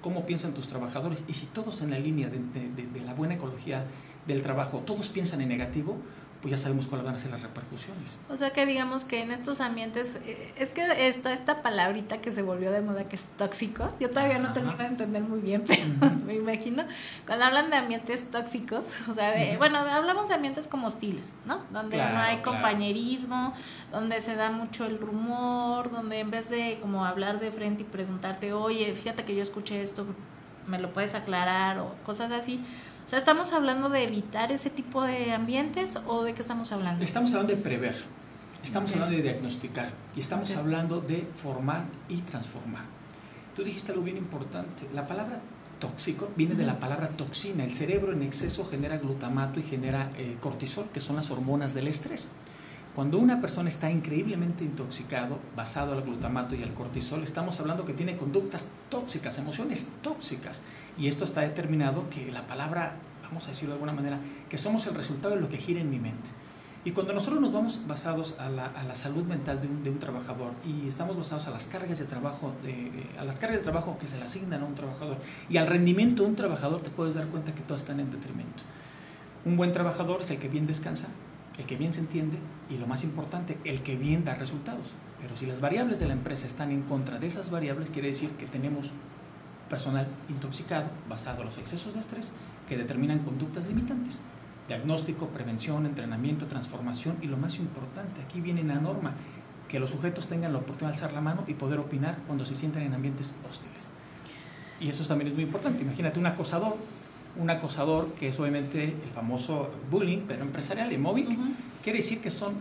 cómo 0.04 0.26
piensan 0.26 0.52
tus 0.52 0.68
trabajadores. 0.68 1.24
Y 1.28 1.32
si 1.32 1.46
todos 1.46 1.80
en 1.80 1.90
la 1.90 1.98
línea 1.98 2.28
de, 2.28 3.00
la 3.00 3.14
buena 3.14 3.36
ecología 3.36 3.86
del 4.26 4.42
trabajo, 4.42 4.82
todos 4.84 5.08
piensan 5.08 5.40
en 5.40 5.48
negativo, 5.48 5.96
pues 6.44 6.50
ya 6.52 6.58
sabemos 6.58 6.88
cuáles 6.88 7.06
van 7.06 7.14
a 7.14 7.18
ser 7.18 7.30
las 7.30 7.40
repercusiones. 7.40 8.16
O 8.28 8.36
sea 8.36 8.50
que 8.50 8.66
digamos 8.66 9.06
que 9.06 9.22
en 9.22 9.30
estos 9.30 9.62
ambientes, 9.62 10.16
eh, 10.26 10.52
es 10.58 10.72
que 10.72 11.08
está 11.08 11.32
esta 11.32 11.62
palabrita 11.62 12.18
que 12.18 12.32
se 12.32 12.42
volvió 12.42 12.70
de 12.70 12.82
moda 12.82 13.08
que 13.08 13.16
es 13.16 13.22
tóxico, 13.38 13.90
yo 13.98 14.10
todavía 14.10 14.36
no 14.38 14.44
Ajá. 14.44 14.52
termino 14.52 14.76
de 14.76 14.84
entender 14.84 15.22
muy 15.22 15.40
bien, 15.40 15.64
pero 15.66 15.80
me 16.26 16.34
imagino, 16.34 16.84
cuando 17.24 17.46
hablan 17.46 17.70
de 17.70 17.76
ambientes 17.76 18.30
tóxicos, 18.30 18.84
o 19.10 19.14
sea, 19.14 19.30
de, 19.30 19.56
bueno, 19.56 19.78
hablamos 19.78 20.28
de 20.28 20.34
ambientes 20.34 20.68
como 20.68 20.88
hostiles, 20.88 21.30
¿no? 21.46 21.62
Donde 21.70 21.96
Claro, 21.96 22.12
no 22.14 22.20
hay 22.20 22.36
claro. 22.36 22.50
compañerismo, 22.52 23.54
donde 23.90 24.20
se 24.20 24.36
da 24.36 24.50
mucho 24.50 24.84
el 24.84 24.98
rumor, 24.98 25.90
donde 25.90 26.20
en 26.20 26.30
vez 26.30 26.50
de 26.50 26.76
como 26.82 27.06
hablar 27.06 27.40
de 27.40 27.50
frente 27.52 27.84
y 27.84 27.86
preguntarte, 27.86 28.52
oye, 28.52 28.94
fíjate 28.94 29.24
que 29.24 29.34
yo 29.34 29.42
escuché 29.42 29.82
esto, 29.82 30.04
me 30.66 30.78
lo 30.78 30.92
puedes 30.92 31.14
aclarar 31.14 31.78
o 31.78 31.94
cosas 32.04 32.32
así. 32.32 32.60
O 33.06 33.08
sea, 33.08 33.18
¿estamos 33.18 33.52
hablando 33.52 33.88
de 33.90 34.04
evitar 34.04 34.50
ese 34.50 34.70
tipo 34.70 35.02
de 35.02 35.32
ambientes 35.32 35.98
o 36.06 36.24
de 36.24 36.32
qué 36.32 36.40
estamos 36.40 36.72
hablando? 36.72 37.04
Estamos 37.04 37.32
hablando 37.34 37.54
de 37.54 37.60
prever, 37.62 37.96
estamos 38.64 38.90
Ok. 38.90 38.96
hablando 38.96 39.16
de 39.16 39.22
diagnosticar 39.22 39.90
y 40.16 40.20
estamos 40.20 40.50
Ok. 40.50 40.56
hablando 40.56 41.00
de 41.00 41.26
formar 41.42 41.84
y 42.08 42.18
transformar. 42.22 42.84
Tú 43.54 43.62
dijiste 43.62 43.92
algo 43.92 44.04
bien 44.04 44.16
importante, 44.16 44.88
la 44.94 45.06
palabra 45.06 45.40
tóxico 45.78 46.30
viene 46.34 46.54
de 46.54 46.64
la 46.64 46.80
palabra 46.80 47.08
toxina. 47.08 47.64
El 47.64 47.74
cerebro 47.74 48.12
en 48.12 48.22
exceso 48.22 48.66
genera 48.66 48.96
glutamato 48.96 49.60
y 49.60 49.64
genera 49.64 50.10
eh, 50.16 50.38
cortisol, 50.40 50.88
que 50.92 51.00
son 51.00 51.16
las 51.16 51.30
hormonas 51.30 51.74
del 51.74 51.88
estrés. 51.88 52.28
Cuando 52.94 53.18
una 53.18 53.40
persona 53.40 53.68
está 53.68 53.90
increíblemente 53.90 54.64
intoxicado, 54.64 55.40
basado 55.56 55.92
al 55.92 56.02
glutamato 56.02 56.54
y 56.54 56.62
al 56.62 56.72
cortisol, 56.72 57.22
estamos 57.24 57.58
hablando 57.60 57.84
que 57.84 57.92
tiene 57.92 58.16
conductas 58.16 58.70
tóxicas, 58.88 59.36
emociones 59.38 59.92
tóxicas. 60.00 60.62
Y 60.98 61.08
esto 61.08 61.24
está 61.24 61.40
determinado 61.40 62.08
que 62.10 62.30
la 62.30 62.46
palabra, 62.46 62.96
vamos 63.24 63.46
a 63.46 63.50
decirlo 63.50 63.74
de 63.74 63.76
alguna 63.82 63.92
manera, 63.92 64.18
que 64.48 64.58
somos 64.58 64.86
el 64.86 64.94
resultado 64.94 65.34
de 65.34 65.40
lo 65.40 65.48
que 65.48 65.56
gira 65.58 65.80
en 65.80 65.90
mi 65.90 65.98
mente. 65.98 66.30
Y 66.86 66.90
cuando 66.90 67.14
nosotros 67.14 67.40
nos 67.40 67.50
vamos 67.52 67.80
basados 67.88 68.36
a 68.38 68.50
la, 68.50 68.66
a 68.66 68.84
la 68.84 68.94
salud 68.94 69.24
mental 69.24 69.60
de 69.62 69.66
un, 69.68 69.82
de 69.82 69.88
un 69.90 69.98
trabajador 69.98 70.52
y 70.66 70.86
estamos 70.86 71.16
basados 71.16 71.46
a 71.46 71.50
las 71.50 71.66
cargas 71.66 71.98
de 71.98 72.04
trabajo, 72.04 72.52
de- 72.62 73.06
a 73.18 73.24
las 73.24 73.38
cargas 73.38 73.60
de 73.60 73.64
trabajo 73.64 73.96
que 73.98 74.06
se 74.06 74.18
le 74.18 74.24
asignan 74.24 74.60
a 74.60 74.66
un 74.66 74.74
trabajador 74.74 75.16
y 75.48 75.56
al 75.56 75.66
rendimiento 75.66 76.22
de 76.24 76.28
un 76.28 76.36
trabajador, 76.36 76.82
te 76.82 76.90
puedes 76.90 77.14
dar 77.14 77.26
cuenta 77.28 77.54
que 77.54 77.62
todas 77.62 77.80
están 77.80 78.00
en 78.00 78.10
detrimento. 78.10 78.64
Un 79.46 79.56
buen 79.56 79.72
trabajador 79.72 80.20
es 80.20 80.30
el 80.30 80.38
que 80.38 80.48
bien 80.48 80.66
descansa, 80.66 81.08
el 81.58 81.64
que 81.64 81.76
bien 81.76 81.94
se 81.94 82.00
entiende 82.00 82.36
y 82.68 82.76
lo 82.76 82.86
más 82.86 83.02
importante, 83.02 83.56
el 83.64 83.82
que 83.82 83.96
bien 83.96 84.24
da 84.26 84.34
resultados. 84.34 84.88
Pero 85.22 85.38
si 85.38 85.46
las 85.46 85.62
variables 85.62 86.00
de 86.00 86.06
la 86.06 86.12
empresa 86.12 86.46
están 86.46 86.70
en 86.70 86.82
contra 86.82 87.18
de 87.18 87.26
esas 87.26 87.50
variables, 87.50 87.88
quiere 87.88 88.08
decir 88.08 88.28
que 88.32 88.44
tenemos 88.44 88.90
personal 89.68 90.06
intoxicado 90.28 90.86
basado 91.08 91.40
en 91.40 91.46
los 91.46 91.58
excesos 91.58 91.94
de 91.94 92.00
estrés 92.00 92.32
que 92.68 92.76
determinan 92.76 93.20
conductas 93.20 93.66
limitantes. 93.66 94.20
Diagnóstico, 94.68 95.28
prevención, 95.28 95.84
entrenamiento, 95.84 96.46
transformación 96.46 97.16
y 97.20 97.26
lo 97.26 97.36
más 97.36 97.58
importante, 97.58 98.22
aquí 98.22 98.40
viene 98.40 98.62
la 98.64 98.76
norma, 98.76 99.12
que 99.68 99.78
los 99.78 99.90
sujetos 99.90 100.28
tengan 100.28 100.52
la 100.52 100.58
oportunidad 100.58 100.90
de 100.90 100.94
alzar 100.94 101.12
la 101.12 101.20
mano 101.20 101.44
y 101.46 101.54
poder 101.54 101.78
opinar 101.78 102.16
cuando 102.26 102.44
se 102.44 102.54
sientan 102.54 102.82
en 102.82 102.94
ambientes 102.94 103.32
hostiles. 103.48 103.84
Y 104.80 104.88
eso 104.88 105.04
también 105.04 105.28
es 105.28 105.34
muy 105.34 105.44
importante. 105.44 105.82
Imagínate 105.82 106.18
un 106.18 106.26
acosador, 106.26 106.76
un 107.36 107.50
acosador 107.50 108.12
que 108.14 108.28
es 108.28 108.40
obviamente 108.40 108.84
el 108.84 109.10
famoso 109.14 109.70
bullying, 109.90 110.22
pero 110.28 110.42
empresarial, 110.42 110.92
el 110.92 110.98
mobbing, 110.98 111.56
quiere 111.82 111.98
decir 111.98 112.20
que 112.20 112.30
son 112.30 112.54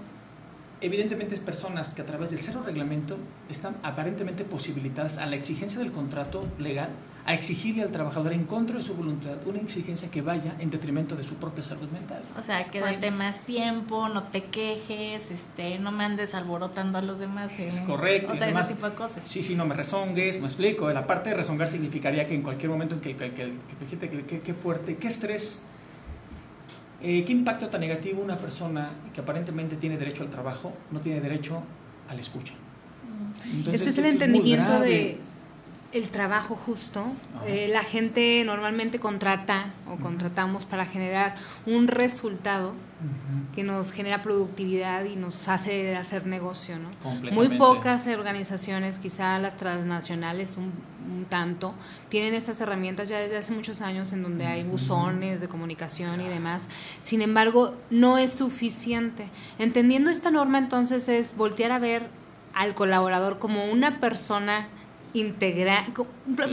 evidentemente 0.85 1.33
es 1.35 1.41
personas 1.41 1.93
que 1.93 2.01
a 2.01 2.05
través 2.05 2.29
del 2.31 2.39
cero 2.39 2.63
reglamento 2.65 3.17
están 3.49 3.77
aparentemente 3.83 4.43
posibilitadas 4.43 5.17
a 5.17 5.25
la 5.25 5.35
exigencia 5.35 5.79
del 5.79 5.91
contrato 5.91 6.45
legal 6.59 6.89
a 7.25 7.33
exigirle 7.33 7.83
al 7.83 7.91
trabajador 7.91 8.33
en 8.33 8.45
contra 8.45 8.77
de 8.77 8.83
su 8.83 8.95
voluntad 8.95 9.37
una 9.45 9.59
exigencia 9.59 10.11
que 10.11 10.21
vaya 10.21 10.55
en 10.59 10.69
detrimento 10.69 11.15
de 11.15 11.23
su 11.23 11.35
propia 11.35 11.63
salud 11.63 11.89
mental. 11.89 12.21
O 12.37 12.41
sea, 12.41 12.65
quédate 12.65 13.11
más 13.11 13.39
tiempo, 13.41 14.09
no 14.09 14.23
te 14.23 14.43
quejes, 14.43 15.31
este, 15.31 15.79
no 15.79 15.91
me 15.91 16.03
andes 16.03 16.35
alborotando 16.35 16.97
a 16.97 17.01
los 17.01 17.19
demás. 17.19 17.51
Es 17.57 17.79
correcto. 17.81 18.33
O 18.33 18.35
sea, 18.35 18.49
ese 18.49 18.73
tipo 18.73 18.89
de 18.89 18.95
cosas. 18.95 19.23
Sí, 19.25 19.41
sí, 19.41 19.55
no 19.55 19.65
me 19.65 19.75
rezongues, 19.75 20.41
me 20.41 20.47
explico. 20.47 20.91
La 20.91 21.07
parte 21.07 21.29
de 21.29 21.37
rezongar 21.37 21.69
significaría 21.69 22.27
que 22.27 22.35
en 22.35 22.41
cualquier 22.41 22.69
momento 22.69 22.95
en 22.95 23.01
que, 23.01 23.15
que, 23.15 23.31
que, 23.31 24.25
que, 24.27 24.41
que 24.41 24.53
fuerte, 24.53 24.97
qué 24.97 25.07
estrés, 25.07 25.65
eh, 27.03 27.23
qué 27.25 27.31
impacto 27.33 27.67
tan 27.67 27.81
negativo 27.81 28.21
una 28.23 28.37
persona 28.37 28.91
que 29.13 29.21
aparentemente 29.21 29.75
tiene 29.75 29.97
derecho 29.97 30.23
al 30.23 30.29
trabajo 30.29 30.73
no 30.91 31.01
tiene 31.01 31.19
derecho 31.21 31.61
a 32.09 32.13
la 32.13 32.19
escucha. 32.19 32.53
Entonces, 33.45 33.81
es 33.81 33.83
que 33.83 33.89
es 33.89 33.97
el 33.97 34.05
entendimiento 34.05 34.79
de 34.79 35.17
el 35.93 36.09
trabajo 36.09 36.55
justo. 36.55 37.05
Eh, 37.45 37.67
la 37.71 37.83
gente 37.83 38.43
normalmente 38.45 38.99
contrata 38.99 39.71
o 39.87 39.97
contratamos 39.97 40.65
para 40.65 40.85
generar 40.85 41.35
un 41.65 41.87
resultado 41.87 42.73
que 43.53 43.63
nos 43.63 43.91
genera 43.91 44.23
productividad 44.23 45.03
y 45.05 45.15
nos 45.15 45.47
hace 45.49 45.95
hacer 45.95 46.25
negocio. 46.25 46.77
¿no? 46.79 46.89
Muy 47.31 47.57
pocas 47.57 48.07
organizaciones, 48.07 48.97
quizá 48.97 49.37
las 49.39 49.55
transnacionales 49.57 50.57
un, 50.57 50.71
tanto, 51.29 51.73
tienen 52.09 52.33
estas 52.33 52.59
herramientas 52.61 53.09
ya 53.09 53.19
desde 53.19 53.37
hace 53.37 53.53
muchos 53.53 53.81
años 53.81 54.13
en 54.13 54.23
donde 54.23 54.45
hay 54.45 54.63
buzones 54.63 55.41
de 55.41 55.47
comunicación 55.47 56.21
y 56.21 56.27
demás. 56.27 56.69
Sin 57.01 57.21
embargo, 57.21 57.75
no 57.89 58.17
es 58.17 58.33
suficiente. 58.33 59.27
Entendiendo 59.59 60.09
esta 60.09 60.31
norma 60.31 60.57
entonces 60.57 61.07
es 61.09 61.35
voltear 61.35 61.71
a 61.71 61.79
ver 61.79 62.07
al 62.53 62.73
colaborador 62.73 63.39
como 63.39 63.65
una 63.65 63.99
persona 63.99 64.69
integrar. 65.13 65.85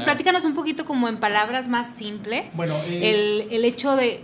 Platícanos 0.04 0.44
un 0.44 0.54
poquito 0.54 0.84
como 0.84 1.08
en 1.08 1.18
palabras 1.18 1.68
más 1.68 1.94
simples. 1.94 2.56
Bueno, 2.56 2.74
eh, 2.86 3.10
el, 3.10 3.52
el, 3.52 3.64
hecho 3.64 3.96
de. 3.96 4.22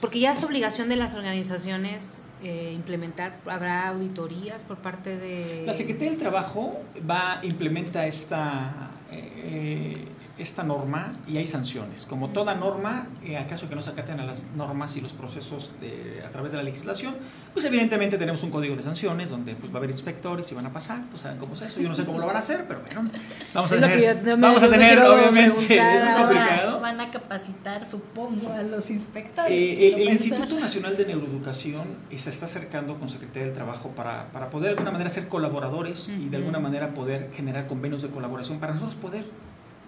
Porque 0.00 0.20
ya 0.20 0.32
es 0.32 0.44
obligación 0.44 0.88
de 0.88 0.96
las 0.96 1.14
organizaciones 1.14 2.22
eh, 2.42 2.72
implementar, 2.72 3.40
habrá 3.46 3.88
auditorías 3.88 4.62
por 4.62 4.78
parte 4.78 5.16
de. 5.16 5.64
La 5.66 5.74
Secretaría 5.74 6.10
del 6.10 6.20
Trabajo 6.20 6.80
va, 7.08 7.40
implementa 7.42 8.06
esta. 8.06 8.90
Eh, 9.10 10.04
esta 10.38 10.62
norma 10.62 11.10
y 11.26 11.36
hay 11.36 11.46
sanciones. 11.46 12.04
Como 12.04 12.28
toda 12.30 12.54
norma, 12.54 13.06
eh, 13.24 13.36
acaso 13.36 13.68
que 13.68 13.74
no 13.74 13.82
se 13.82 13.90
acaten 13.90 14.20
a 14.20 14.24
las 14.24 14.44
normas 14.56 14.96
y 14.96 15.00
los 15.00 15.12
procesos 15.12 15.72
de, 15.80 16.22
a 16.26 16.30
través 16.30 16.52
de 16.52 16.58
la 16.58 16.64
legislación, 16.64 17.16
pues 17.52 17.64
evidentemente 17.64 18.18
tenemos 18.18 18.42
un 18.42 18.50
código 18.50 18.76
de 18.76 18.82
sanciones 18.82 19.30
donde 19.30 19.54
pues, 19.54 19.72
va 19.72 19.76
a 19.76 19.78
haber 19.78 19.90
inspectores 19.90 20.50
y 20.52 20.54
van 20.54 20.66
a 20.66 20.72
pasar, 20.72 21.00
pues 21.10 21.22
saben 21.22 21.38
cómo 21.38 21.54
es 21.54 21.62
eso. 21.62 21.80
Yo 21.80 21.88
no 21.88 21.94
sé 21.94 22.04
cómo 22.04 22.18
lo 22.18 22.26
van 22.26 22.36
a 22.36 22.38
hacer, 22.38 22.66
pero 22.68 22.80
bueno, 22.82 23.10
vamos 23.52 23.72
a 23.72 23.80
tener, 23.80 24.38
vamos 24.38 24.62
a 24.62 24.70
tener 24.70 24.98
obviamente, 25.00 25.58
es 25.76 26.16
complicado. 26.16 26.80
Van 26.80 27.00
a 27.00 27.10
capacitar, 27.10 27.84
supongo, 27.84 28.52
a 28.52 28.62
los 28.62 28.90
inspectores. 28.90 29.50
Eh, 29.50 29.94
el, 29.94 30.08
Instituto 30.08 30.58
Nacional 30.58 30.96
de 30.96 31.06
Neuroeducación 31.06 31.84
se 32.16 32.30
está 32.30 32.46
acercando 32.46 32.98
con 32.98 33.08
Secretaría 33.08 33.44
del 33.44 33.54
Trabajo 33.54 33.90
para, 33.90 34.30
para 34.30 34.50
poder 34.50 34.68
de 34.68 34.70
alguna 34.70 34.90
manera 34.90 35.10
ser 35.10 35.28
colaboradores 35.28 36.08
y 36.08 36.28
de 36.28 36.36
alguna 36.36 36.58
manera 36.58 36.94
poder 36.94 37.30
generar 37.34 37.66
convenios 37.66 38.02
de 38.02 38.08
colaboración 38.08 38.58
para 38.58 38.74
nosotros 38.74 38.96
poder 38.96 39.24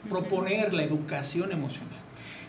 proponer 0.08 0.72
la 0.72 0.82
educación 0.82 1.52
emocional. 1.52 2.00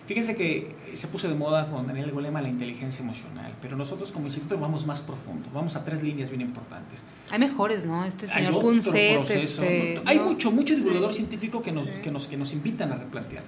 Fíjense 0.08 0.36
que 0.36 0.76
se 0.94 1.08
puso 1.08 1.30
de 1.30 1.36
moda 1.36 1.68
con 1.70 1.88
Daniel 1.88 2.12
Golema 2.12 2.42
la 2.42 2.50
inteligencia 2.50 3.02
emocional, 3.04 3.54
pero 3.62 3.78
nosotros 3.78 4.12
como 4.12 4.26
instituto 4.26 4.58
vamos 4.58 4.86
más 4.86 5.02
profundo, 5.02 5.48
vamos 5.54 5.76
a 5.76 5.86
tres 5.86 6.04
líneas 6.04 6.30
bien 6.30 6.42
importantes. 6.42 7.04
Hay 7.30 7.40
mejores, 7.40 7.86
¿no? 7.86 8.04
Este 8.04 8.28
señor 8.28 8.60
Punset, 8.60 9.30
este, 9.30 10.02
hay 10.06 10.20
mucho, 10.20 10.52
mucho 10.52 10.76
divulgador 10.76 11.14
científico 11.14 11.62
que 11.62 11.72
nos, 11.72 11.88
que, 11.88 12.12
nos, 12.12 12.28
que 12.28 12.36
nos 12.36 12.52
invitan 12.52 12.92
a 12.92 12.96
replantear. 12.96 13.44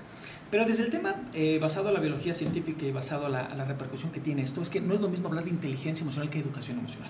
Pero 0.51 0.66
desde 0.66 0.84
el 0.84 0.91
tema 0.91 1.16
eh, 1.34 1.58
basado 1.60 1.89
en 1.89 1.95
la 1.95 1.99
biología 1.99 2.34
científica 2.34 2.86
y 2.86 2.91
basado 2.91 3.26
a 3.26 3.30
la, 3.30 3.66
repercusión 3.66 4.12
que 4.12 4.20
tiene 4.20 4.43
esto, 4.43 4.62
es 4.62 4.70
que 4.70 4.80
no 4.80 4.93
es 4.93 5.01
lo 5.01 5.10
mismo 5.10 5.28
hablar 5.28 5.43
de 5.43 5.49
inteligencia 5.49 6.04
emocional 6.04 6.30
que 6.30 6.39
educación 6.39 6.78
emocional. 6.80 7.10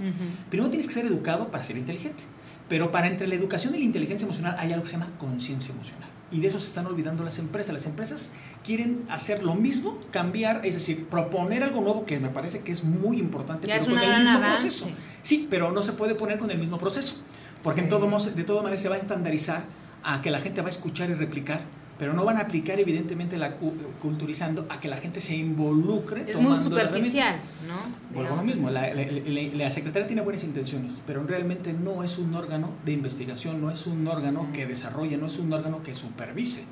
Primero 0.50 0.70
tienes 0.70 0.88
que 0.88 0.94
ser 0.94 1.06
educado 1.06 1.52
para 1.52 1.64
ser 1.64 1.78
inteligente, 1.78 2.24
pero 2.70 2.92
para 2.92 3.08
entre 3.08 3.28
la 3.28 3.36
educación 3.36 3.76
y 3.76 3.80
la 3.80 3.84
inteligencia 3.84 4.26
emocional 4.26 4.56
hay 4.58 4.72
algo 4.72 4.84
que 4.84 4.90
se 4.90 4.98
llama 4.98 5.12
conciencia 5.20 5.74
emocional 5.74 6.10
y 6.34 6.40
de 6.42 6.48
eso 6.48 6.60
se 6.60 6.68
están 6.68 6.88
olvidando 6.88 7.24
las 7.24 7.38
empresas. 7.38 7.74
Las 7.74 7.86
empresas 7.86 8.34
quieren 8.66 9.06
hacer 9.10 9.44
lo 9.44 9.54
mismo, 9.54 10.00
cambiar, 10.12 10.66
es 10.66 10.74
decir, 10.74 11.06
proponer 11.06 11.64
algo 11.64 11.82
nuevo 11.82 12.06
que 12.06 12.20
me 12.20 12.30
parece 12.30 12.62
que 12.62 12.72
es 12.72 12.84
muy 12.84 13.20
importante, 13.20 13.68
pero 13.68 13.86
con 13.86 14.00
el 14.00 14.18
mismo 14.18 14.40
proceso. 14.40 14.88
Sí, 15.22 15.48
pero 15.50 15.72
no 15.72 15.84
se 15.84 15.94
puede 15.94 16.16
poner 16.16 16.40
con 16.40 16.50
el 16.50 16.58
mismo 16.58 16.80
proceso, 16.80 17.18
porque 17.62 17.82
en 17.82 17.90
todo, 17.90 18.10
de 18.20 18.44
todas 18.44 18.64
maneras 18.64 18.82
se 18.82 18.90
va 18.90 18.96
a 18.96 18.98
estandarizar 18.98 19.64
a 20.04 20.22
que 20.22 20.32
la 20.32 20.40
gente 20.40 20.62
va 20.62 20.68
a 20.68 20.72
escuchar 20.72 21.10
y 21.12 21.14
replicar 21.14 21.62
pero 21.98 22.14
no 22.14 22.26
van 22.26 22.38
a 22.38 22.42
aplicar 22.42 22.80
evidentemente 22.80 23.38
la 23.38 23.54
culturizando 24.02 24.66
a 24.70 24.80
que 24.80 24.88
la 24.88 24.98
gente 24.98 25.22
se 25.22 25.36
involucre. 25.36 26.26
Es 26.28 26.40
muy 26.40 26.58
superficial, 26.58 27.36
¿no? 27.68 28.16
Bueno, 28.16 28.36
lo 28.36 28.44
mismo, 28.44 28.70
la, 28.70 28.94
la, 28.94 29.72
secretaria 29.72 30.08
tiene 30.08 30.22
buenas 30.22 30.44
intenciones, 30.44 31.02
pero 31.06 31.24
realmente 31.24 31.74
no 31.74 32.04
es 32.04 32.18
un 32.18 32.34
órgano 32.34 32.72
de 32.86 32.94
investigación, 32.94 33.62
no 33.62 33.70
es 33.70 33.86
un 33.86 34.08
órgano 34.08 34.48
que 34.54 34.66
desarrolle, 34.66 35.18
no 35.18 35.28
es 35.28 35.38
un 35.38 35.54
órgano 35.54 35.84
que 35.84 35.94
supervise. 35.94 36.66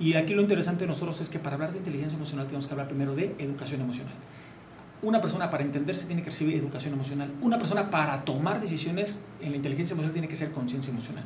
Y 0.00 0.14
aquí 0.14 0.34
lo 0.34 0.42
interesante 0.42 0.84
de 0.84 0.88
nosotros 0.88 1.20
es 1.20 1.30
que 1.30 1.38
para 1.38 1.54
hablar 1.54 1.72
de 1.72 1.78
inteligencia 1.78 2.16
emocional 2.16 2.46
tenemos 2.46 2.66
que 2.66 2.72
hablar 2.72 2.88
primero 2.88 3.14
de 3.14 3.34
educación 3.38 3.80
emocional. 3.80 4.14
Una 5.02 5.20
persona 5.20 5.50
para 5.50 5.62
entenderse 5.62 6.06
tiene 6.06 6.22
que 6.22 6.30
recibir 6.30 6.56
educación 6.56 6.94
emocional. 6.94 7.30
Una 7.42 7.58
persona 7.58 7.90
para 7.90 8.24
tomar 8.24 8.60
decisiones 8.60 9.20
en 9.42 9.50
la 9.50 9.56
inteligencia 9.58 9.92
emocional 9.92 10.14
tiene 10.14 10.28
que 10.28 10.36
ser 10.36 10.50
conciencia 10.50 10.90
emocional. 10.90 11.24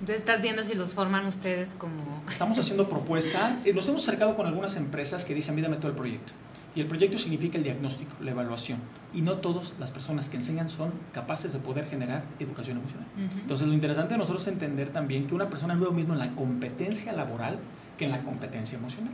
Entonces 0.00 0.20
estás 0.20 0.42
viendo 0.42 0.62
si 0.62 0.74
los 0.74 0.94
forman 0.94 1.26
ustedes 1.26 1.74
como... 1.76 2.22
Estamos 2.30 2.58
haciendo 2.58 2.88
propuesta. 2.88 3.58
Eh, 3.64 3.72
nos 3.72 3.88
hemos 3.88 4.02
acercado 4.02 4.36
con 4.36 4.46
algunas 4.46 4.76
empresas 4.76 5.24
que 5.24 5.34
dicen, 5.34 5.54
mírame 5.54 5.76
todo 5.76 5.88
el 5.88 5.96
proyecto. 5.96 6.32
Y 6.74 6.80
el 6.80 6.86
proyecto 6.86 7.18
significa 7.18 7.58
el 7.58 7.64
diagnóstico, 7.64 8.12
la 8.20 8.30
evaluación. 8.30 8.78
Y 9.12 9.22
no 9.22 9.38
todas 9.38 9.72
las 9.80 9.90
personas 9.90 10.28
que 10.28 10.36
enseñan 10.36 10.70
son 10.70 10.92
capaces 11.12 11.52
de 11.52 11.58
poder 11.58 11.88
generar 11.88 12.22
educación 12.38 12.78
emocional. 12.78 13.08
Entonces 13.16 13.66
lo 13.66 13.74
interesante 13.74 14.14
de 14.14 14.18
nosotros 14.18 14.42
es 14.42 14.52
entender 14.52 14.90
también 14.90 15.26
que 15.26 15.34
una 15.34 15.50
persona 15.50 15.74
no 15.74 15.80
es 15.80 15.88
lo 15.88 15.92
mismo 15.92 16.12
en 16.12 16.20
la 16.20 16.34
competencia 16.36 17.12
laboral 17.12 17.58
que 17.96 18.04
en 18.04 18.12
la 18.12 18.22
competencia 18.22 18.78
emocional. 18.78 19.12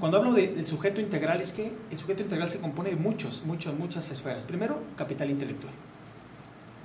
Cuando 0.00 0.18
hablo 0.18 0.32
del 0.32 0.66
sujeto 0.66 1.00
integral 1.00 1.40
es 1.40 1.52
que 1.52 1.72
el 1.90 1.98
sujeto 1.98 2.24
integral 2.24 2.50
se 2.50 2.58
compone 2.58 2.90
de 2.90 2.96
muchos, 2.96 3.44
muchos, 3.46 3.78
muchas 3.78 4.10
esferas. 4.10 4.44
Primero, 4.44 4.82
capital 4.96 5.30
intelectual. 5.30 5.72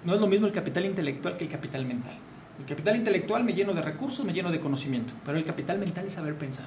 No 0.05 0.13
es 0.13 0.21
lo 0.21 0.27
mismo 0.27 0.45
el 0.45 0.53
capital 0.53 0.85
intelectual 0.85 1.35
que 1.35 1.45
el 1.45 1.49
capital 1.49 1.83
mental. 1.85 2.15
El 2.59 2.65
capital 2.65 2.95
intelectual 2.95 3.43
me 3.43 3.53
lleno 3.53 3.73
de 3.73 3.81
recursos, 3.81 4.25
me 4.25 4.33
lleno 4.33 4.51
de 4.51 4.59
conocimiento, 4.59 5.13
pero 5.23 5.37
el 5.37 5.45
capital 5.45 5.77
mental 5.77 6.05
es 6.05 6.13
saber 6.13 6.35
pensar. 6.35 6.65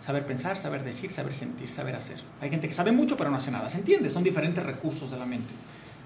Saber 0.00 0.24
pensar, 0.24 0.56
saber 0.56 0.84
decir, 0.84 1.10
saber 1.10 1.32
sentir, 1.32 1.68
saber 1.68 1.96
hacer. 1.96 2.18
Hay 2.40 2.48
gente 2.48 2.68
que 2.68 2.74
sabe 2.74 2.92
mucho 2.92 3.16
pero 3.16 3.30
no 3.30 3.36
hace 3.36 3.50
nada, 3.50 3.68
¿se 3.68 3.78
entiende? 3.78 4.08
Son 4.08 4.22
diferentes 4.22 4.64
recursos 4.64 5.10
de 5.10 5.18
la 5.18 5.26
mente. 5.26 5.52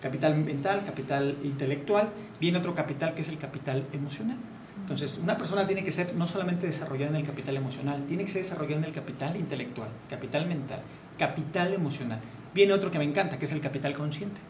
Capital 0.03 0.37
mental, 0.37 0.83
capital 0.85 1.37
intelectual, 1.45 2.11
viene 2.41 2.59
otro 2.59 2.75
capital 2.75 3.15
que 3.15 3.23
es 3.23 3.29
el 3.29 3.39
capital 3.39 3.87
emocional. 3.93 4.37
Entonces, 4.81 5.19
una 5.23 5.39
persona 5.39 5.67
tiene 5.67 5.85
que 5.85 5.93
ser 5.93 6.15
no 6.15 6.27
solamente 6.27 6.67
desarrollada 6.67 7.11
en 7.11 7.17
el 7.17 7.27
capital 7.27 7.57
emocional, 7.57 8.05
tiene 8.07 8.25
que 8.25 8.31
ser 8.31 8.43
desarrollada 8.43 8.79
en 8.79 8.85
el 8.85 8.93
capital 8.93 9.39
intelectual, 9.39 9.89
capital 10.11 10.47
mental, 10.47 10.81
capital 11.19 11.73
emocional. 11.73 12.21
Viene 12.53 12.73
otro 12.73 12.91
que 12.91 12.99
me 12.99 13.05
encanta, 13.05 13.39
que 13.39 13.45
es 13.45 13.53
el 13.53 13.61
capital 13.61 13.95
consciente. 13.95 14.41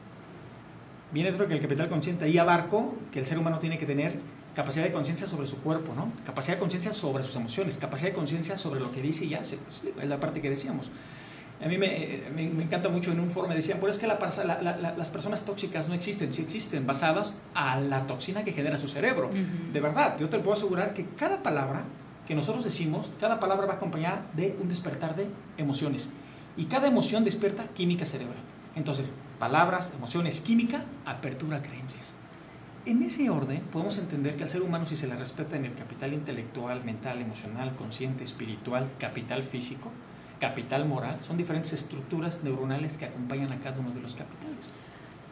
Viene 1.12 1.30
otro 1.30 1.46
que 1.46 1.54
el 1.54 1.60
capital 1.60 1.88
consciente. 1.88 2.24
Ahí 2.24 2.38
abarco 2.38 2.96
que 3.12 3.20
el 3.20 3.26
ser 3.26 3.38
humano 3.38 3.58
tiene 3.58 3.78
que 3.78 3.86
tener 3.86 4.14
capacidad 4.54 4.84
de 4.84 4.92
conciencia 4.92 5.26
sobre 5.26 5.46
su 5.46 5.58
cuerpo, 5.58 5.94
¿no? 5.94 6.12
Capacidad 6.24 6.54
de 6.56 6.60
conciencia 6.60 6.92
sobre 6.92 7.24
sus 7.24 7.36
emociones, 7.36 7.76
capacidad 7.78 8.10
de 8.10 8.14
conciencia 8.14 8.56
sobre 8.56 8.80
lo 8.80 8.92
que 8.92 9.02
dice 9.02 9.24
y 9.24 9.34
hace. 9.34 9.58
Es 10.00 10.08
la 10.08 10.20
parte 10.20 10.40
que 10.40 10.50
decíamos. 10.50 10.90
A 11.64 11.68
mí 11.68 11.78
me, 11.78 12.22
me, 12.34 12.62
encanta 12.62 12.88
mucho 12.88 13.12
en 13.12 13.20
un 13.20 13.30
foro, 13.30 13.48
me 13.48 13.54
decían, 13.54 13.78
pero 13.80 13.90
es 13.90 13.98
que 13.98 14.06
la, 14.06 14.18
las 14.96 15.08
personas 15.08 15.44
tóxicas 15.44 15.88
no 15.88 15.94
existen, 15.94 16.32
sí 16.32 16.42
existen, 16.42 16.86
basadas 16.86 17.36
a 17.54 17.80
la 17.80 18.06
toxina 18.06 18.44
que 18.44 18.52
genera 18.52 18.76
su 18.76 18.88
cerebro. 18.88 19.30
De 19.72 19.80
verdad, 19.80 20.18
yo 20.18 20.28
te 20.28 20.38
puedo 20.38 20.54
asegurar 20.54 20.94
que 20.94 21.06
cada 21.16 21.42
palabra 21.42 21.84
que 22.26 22.34
nosotros 22.34 22.64
decimos, 22.64 23.12
cada 23.20 23.38
palabra 23.38 23.66
va 23.66 23.74
acompañada 23.74 24.26
de 24.34 24.56
un 24.60 24.68
despertar 24.68 25.14
de 25.14 25.28
emociones. 25.56 26.12
Y 26.56 26.64
cada 26.66 26.88
emoción 26.88 27.24
despierta 27.24 27.64
química 27.74 28.04
cerebral. 28.04 28.38
Entonces, 28.76 29.14
palabras, 29.38 29.92
emociones, 29.96 30.40
química, 30.40 30.84
apertura 31.04 31.62
creencias. 31.62 32.14
En 32.86 33.02
ese 33.02 33.30
orden 33.30 33.60
podemos 33.72 33.96
entender 33.96 34.36
que 34.36 34.42
al 34.42 34.50
ser 34.50 34.60
humano 34.62 34.84
si 34.86 34.96
se 34.96 35.06
le 35.06 35.16
respeta 35.16 35.56
en 35.56 35.64
el 35.64 35.74
capital 35.74 36.12
intelectual, 36.12 36.84
mental, 36.84 37.20
emocional, 37.20 37.74
consciente, 37.76 38.24
espiritual, 38.24 38.90
capital 38.98 39.42
físico, 39.42 39.90
capital 40.38 40.84
moral, 40.86 41.18
son 41.26 41.38
diferentes 41.38 41.72
estructuras 41.72 42.44
neuronales 42.44 42.98
que 42.98 43.06
acompañan 43.06 43.52
a 43.52 43.58
cada 43.60 43.78
uno 43.80 43.90
de 43.90 44.00
los 44.00 44.14
capitales. 44.14 44.68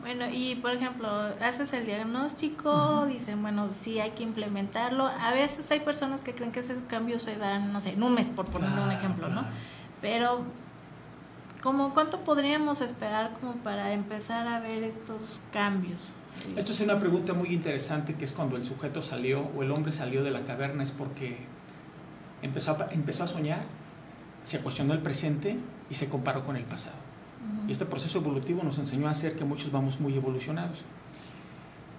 Bueno, 0.00 0.24
y 0.32 0.54
por 0.56 0.72
ejemplo, 0.72 1.08
haces 1.42 1.72
el 1.74 1.84
diagnóstico, 1.84 3.06
dicen, 3.06 3.42
bueno, 3.42 3.68
sí 3.72 4.00
hay 4.00 4.10
que 4.12 4.22
implementarlo. 4.22 5.06
A 5.06 5.32
veces 5.32 5.70
hay 5.70 5.80
personas 5.80 6.22
que 6.22 6.34
creen 6.34 6.52
que 6.52 6.60
esos 6.60 6.78
cambios 6.88 7.22
se 7.22 7.36
dan, 7.36 7.72
no 7.72 7.80
sé, 7.80 7.90
en 7.92 8.02
un 8.02 8.14
mes, 8.14 8.28
por 8.28 8.46
poner 8.46 8.70
un 8.70 8.76
Claro, 8.76 8.90
ejemplo, 8.90 9.28
¿no? 9.28 9.44
Pero, 10.00 10.42
como 11.62 11.92
¿cuánto 11.94 12.20
podríamos 12.20 12.80
esperar 12.80 13.34
como 13.38 13.52
para 13.56 13.92
empezar 13.92 14.48
a 14.48 14.58
ver 14.58 14.82
estos 14.82 15.42
cambios? 15.52 16.14
Esto 16.56 16.72
es 16.72 16.80
una 16.80 16.98
pregunta 16.98 17.34
muy 17.34 17.48
interesante 17.48 18.14
que 18.14 18.24
es 18.24 18.32
cuando 18.32 18.56
el 18.56 18.66
sujeto 18.66 19.00
salió 19.02 19.48
o 19.56 19.62
el 19.62 19.70
hombre 19.70 19.92
salió 19.92 20.24
de 20.24 20.30
la 20.30 20.44
caverna 20.44 20.82
es 20.82 20.90
porque 20.90 21.36
empezó 22.42 22.72
a, 22.72 22.88
empezó 22.90 23.24
a 23.24 23.26
soñar, 23.26 23.62
se 24.44 24.58
cuestionó 24.58 24.92
el 24.92 25.00
presente 25.00 25.56
y 25.88 25.94
se 25.94 26.08
comparó 26.08 26.44
con 26.44 26.56
el 26.56 26.64
pasado. 26.64 26.96
Y 27.66 27.72
este 27.72 27.86
proceso 27.86 28.18
evolutivo 28.18 28.62
nos 28.62 28.78
enseñó 28.78 29.08
a 29.08 29.10
hacer 29.10 29.34
que 29.34 29.44
muchos 29.44 29.72
vamos 29.72 30.00
muy 30.00 30.14
evolucionados. 30.14 30.82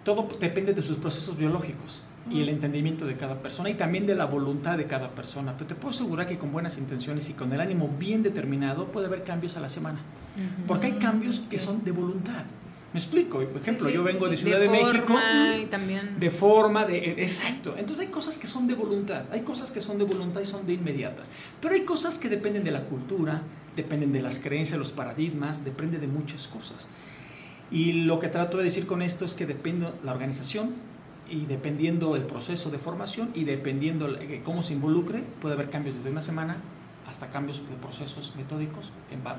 Todo 0.04 0.28
depende 0.40 0.74
de 0.74 0.82
sus 0.82 0.98
procesos 0.98 1.38
biológicos 1.38 2.04
y 2.30 2.42
el 2.42 2.50
entendimiento 2.50 3.06
de 3.06 3.16
cada 3.16 3.42
persona 3.42 3.70
y 3.70 3.76
también 3.76 4.06
de 4.06 4.16
la 4.16 4.26
voluntad 4.26 4.78
de 4.78 4.86
cada 4.86 5.12
persona. 5.12 5.54
Pero 5.54 5.68
te 5.68 5.76
puedo 5.76 5.90
asegurar 5.90 6.28
que 6.28 6.38
con 6.38 6.52
buenas 6.52 6.78
intenciones 6.78 7.30
y 7.30 7.34
con 7.34 7.52
el 7.54 7.62
ánimo 7.62 7.90
bien 7.98 8.24
determinado 8.24 8.88
puede 8.88 9.08
haber 9.08 9.24
cambios 9.24 9.58
a 9.58 9.62
la 9.62 9.70
semana. 9.70 10.00
Porque 10.68 10.88
hay 10.88 10.94
cambios 10.94 11.42
que 11.50 11.60
son 11.60 11.84
de 11.84 11.92
voluntad. 11.92 12.44
¿Me 12.94 13.00
explico? 13.00 13.40
Por 13.40 13.62
ejemplo, 13.62 13.88
Sí, 13.88 13.94
yo 13.96 14.04
vengo 14.04 14.30
de 14.30 14.38
Ciudad 14.38 14.60
de, 14.60 14.70
México. 14.70 15.08
forma 15.08 15.58
y 15.58 15.66
también 15.66 16.20
De 16.20 16.30
forma, 16.30 16.86
de... 16.86 16.98
e, 17.00 17.24
Exacto. 17.24 17.74
Entonces 17.78 18.06
hay 18.06 18.12
cosas 18.12 18.38
que 18.38 18.46
son 18.46 18.68
de 18.68 18.76
voluntad, 18.76 19.24
hay 19.32 19.42
cosas 19.42 19.72
que 19.72 19.82
son 19.82 19.98
de 19.98 20.04
voluntad 20.06 20.42
y 20.42 20.46
son 20.46 20.68
de 20.68 20.74
inmediatas. 20.74 21.28
Pero 21.60 21.74
hay 21.74 21.86
cosas 21.86 22.20
que 22.20 22.30
dependen 22.30 22.64
de 22.64 22.72
la 22.72 22.84
cultura, 22.84 23.42
dependen 23.76 24.14
de 24.14 24.22
las 24.22 24.40
creencias, 24.40 24.78
los 24.78 24.92
paradigmas, 24.92 25.66
depende 25.66 25.98
de 25.98 26.08
muchas 26.08 26.48
cosas. 26.48 26.88
Y 27.72 28.04
lo 28.04 28.20
que 28.20 28.28
trato 28.28 28.58
de 28.58 28.66
decir 28.66 28.86
con 28.86 29.02
esto 29.02 29.26
es 29.26 29.34
que 29.34 29.48
depende 29.48 29.88
la 30.04 30.12
organización 30.12 30.72
y 31.28 31.46
dependiendo 31.46 32.16
el 32.16 32.24
proceso 32.24 32.70
de 32.70 32.78
formación 32.78 33.32
y 33.34 33.46
dependiendo 33.46 34.08
eh, 34.20 34.42
cómo 34.44 34.62
se 34.62 34.74
involucre, 34.74 35.24
puede 35.42 35.56
haber 35.56 35.72
cambios 35.72 35.96
desde 35.96 36.12
una 36.12 36.22
semana 36.22 36.58
hasta 37.14 37.30
cambios 37.30 37.60
de 37.70 37.76
procesos 37.76 38.34
metódicos 38.36 38.90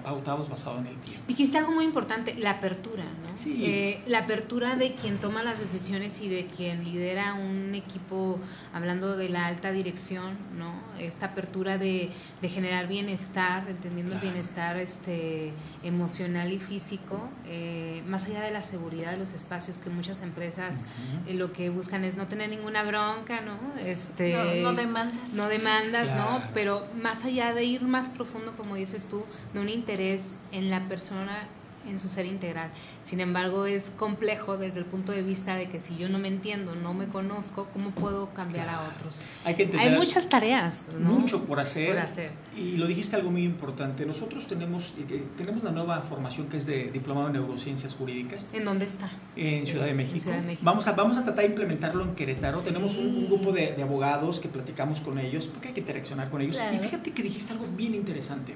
pautados 0.04 0.48
basados 0.48 0.78
en 0.80 0.86
el 0.86 0.96
tiempo. 0.98 1.24
Dijiste 1.26 1.58
algo 1.58 1.72
muy 1.72 1.84
importante, 1.84 2.34
la 2.36 2.52
apertura, 2.52 3.02
¿no? 3.02 3.36
Sí. 3.36 3.62
Eh, 3.66 4.00
la 4.06 4.20
apertura 4.20 4.76
de 4.76 4.94
quien 4.94 5.18
toma 5.18 5.42
las 5.42 5.58
decisiones 5.58 6.22
y 6.22 6.28
de 6.28 6.46
quien 6.46 6.84
lidera 6.84 7.34
un 7.34 7.74
equipo, 7.74 8.38
hablando 8.72 9.16
de 9.16 9.28
la 9.28 9.46
alta 9.46 9.72
dirección, 9.72 10.38
¿no? 10.56 10.72
Esta 11.00 11.26
apertura 11.26 11.76
de, 11.76 12.10
de 12.40 12.48
generar 12.48 12.86
bienestar, 12.86 13.68
entendiendo 13.68 14.12
Claro. 14.12 14.26
el 14.26 14.32
bienestar 14.32 14.76
este, 14.76 15.52
emocional 15.82 16.52
y 16.52 16.60
físico, 16.60 17.28
eh, 17.46 18.04
más 18.06 18.26
allá 18.26 18.42
de 18.42 18.52
la 18.52 18.62
seguridad 18.62 19.10
de 19.10 19.16
los 19.18 19.32
espacios 19.32 19.78
que 19.78 19.90
muchas 19.90 20.22
empresas 20.22 20.84
eh, 21.26 21.34
lo 21.34 21.50
que 21.52 21.70
buscan 21.70 22.04
es 22.04 22.16
no 22.16 22.28
tener 22.28 22.50
ninguna 22.50 22.84
bronca, 22.84 23.40
¿no? 23.40 23.58
Este, 23.84 24.60
No, 24.62 24.70
no 24.70 24.76
demandas. 24.76 25.30
no 25.32 25.48
demandas, 25.48 26.12
Claro. 26.12 26.30
¿no? 26.38 26.44
Pero 26.54 26.86
más 27.02 27.24
allá 27.24 27.52
de 27.52 27.63
ir 27.64 27.82
más 27.82 28.08
profundo, 28.08 28.54
como 28.56 28.76
dices 28.76 29.06
tú, 29.08 29.24
de 29.52 29.60
un 29.60 29.68
interés 29.68 30.34
en 30.52 30.70
la 30.70 30.86
persona 30.88 31.48
en 31.86 31.98
su 31.98 32.08
ser 32.08 32.26
integral. 32.26 32.70
Sin 33.02 33.20
embargo, 33.20 33.66
es 33.66 33.90
complejo 33.90 34.56
desde 34.56 34.78
el 34.80 34.84
punto 34.84 35.12
de 35.12 35.22
vista 35.22 35.56
de 35.56 35.68
que 35.68 35.80
si 35.80 35.96
yo 35.96 36.08
no 36.08 36.18
me 36.18 36.28
entiendo, 36.28 36.74
no 36.74 36.94
me 36.94 37.08
conozco, 37.08 37.68
¿cómo 37.72 37.90
puedo 37.90 38.32
cambiar 38.34 38.68
a 38.68 38.88
otros? 38.88 39.22
Hay 39.44 39.54
que 39.54 39.70
Hay 39.78 39.90
muchas 39.90 40.28
tareas, 40.28 40.86
¿no? 40.98 41.10
mucho 41.10 41.44
por 41.44 41.60
hacer, 41.60 41.90
Por 41.90 41.98
hacer. 41.98 42.30
Y 42.56 42.76
lo 42.76 42.86
dijiste 42.86 43.16
algo 43.16 43.30
muy 43.30 43.44
importante. 43.44 44.06
Nosotros 44.06 44.46
tenemos, 44.46 44.94
eh, 44.98 45.24
tenemos 45.36 45.62
la 45.64 45.72
nueva 45.72 46.00
formación 46.02 46.48
que 46.48 46.56
es 46.56 46.66
de 46.66 46.90
Diplomado 46.90 47.28
en 47.28 47.34
Neurociencias 47.34 47.94
Jurídicas 47.94 48.46
¿En 48.52 48.64
dónde 48.64 48.84
está? 48.84 49.10
en 49.36 49.66
Ciudad 49.66 49.86
de 49.86 49.94
México. 49.94 50.18
Ciudad 50.18 50.36
de 50.36 50.42
México. 50.46 50.62
Vamos, 50.64 50.86
a, 50.86 50.92
vamos 50.92 51.16
a 51.16 51.24
tratar 51.24 51.44
de 51.44 51.50
implementarlo 51.50 52.04
en 52.04 52.14
Querétaro. 52.14 52.58
Sí. 52.58 52.66
Tenemos 52.66 52.96
un, 52.96 53.06
un 53.14 53.26
grupo 53.26 53.52
de, 53.52 53.72
de 53.72 53.82
abogados 53.82 54.40
que 54.40 54.48
platicamos 54.48 55.00
con 55.00 55.18
ellos 55.18 55.46
porque 55.46 55.68
hay 55.68 55.74
que 55.74 55.80
interaccionar 55.80 56.30
con 56.30 56.40
ellos. 56.40 56.56
Claro. 56.56 56.76
Y 56.76 56.78
fíjate 56.78 57.12
que 57.12 57.22
dijiste 57.22 57.52
algo 57.52 57.66
bien 57.76 57.94
interesante. 57.94 58.54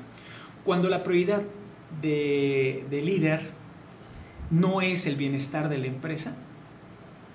Cuando 0.64 0.88
la 0.88 1.02
prioridad 1.02 1.42
de, 2.02 2.84
de 2.90 3.02
líder 3.02 3.40
no 4.50 4.80
es 4.80 5.06
el 5.06 5.16
bienestar 5.16 5.68
de 5.68 5.78
la 5.78 5.86
empresa 5.86 6.34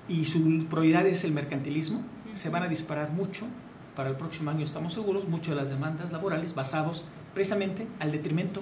y 0.08 0.26
su 0.26 0.66
prioridad 0.66 1.06
es 1.06 1.24
el 1.24 1.32
mercantilismo, 1.32 2.02
se 2.36 2.50
van 2.50 2.64
a 2.64 2.68
disparar 2.68 3.12
mucho 3.12 3.46
para 3.96 4.10
el 4.10 4.16
próximo 4.16 4.50
año, 4.50 4.66
estamos 4.66 4.94
seguros, 4.94 5.28
muchas 5.28 5.50
de 5.50 5.56
las 5.62 5.70
demandas 5.70 6.12
laborales 6.12 6.56
basados 6.56 7.04
precisamente 7.34 7.88
al 8.00 8.12
detrimento 8.12 8.62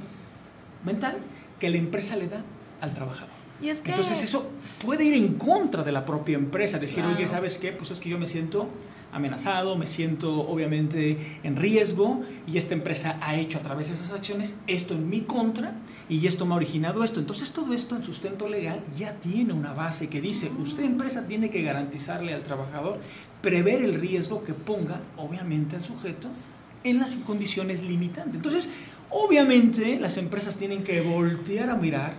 mental 0.86 1.18
que 1.60 1.70
la 1.70 1.78
empresa 1.78 2.16
le 2.18 2.28
da 2.28 2.44
al 2.82 2.94
trabajador. 2.94 3.34
Y 3.62 3.70
es 3.70 3.82
que 3.82 3.92
Entonces 3.92 4.24
eso 4.24 4.50
puede 4.84 5.04
ir 5.06 5.14
en 5.14 5.36
contra 5.36 5.84
de 5.84 5.92
la 5.92 6.04
propia 6.06 6.36
empresa, 6.38 6.80
decir, 6.80 7.04
Claro. 7.04 7.16
oye, 7.16 7.28
¿sabes 7.28 7.58
qué? 7.60 7.72
Pues 7.72 7.92
es 7.92 8.00
que 8.00 8.10
yo 8.10 8.18
me 8.18 8.26
siento 8.26 8.68
amenazado, 9.12 9.78
me 9.78 9.88
siento 9.88 10.48
obviamente 10.48 11.40
en 11.44 11.56
riesgo 11.56 12.22
y 12.48 12.58
esta 12.58 12.74
empresa 12.74 13.20
ha 13.22 13.36
hecho 13.36 13.58
a 13.58 13.62
través 13.62 13.90
de 13.90 13.96
esas 13.96 14.12
acciones 14.12 14.62
esto 14.68 14.94
en 14.94 15.10
mi 15.10 15.22
contra 15.22 15.76
y 16.10 16.26
esto 16.28 16.46
me 16.46 16.54
ha 16.54 16.58
originado 16.58 17.04
esto. 17.04 17.20
Entonces 17.20 17.52
todo 17.52 17.74
esto 17.74 17.96
en 17.96 18.04
sustento 18.04 18.48
legal 18.48 18.84
ya 18.98 19.14
tiene 19.16 19.54
una 19.54 19.74
base 19.74 20.10
que 20.10 20.22
dice, 20.22 20.52
usted 20.60 20.84
empresa 20.84 21.28
tiene 21.28 21.50
que 21.50 21.62
garantizarle 21.62 22.34
al 22.34 22.44
trabajador 22.44 23.00
prever 23.42 23.82
el 23.82 23.96
riesgo 23.96 24.44
que 24.44 24.54
ponga 24.54 25.02
obviamente 25.18 25.76
al 25.76 25.84
sujeto 25.84 26.30
en 26.84 27.00
las 27.00 27.16
condiciones 27.16 27.84
limitantes. 27.84 28.36
Entonces, 28.36 28.74
obviamente 29.10 30.00
las 30.00 30.18
empresas 30.18 30.58
tienen 30.58 30.84
que 30.84 31.02
voltear 31.02 31.70
a 31.70 31.76
mirar 31.76 32.16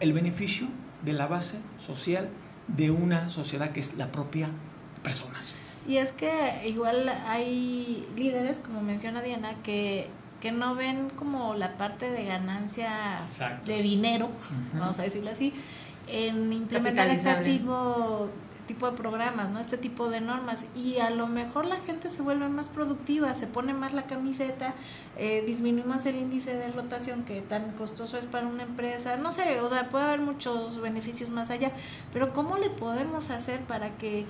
el 0.00 0.12
beneficio 0.12 0.66
de 1.04 1.12
la 1.12 1.26
base 1.26 1.58
social 1.78 2.28
de 2.68 2.90
una 2.90 3.30
sociedad 3.30 3.72
que 3.72 3.80
es 3.80 3.96
la 3.96 4.12
propia 4.12 4.48
personas. 5.02 5.54
Y 5.90 5.98
es 5.98 6.12
que 6.12 6.30
igual 6.68 7.08
hay 7.26 8.06
líderes, 8.14 8.60
como 8.60 8.80
menciona 8.80 9.22
Diana, 9.22 9.56
que, 9.64 10.06
que 10.40 10.52
no 10.52 10.76
ven 10.76 11.10
como 11.10 11.54
la 11.54 11.76
parte 11.78 12.08
de 12.08 12.26
ganancia 12.26 13.24
Exacto. 13.26 13.66
de 13.66 13.82
dinero, 13.82 14.28
vamos 14.72 15.00
a 15.00 15.02
decirlo 15.02 15.32
así, 15.32 15.52
en 16.06 16.52
implementar 16.52 17.08
este 17.08 17.34
tipo, 17.42 18.28
tipo 18.68 18.88
de 18.88 18.96
programas, 18.96 19.50
¿no? 19.50 19.58
Este 19.58 19.78
tipo 19.78 20.08
de 20.08 20.20
normas. 20.20 20.66
Y 20.76 20.98
a 20.98 21.10
lo 21.10 21.26
mejor 21.26 21.66
la 21.66 21.80
gente 21.80 22.08
se 22.08 22.22
vuelve 22.22 22.48
más 22.48 22.68
productiva, 22.68 23.34
se 23.34 23.48
pone 23.48 23.74
más 23.74 23.92
la 23.92 24.04
camiseta, 24.04 24.74
eh, 25.16 25.42
disminuimos 25.44 26.06
el 26.06 26.14
índice 26.14 26.54
de 26.54 26.70
rotación 26.70 27.24
que 27.24 27.40
tan 27.40 27.72
costoso 27.72 28.16
es 28.16 28.26
para 28.26 28.46
una 28.46 28.62
empresa. 28.62 29.16
No 29.16 29.32
sé, 29.32 29.60
o 29.60 29.68
sea, 29.68 29.88
puede 29.88 30.04
haber 30.04 30.20
muchos 30.20 30.80
beneficios 30.80 31.30
más 31.30 31.50
allá, 31.50 31.72
pero 32.12 32.32
¿cómo 32.32 32.58
le 32.58 32.70
podemos 32.70 33.30
hacer 33.30 33.58
para 33.62 33.90
que 33.98 34.24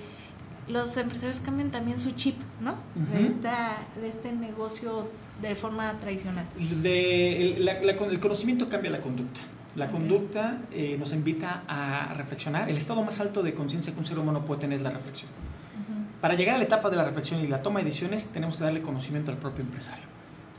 los 0.67 0.95
empresarios 0.97 1.39
cambien 1.39 1.71
también 1.71 1.99
su 1.99 2.11
chip, 2.11 2.35
¿no? 2.61 2.75
de, 2.95 3.23
Ujú. 3.23 3.33
esta, 3.33 3.77
de 3.99 4.09
este 4.09 4.31
negocio 4.31 5.09
de 5.41 5.55
forma 5.55 5.93
tradicional. 5.99 6.45
De- 6.81 7.41
el, 7.57 7.65
la- 7.65 7.81
la- 7.81 7.91
el 7.93 8.19
conocimiento 8.19 8.69
cambia 8.69 8.91
la 8.91 9.01
conducta. 9.01 9.41
La 9.75 9.89
conducta 9.89 10.57
eh, 10.73 10.97
nos 10.99 11.13
invita 11.13 11.63
a 11.67 12.13
reflexionar. 12.15 12.69
El 12.69 12.75
estado 12.77 13.01
más 13.03 13.19
alto 13.21 13.41
de 13.41 13.53
conciencia 13.53 13.93
que 13.93 13.99
un 13.99 14.05
ser 14.05 14.19
humano 14.19 14.43
puede 14.45 14.61
tener 14.61 14.77
es 14.79 14.83
la 14.83 14.91
reflexión. 14.91 15.31
Para 16.19 16.35
llegar 16.35 16.55
a 16.55 16.57
la 16.59 16.65
etapa 16.65 16.89
de 16.91 16.97
la 16.97 17.03
reflexión 17.03 17.39
y 17.41 17.47
la 17.47 17.63
toma 17.63 17.79
de 17.79 17.85
decisiones, 17.85 18.27
tenemos 18.27 18.57
que 18.57 18.63
darle 18.63 18.81
conocimiento 18.81 19.31
al 19.31 19.37
propio 19.37 19.63
empresario. 19.63 20.03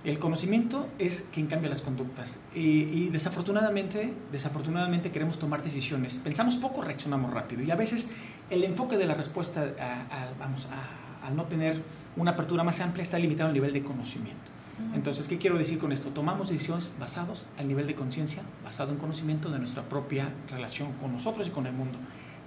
El 0.02 0.18
conocimiento 0.18 0.88
es 0.98 1.28
quien 1.32 1.46
cambia 1.46 1.68
las 1.70 1.82
conductas. 1.82 2.40
Y, 2.52 2.60
y 2.60 3.08
desafortunadamente, 3.12 4.12
desafortunadamente 4.32 5.12
queremos 5.12 5.38
tomar 5.38 5.62
decisiones. 5.62 6.14
Pensamos 6.14 6.56
poco, 6.56 6.82
reaccionamos 6.82 7.32
rápido. 7.32 7.62
Y 7.62 7.70
a 7.70 7.76
veces 7.76 8.10
el 8.52 8.64
enfoque 8.64 8.96
de 8.96 9.06
la 9.06 9.14
respuesta 9.14 9.62
a, 9.80 10.02
a- 10.24 10.32
vamos, 10.38 10.66
a, 10.66 11.26
al 11.26 11.36
no 11.36 11.44
tener 11.44 11.80
una 12.16 12.32
apertura 12.32 12.62
más 12.64 12.80
amplia 12.80 13.02
está 13.02 13.18
limitado 13.18 13.48
al 13.48 13.54
nivel 13.54 13.72
de 13.72 13.82
conocimiento. 13.82 14.50
Entonces, 14.94 15.28
¿qué 15.28 15.38
quiero 15.38 15.56
decir 15.58 15.78
con 15.78 15.92
esto? 15.92 16.08
Tomamos 16.10 16.50
decisiones 16.50 16.96
basados 16.98 17.46
al 17.58 17.68
nivel 17.68 17.86
de 17.86 17.94
conciencia, 17.94 18.42
basado 18.64 18.90
en 18.90 18.98
conocimiento 18.98 19.48
de 19.50 19.58
nuestra 19.58 19.82
propia 19.84 20.30
relación 20.50 20.92
con 20.94 21.12
nosotros 21.12 21.46
y 21.46 21.50
con 21.50 21.66
el 21.66 21.72
mundo. 21.72 21.98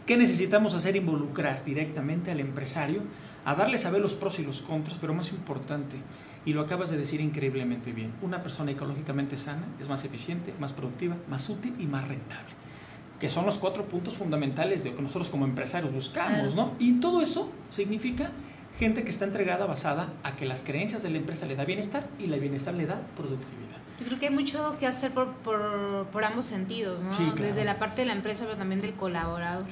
¿Qué 0.06 0.18
necesitamos 0.18 0.74
hacer? 0.74 0.96
Involucrar 0.96 1.64
directamente 1.64 2.32
al 2.32 2.40
empresario 2.40 3.02
a 3.46 3.56
darle 3.56 3.78
saber 3.78 4.02
los 4.02 4.16
pros 4.16 4.40
y 4.40 4.44
los 4.44 4.62
contras, 4.62 4.98
pero 5.00 5.14
más 5.14 5.32
importante, 5.32 5.98
y 6.46 6.54
lo 6.54 6.62
acabas 6.62 6.90
de 6.90 6.98
decir 6.98 7.22
increíblemente 7.22 7.92
bien, 7.92 8.12
una 8.22 8.42
persona 8.44 8.72
ecológicamente 8.72 9.38
sana 9.38 9.64
es 9.80 9.88
más 9.88 10.04
eficiente, 10.04 10.54
más 10.60 10.74
productiva, 10.74 11.16
más 11.30 11.48
útil 11.50 11.74
y 11.80 11.86
más 11.86 12.08
rentable. 12.08 12.55
Que 13.20 13.30
son 13.30 13.46
los 13.46 13.58
cuatro 13.58 13.86
puntos 13.86 14.16
fundamentales 14.16 14.84
de 14.84 14.92
lo 14.92 14.96
que 14.96 15.02
nosotros 15.02 15.30
como 15.30 15.46
empresarios 15.46 15.94
buscamos, 15.94 16.56
¿no? 16.56 16.74
Y 16.80 17.00
todo 17.00 17.22
eso 17.22 17.50
significa 17.70 18.32
gente 18.78 19.04
que 19.04 19.10
está 19.10 19.26
entregada 19.26 19.66
basada 19.66 20.12
a 20.24 20.36
que 20.36 20.46
las 20.46 20.64
creencias 20.64 21.02
de 21.02 21.10
la 21.10 21.18
empresa 21.18 21.46
le 21.46 21.56
da 21.56 21.64
bienestar 21.64 22.08
y 22.20 22.28
la 22.28 22.38
bienestar 22.38 22.74
le 22.74 22.86
da 22.86 23.02
productividad. 23.16 23.78
Yo 24.00 24.08
creo 24.08 24.20
que 24.20 24.28
hay 24.28 24.34
mucho 24.34 24.76
que 24.78 24.88
hacer 24.88 25.12
por, 25.12 25.32
por, 25.36 26.08
por 26.12 26.26
ambos 26.26 26.46
sentidos, 26.46 27.02
¿no? 27.02 27.14
Sí, 27.14 27.24
claro. 27.24 27.42
Desde 27.42 27.64
la 27.64 27.80
parte 27.80 28.02
de 28.02 28.08
la 28.08 28.14
empresa, 28.14 28.44
pero 28.44 28.58
también 28.58 28.82
del 28.82 28.94
colaborador. 28.94 29.66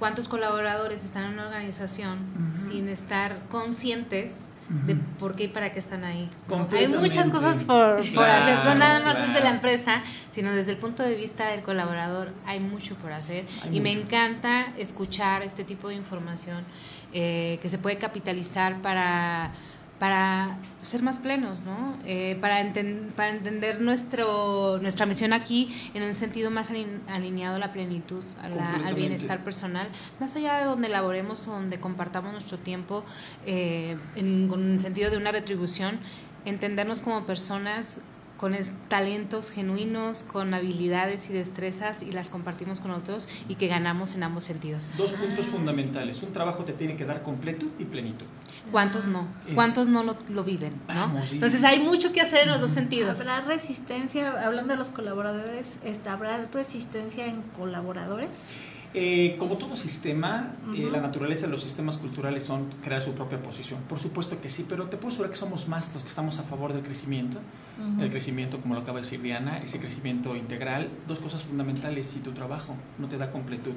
¿Cuántos 0.00 0.26
colaboradores 0.26 1.04
están 1.04 1.24
en 1.24 1.34
una 1.34 1.46
organización 1.46 2.18
sin 2.56 2.88
estar 2.88 3.38
conscientes 3.50 4.46
de 4.70 4.94
por 5.18 5.34
qué 5.34 5.44
y 5.44 5.48
para 5.48 5.72
qué 5.72 5.80
están 5.80 6.04
ahí. 6.04 6.30
¿no? 6.48 6.68
Hay 6.70 6.86
muchas 6.86 7.28
cosas 7.28 7.64
por, 7.64 7.96
por 7.96 8.24
Claro, 8.24 8.44
hacer, 8.44 8.64
no 8.64 8.74
nada 8.76 9.00
más 9.00 9.18
es 9.18 9.26
de 9.26 9.34
la 9.34 9.40
claro. 9.40 9.54
empresa, 9.56 10.02
sino 10.30 10.52
desde 10.52 10.70
el 10.72 10.78
punto 10.78 11.02
de 11.02 11.16
vista 11.16 11.48
del 11.48 11.62
colaborador 11.62 12.32
hay 12.46 12.60
mucho 12.60 12.94
por 12.96 13.12
hacer 13.12 13.46
Hay 13.64 13.76
y 13.76 13.80
me 13.80 13.90
encanta 13.90 14.72
escuchar 14.78 15.42
este 15.42 15.64
tipo 15.64 15.88
de 15.88 15.96
información 15.96 16.64
eh, 17.12 17.58
que 17.60 17.68
se 17.68 17.78
puede 17.78 17.98
capitalizar 17.98 18.80
para 18.80 19.50
para 20.00 20.56
ser 20.82 21.02
más 21.02 21.18
plenos, 21.18 21.60
¿no? 21.60 21.94
Eh, 22.06 22.36
para, 22.40 22.60
enten- 22.62 23.10
para 23.12 23.28
entender 23.30 23.80
nuestro, 23.82 24.78
nuestra 24.80 25.04
misión 25.06 25.32
aquí 25.34 25.70
en 25.94 26.02
un 26.02 26.14
sentido 26.14 26.50
más 26.50 26.70
alin- 26.72 27.00
alineado 27.06 27.56
a 27.56 27.58
la 27.58 27.70
plenitud, 27.70 28.22
a 28.42 28.48
la- 28.48 28.76
al 28.88 28.94
bienestar 28.94 29.44
personal, 29.44 29.88
más 30.18 30.34
allá 30.36 30.58
de 30.58 30.64
donde 30.64 30.88
laboremos 30.88 31.46
o 31.46 31.52
donde 31.52 31.78
compartamos 31.78 32.32
nuestro 32.32 32.56
tiempo 32.58 33.04
eh, 33.46 33.96
en, 34.16 34.48
con 34.48 34.72
el 34.72 34.80
sentido 34.80 35.10
de 35.10 35.18
una 35.18 35.32
retribución, 35.32 36.00
entendernos 36.46 37.02
como 37.02 37.26
personas 37.26 38.00
con 38.38 38.54
es- 38.54 38.78
talentos 38.88 39.50
genuinos, 39.50 40.22
con 40.22 40.54
habilidades 40.54 41.28
y 41.28 41.34
destrezas 41.34 42.02
y 42.02 42.10
las 42.10 42.30
compartimos 42.30 42.80
con 42.80 42.90
otros 42.92 43.28
y 43.50 43.56
que 43.56 43.66
ganamos 43.66 44.14
en 44.14 44.22
ambos 44.22 44.44
sentidos. 44.44 44.88
Dos 44.96 45.12
puntos 45.12 45.44
fundamentales. 45.44 46.22
Un 46.22 46.32
trabajo 46.32 46.64
te 46.64 46.72
tiene 46.72 46.96
que 46.96 47.04
dar 47.04 47.22
completo 47.22 47.66
y 47.78 47.84
plenitud. 47.84 48.24
¿Cuántos 48.70 49.06
no? 49.06 49.26
¿Cuántos 49.54 49.88
no 49.88 50.02
lo, 50.02 50.16
lo 50.28 50.44
viven? 50.44 50.72
¿no? 50.88 51.20
Entonces 51.32 51.64
hay 51.64 51.80
mucho 51.80 52.12
que 52.12 52.20
hacer 52.20 52.44
en 52.44 52.50
los 52.50 52.60
dos 52.60 52.70
sentidos. 52.70 53.18
¿Habrá 53.20 53.40
resistencia, 53.40 54.46
hablando 54.46 54.72
de 54.72 54.78
los 54.78 54.90
colaboradores, 54.90 55.78
este, 55.84 56.08
¿habrá 56.08 56.44
resistencia 56.52 57.26
en 57.26 57.42
colaboradores? 57.56 58.28
Eh, 58.92 59.36
como 59.38 59.56
todo 59.56 59.76
sistema, 59.76 60.52
eh, 60.74 60.88
la 60.90 61.00
naturaleza 61.00 61.46
de 61.46 61.52
los 61.52 61.62
sistemas 61.62 61.96
culturales 61.96 62.42
son 62.42 62.68
crear 62.82 63.00
su 63.00 63.12
propia 63.12 63.40
posición. 63.40 63.80
Por 63.88 64.00
supuesto 64.00 64.40
que 64.40 64.48
sí, 64.48 64.66
pero 64.68 64.86
te 64.86 64.96
puedo 64.96 65.10
asegurar 65.10 65.30
que 65.30 65.38
somos 65.38 65.68
más 65.68 65.94
los 65.94 66.02
que 66.02 66.08
estamos 66.08 66.40
a 66.40 66.42
favor 66.42 66.72
del 66.72 66.82
crecimiento. 66.82 67.38
El 67.98 68.10
crecimiento, 68.10 68.60
como 68.60 68.74
lo 68.74 68.80
acaba 68.80 68.98
de 68.98 69.04
decir 69.04 69.22
Diana, 69.22 69.58
ese 69.58 69.78
crecimiento 69.78 70.36
integral. 70.36 70.90
Dos 71.08 71.18
cosas 71.18 71.44
fundamentales. 71.44 72.08
Si 72.08 72.18
tu 72.18 72.32
trabajo 72.32 72.74
no 72.98 73.08
te 73.08 73.16
da 73.16 73.30
completud 73.30 73.72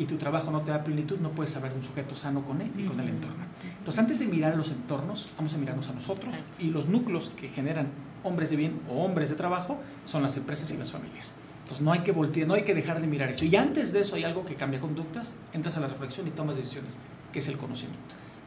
y 0.00 0.06
tu 0.06 0.16
trabajo 0.16 0.50
no 0.50 0.62
te 0.62 0.70
da 0.70 0.82
plenitud, 0.82 1.18
no 1.18 1.30
puedes 1.32 1.52
saber 1.52 1.72
de 1.72 1.78
un 1.78 1.84
sujeto 1.84 2.16
sano 2.16 2.42
con 2.42 2.62
él 2.62 2.70
y 2.78 2.84
con 2.84 2.98
el 3.00 3.10
entorno. 3.10 3.44
Entonces, 3.78 3.98
antes 3.98 4.18
de 4.18 4.28
mirar 4.28 4.56
los 4.56 4.70
entornos, 4.70 5.28
vamos 5.36 5.52
a 5.52 5.58
mirarnos 5.58 5.88
a 5.90 5.92
nosotros. 5.92 6.30
Exacto. 6.30 6.62
Y 6.62 6.70
los 6.70 6.86
núcleos 6.88 7.30
que 7.38 7.50
generan 7.50 7.88
hombres 8.24 8.48
de 8.48 8.56
bien 8.56 8.80
o 8.88 9.04
hombres 9.04 9.28
de 9.28 9.36
trabajo 9.36 9.78
son 10.06 10.22
las 10.22 10.38
empresas 10.38 10.70
y 10.70 10.78
las 10.78 10.90
familias. 10.90 11.34
Entonces 11.64 11.84
no 11.84 11.92
hay 11.92 12.00
que 12.00 12.12
voltear, 12.12 12.48
no 12.48 12.54
hay 12.54 12.64
que 12.64 12.74
dejar 12.74 13.02
de 13.02 13.06
mirar 13.06 13.28
eso. 13.28 13.44
Y 13.44 13.54
antes 13.56 13.92
de 13.92 14.00
eso 14.00 14.16
hay 14.16 14.24
algo 14.24 14.46
que 14.46 14.54
cambia 14.54 14.80
conductas, 14.80 15.34
entras 15.52 15.76
a 15.76 15.80
la 15.80 15.88
reflexión 15.88 16.26
y 16.26 16.30
tomas 16.30 16.56
decisiones, 16.56 16.96
que 17.30 17.40
es 17.40 17.48
el 17.48 17.58
conocimiento. 17.58 18.00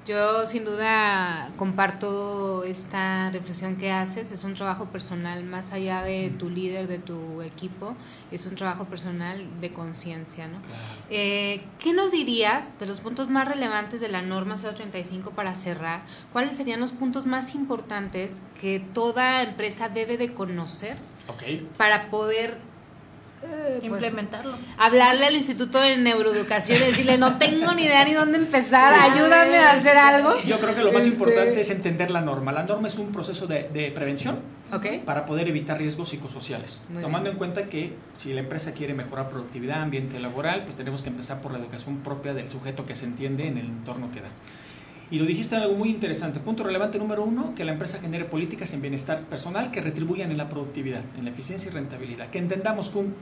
Yo 0.06 0.45
sin 0.45 0.66
duda 0.66 1.49
comparto 1.58 2.66
esta 2.66 3.30
reflexión 3.32 3.78
que 3.78 3.91
haces. 3.91 4.34
Es 4.34 4.43
un 4.43 4.54
trabajo 4.54 4.88
personal 4.88 5.43
más 5.45 5.72
allá 5.72 6.01
de 6.04 6.30
tu 6.38 6.49
líder, 6.49 6.88
de 6.88 6.99
tu 6.99 7.41
equipo. 7.41 7.95
Es 8.30 8.45
un 8.45 8.56
trabajo 8.56 8.84
personal 8.84 9.45
de 9.62 9.72
conciencia. 9.72 10.47
¿no? 10.47 10.58
Eh, 11.10 11.64
¿Qué 11.80 11.93
nos 11.93 12.12
dirías 12.12 12.78
de 12.80 12.86
los 12.86 12.99
puntos 12.99 13.30
más 13.30 13.47
relevantes 13.47 14.01
de 14.01 14.10
la 14.10 14.22
norma 14.22 14.56
035 14.56 15.32
para 15.32 15.56
cerrar? 15.56 16.01
¿Cuáles 16.34 16.58
serían 16.58 16.82
los 16.82 16.91
puntos 16.91 17.26
más 17.26 17.56
importantes 17.56 18.43
que 18.60 18.82
toda 18.93 19.41
empresa 19.43 19.88
debe 19.88 20.18
de 20.18 20.34
conocer 20.34 20.97
Ok. 21.30 21.43
para 21.78 22.10
poder 22.10 22.58
eh, 23.44 23.80
pues, 23.88 24.04
Implementarlo. 24.04 24.54
hablarle 24.78 25.26
al 25.26 25.34
Instituto 25.36 25.80
de 25.80 25.98
Neuroeducación 25.98 26.82
y 26.82 26.86
decirle, 26.86 27.18
no 27.18 27.38
tengo 27.38 27.74
ni 27.74 27.84
idea 27.84 28.04
ni 28.06 28.14
dónde 28.14 28.38
empezar, 28.38 28.94
Sí. 28.94 29.12
ayúdame 29.18 29.58
a 29.58 29.72
hacer 29.72 29.98
algo? 29.98 30.41
Yo 30.44 30.60
creo 30.60 30.76
que 30.76 30.84
lo 30.84 30.91
más 30.91 31.04
Este- 31.06 31.16
importante 31.16 31.62
es 31.62 31.70
entender 31.70 32.12
la 32.12 32.22
norma. 32.22 32.52
La 32.52 32.64
norma 32.64 32.88
es 32.88 32.98
un 32.98 33.12
proceso 33.12 33.48
de, 33.48 33.70
de 33.74 33.91
prevención 33.91 34.39
para 35.06 35.26
poder 35.28 35.48
evitar 35.48 35.78
riesgos 35.78 36.10
psicosociales. 36.10 36.82
Muy 36.89 37.02
Tomando 37.04 37.30
en 37.30 37.38
cuenta 37.38 37.66
que 37.66 37.94
si 38.18 38.34
la 38.34 38.39
empresa 38.39 38.72
quiere 38.72 38.96
mejorar 38.96 39.30
productividad, 39.30 39.82
ambiente 39.84 40.20
laboral, 40.20 40.64
pues 40.64 40.76
tenemos 40.76 41.04
que 41.04 41.10
empezar 41.10 41.41
por 41.41 41.52
la 41.52 41.60
educación 41.60 41.98
propia 41.98 42.34
del 42.34 42.50
sujeto 42.50 42.84
que 42.86 42.96
se 42.96 43.06
entiende 43.06 43.48
en 43.48 43.58
el 43.60 43.66
entorno 43.68 44.10
que 44.12 44.22
da. 44.22 44.30
Y 45.14 45.20
lo 45.20 45.26
dijiste 45.26 45.55
algo 45.55 45.76
muy 45.76 45.91
interesante. 45.91 46.39
Punto 46.39 46.64
relevante 46.64 46.97
número 46.97 47.24
uno, 47.24 47.53
que 47.55 47.64
la 47.64 47.72
empresa 47.72 47.99
genere 47.99 48.26
políticas 48.26 48.74
en 48.74 48.82
bienestar 48.82 49.22
personal 49.26 49.70
que 49.70 49.80
retribuyan 49.80 50.32
en 50.32 50.38
la 50.38 50.49
productividad, 50.49 51.03
en 51.16 51.26
la 51.26 51.30
eficiencia 51.30 51.70
y 51.70 51.74
rentabilidad. 51.76 52.32
Que 52.32 52.39
entendamos 52.39 52.89
que 52.89 52.97
un, 52.97 53.14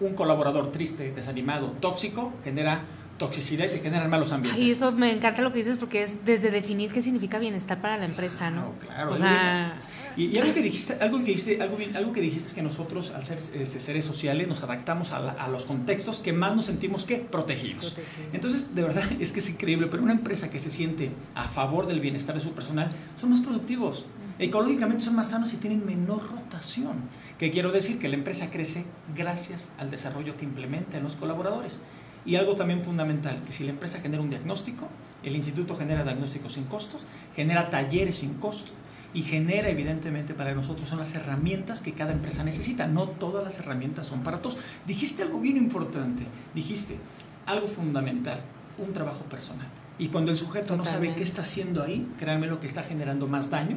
un 0.00 0.12
colaborador 0.12 0.70
triste, 0.72 1.10
desanimado, 1.10 1.68
tóxico, 1.80 2.34
genera 2.44 2.82
toxicidad 3.16 3.64
y 3.74 3.78
genera 3.78 4.06
malos 4.08 4.30
ambientes. 4.30 4.62
Ay, 4.62 4.72
eso 4.72 4.92
me 4.92 5.10
encanta 5.10 5.40
lo 5.40 5.52
que 5.52 5.60
dices 5.60 5.78
porque 5.78 6.02
es 6.02 6.22
desde 6.26 6.50
definir 6.50 6.92
qué 6.92 7.00
significa 7.00 7.38
bienestar 7.38 7.80
para 7.80 7.96
la 7.96 8.04
empresa, 8.04 8.50
¿no? 8.50 8.74
Claro, 8.80 8.92
claro. 8.94 9.14
O 9.14 9.16
sea, 9.16 9.76
Y, 10.16 10.26
y 10.26 10.38
algo 10.38 10.52
que 10.54 10.62
dijiste, 10.62 10.94
algo 11.00 11.18
que 11.18 11.24
dijiste, 11.26 11.60
algo, 11.62 11.76
bien- 11.76 11.96
algo 11.96 12.12
que 12.12 12.20
dijiste 12.20 12.48
es 12.48 12.54
que 12.54 12.62
nosotros, 12.62 13.12
al 13.12 13.24
ser 13.24 13.38
este, 13.54 13.80
seres 13.80 14.04
sociales, 14.04 14.46
nos 14.48 14.62
adaptamos 14.62 15.12
a, 15.12 15.20
la- 15.20 15.32
a 15.32 15.48
los 15.48 15.64
contextos 15.64 16.18
que 16.18 16.32
más 16.32 16.54
nos 16.54 16.66
sentimos 16.66 17.04
que 17.04 17.16
protegidos. 17.16 17.92
Protegidos. 17.92 18.34
Entonces, 18.34 18.74
de 18.74 18.82
verdad, 18.82 19.04
es 19.20 19.32
que 19.32 19.40
es 19.40 19.48
increíble, 19.50 19.86
pero 19.90 20.02
una 20.02 20.12
empresa 20.12 20.50
que 20.50 20.58
se 20.58 20.70
siente 20.70 21.10
a 21.34 21.48
favor 21.48 21.86
del 21.86 22.00
bienestar 22.00 22.34
de 22.34 22.40
su 22.40 22.52
personal 22.52 22.90
son 23.20 23.30
más 23.30 23.40
productivos. 23.40 24.06
Ecológicamente 24.38 25.04
son 25.04 25.14
más 25.14 25.28
sanos 25.30 25.52
y 25.54 25.58
tienen 25.58 25.84
menor 25.86 26.20
rotación. 26.30 26.96
Que 27.38 27.50
quiero 27.50 27.70
decir 27.70 27.98
que 27.98 28.08
la 28.08 28.14
empresa 28.16 28.50
crece 28.50 28.84
gracias 29.16 29.68
al 29.78 29.90
desarrollo 29.90 30.36
que 30.36 30.44
implementa 30.44 30.96
en 30.96 31.04
los 31.04 31.14
colaboradores. 31.14 31.82
Y 32.24 32.36
algo 32.36 32.54
también 32.54 32.82
fundamental, 32.82 33.42
que 33.46 33.52
si 33.52 33.64
la 33.64 33.70
empresa 33.70 34.00
genera 34.00 34.22
un 34.22 34.30
diagnóstico, 34.30 34.88
el 35.22 35.34
instituto 35.36 35.76
genera 35.76 36.04
diagnósticos 36.04 36.52
sin 36.54 36.64
costos, 36.64 37.02
genera 37.34 37.68
talleres 37.70 38.16
sin 38.16 38.34
costo 38.34 38.72
y 39.14 39.22
genera 39.22 39.68
evidentemente 39.68 40.34
para 40.34 40.54
nosotros 40.54 40.88
son 40.88 40.98
las 40.98 41.14
herramientas 41.14 41.80
que 41.80 41.92
cada 41.92 42.12
empresa 42.12 42.44
necesita. 42.44 42.86
No 42.86 43.04
todas 43.08 43.44
las 43.44 43.58
herramientas 43.58 44.06
son 44.06 44.22
para 44.22 44.40
todos. 44.40 44.58
Dijiste 44.86 45.22
algo 45.22 45.40
bien 45.40 45.56
importante, 45.56 46.24
dijiste 46.54 46.96
algo 47.46 47.68
fundamental, 47.68 48.40
un 48.78 48.92
trabajo 48.92 49.24
personal. 49.24 49.68
Y 49.98 50.08
cuando 50.08 50.30
el 50.30 50.36
sujeto 50.36 50.76
no 50.76 50.84
sabe 50.84 51.14
qué 51.14 51.22
está 51.22 51.42
haciendo 51.42 51.82
ahí, 51.82 52.10
créanme 52.18 52.46
lo 52.46 52.60
que 52.60 52.66
está 52.66 52.82
generando 52.82 53.28
más 53.28 53.50
daño 53.50 53.76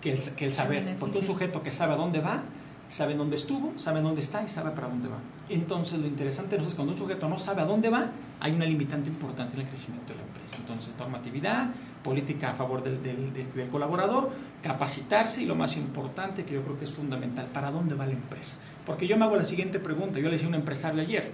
que 0.00 0.12
el, 0.12 0.18
que 0.34 0.46
el 0.46 0.52
saber. 0.52 0.96
Porque 0.98 1.18
un 1.18 1.24
sujeto 1.24 1.62
que 1.62 1.70
sabe 1.70 1.94
a 1.94 1.96
dónde 1.96 2.20
va, 2.20 2.42
sabe 2.88 3.14
dónde 3.14 3.36
estuvo, 3.36 3.72
sabe 3.78 4.02
dónde 4.02 4.20
está 4.20 4.42
y 4.42 4.48
sabe 4.48 4.72
para 4.72 4.88
dónde 4.88 5.08
va. 5.08 5.18
Entonces 5.48 6.00
lo 6.00 6.06
interesante 6.06 6.56
es 6.56 6.74
cuando 6.74 6.92
un 6.92 6.98
sujeto 6.98 7.28
no 7.28 7.38
sabe 7.38 7.62
a 7.62 7.64
dónde 7.64 7.88
va, 7.88 8.10
hay 8.40 8.52
una 8.52 8.66
limitante 8.66 9.08
importante 9.08 9.54
en 9.54 9.62
el 9.62 9.68
crecimiento 9.68 10.12
de 10.12 10.18
la 10.18 10.24
empresa. 10.24 10.56
Entonces 10.58 10.94
normatividad, 10.98 11.70
política 12.02 12.50
a 12.50 12.54
favor 12.54 12.82
del, 12.82 13.02
del- 13.02 13.32
del- 13.32 13.52
del 13.54 13.68
colaborador, 13.68 14.30
capacitarse 14.62 15.42
y 15.42 15.46
lo 15.46 15.54
más 15.54 15.76
importante 15.76 16.44
que 16.44 16.54
yo 16.54 16.62
creo 16.62 16.78
que 16.78 16.84
es 16.84 16.90
fundamental, 16.92 17.46
¿para 17.52 17.70
dónde 17.70 17.94
va 17.94 18.06
la 18.06 18.12
empresa? 18.12 18.56
Porque 18.86 19.06
yo 19.06 19.16
me 19.16 19.24
hago 19.24 19.36
la 19.36 19.44
siguiente 19.44 19.78
pregunta, 19.78 20.18
yo 20.18 20.24
le 20.26 20.32
decía 20.32 20.46
a 20.46 20.50
un 20.50 20.54
empresario 20.56 21.00
ayer, 21.02 21.30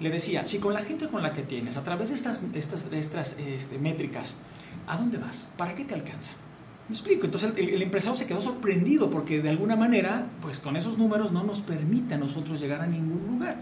le 0.00 0.10
decía, 0.10 0.46
si 0.46 0.58
con 0.58 0.72
la 0.74 0.80
gente 0.80 1.08
con 1.08 1.22
la 1.22 1.32
que 1.32 1.42
tienes, 1.42 1.76
a 1.76 1.84
través 1.84 2.08
de 2.10 2.14
estas, 2.14 2.42
estas, 2.54 2.90
estas 2.92 3.38
este, 3.38 3.78
métricas, 3.78 4.34
¿a 4.86 4.96
dónde 4.96 5.18
vas? 5.18 5.50
¿Para 5.56 5.74
qué 5.74 5.84
te 5.84 5.94
alcanza? 5.94 6.32
Me 6.88 6.94
explico, 6.94 7.24
entonces 7.26 7.52
el, 7.56 7.68
el 7.68 7.82
empresario 7.82 8.16
se 8.16 8.26
quedó 8.26 8.40
sorprendido 8.42 9.10
porque 9.10 9.40
de 9.42 9.50
alguna 9.50 9.76
manera, 9.76 10.26
pues 10.42 10.58
con 10.58 10.76
esos 10.76 10.98
números 10.98 11.32
no 11.32 11.44
nos 11.44 11.60
permite 11.60 12.14
a 12.14 12.18
nosotros 12.18 12.60
llegar 12.60 12.80
a 12.80 12.86
ningún 12.86 13.26
lugar. 13.30 13.56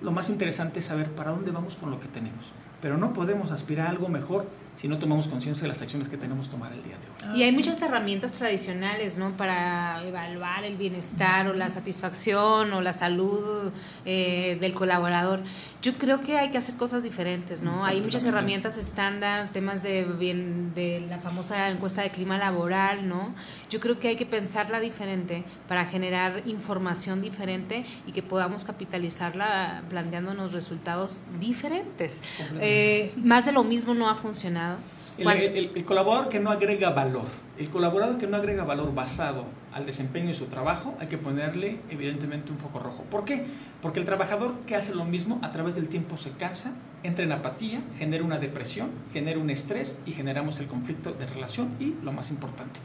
Lo 0.00 0.12
más 0.12 0.30
interesante 0.30 0.78
es 0.78 0.86
saber 0.86 1.10
para 1.10 1.30
dónde 1.30 1.50
vamos 1.50 1.74
con 1.76 1.90
lo 1.90 2.00
que 2.00 2.08
tenemos. 2.08 2.52
Pero 2.80 2.96
no 2.96 3.12
podemos 3.12 3.50
aspirar 3.50 3.88
a 3.88 3.90
algo 3.90 4.08
mejor 4.08 4.48
si 4.80 4.88
no 4.88 4.98
tomamos 4.98 5.28
conciencia 5.28 5.62
de 5.64 5.68
las 5.68 5.82
acciones 5.82 6.08
que 6.08 6.16
tenemos 6.16 6.46
que 6.46 6.52
tomar 6.52 6.72
el 6.72 6.82
día 6.82 6.96
de 6.96 7.32
hoy. 7.32 7.38
y 7.38 7.42
hay 7.42 7.52
muchas 7.52 7.82
herramientas 7.82 8.32
tradicionales, 8.32 9.18
¿no? 9.18 9.32
Para 9.32 10.02
evaluar 10.06 10.64
el 10.64 10.76
bienestar 10.76 11.48
o 11.48 11.52
la 11.52 11.68
satisfacción 11.68 12.72
o 12.72 12.80
la 12.80 12.94
salud 12.94 13.72
eh, 14.06 14.56
del 14.58 14.72
colaborador. 14.72 15.40
Yo 15.82 15.94
creo 15.94 16.20
que 16.20 16.36
hay 16.36 16.50
que 16.50 16.58
hacer 16.58 16.76
cosas 16.76 17.02
diferentes, 17.02 17.62
¿no? 17.62 17.84
Hay 17.86 18.02
muchas 18.02 18.24
herramientas 18.26 18.76
estándar, 18.76 19.48
temas 19.50 19.82
de 19.82 20.04
bien, 20.04 20.74
de 20.74 21.06
la 21.08 21.18
famosa 21.20 21.70
encuesta 21.70 22.02
de 22.02 22.10
clima 22.10 22.36
laboral, 22.36 23.08
¿no? 23.08 23.34
Yo 23.70 23.80
creo 23.80 23.96
que 23.98 24.08
hay 24.08 24.16
que 24.16 24.26
pensarla 24.26 24.78
diferente 24.78 25.42
para 25.68 25.86
generar 25.86 26.42
información 26.44 27.22
diferente 27.22 27.82
y 28.06 28.12
que 28.12 28.22
podamos 28.22 28.64
capitalizarla 28.64 29.82
planteándonos 29.88 30.52
resultados 30.52 31.22
diferentes. 31.40 32.22
Eh, 32.60 33.12
más 33.16 33.46
de 33.46 33.52
lo 33.52 33.64
mismo 33.64 33.94
no 33.94 34.10
ha 34.10 34.14
funcionado. 34.16 34.76
El, 35.16 35.24
¿Cuál- 35.24 35.38
el- 35.38 35.70
el 35.74 35.84
colaborador 35.84 36.28
que 36.28 36.40
no 36.40 36.50
agrega 36.50 36.90
valor, 36.90 37.24
el 37.58 37.70
colaborador 37.70 38.18
que 38.18 38.26
no 38.26 38.36
agrega 38.36 38.64
valor 38.64 38.94
basado 38.94 39.44
al 39.72 39.86
desempeño 39.86 40.28
de 40.28 40.34
su 40.34 40.46
trabajo, 40.46 40.96
hay 41.00 41.06
que 41.06 41.18
ponerle 41.18 41.78
evidentemente 41.90 42.50
un 42.50 42.58
foco 42.58 42.78
rojo. 42.80 43.04
¿Por 43.04 43.24
qué? 43.24 43.46
Porque 43.80 44.00
el 44.00 44.06
trabajador 44.06 44.54
que 44.66 44.76
hace 44.76 44.94
lo 44.94 45.04
mismo 45.04 45.38
a 45.42 45.52
través 45.52 45.74
del 45.74 45.88
tiempo 45.88 46.16
se 46.16 46.32
cansa, 46.32 46.74
entra 47.02 47.24
en 47.24 47.32
apatía, 47.32 47.82
genera 47.98 48.24
una 48.24 48.38
depresión, 48.38 48.90
genera 49.12 49.38
un 49.38 49.50
estrés 49.50 50.00
y 50.06 50.12
generamos 50.12 50.58
el 50.60 50.66
conflicto 50.66 51.12
de 51.12 51.26
relación 51.26 51.70
y 51.78 51.94
lo 52.02 52.12
más 52.12 52.30
importante, 52.30 52.80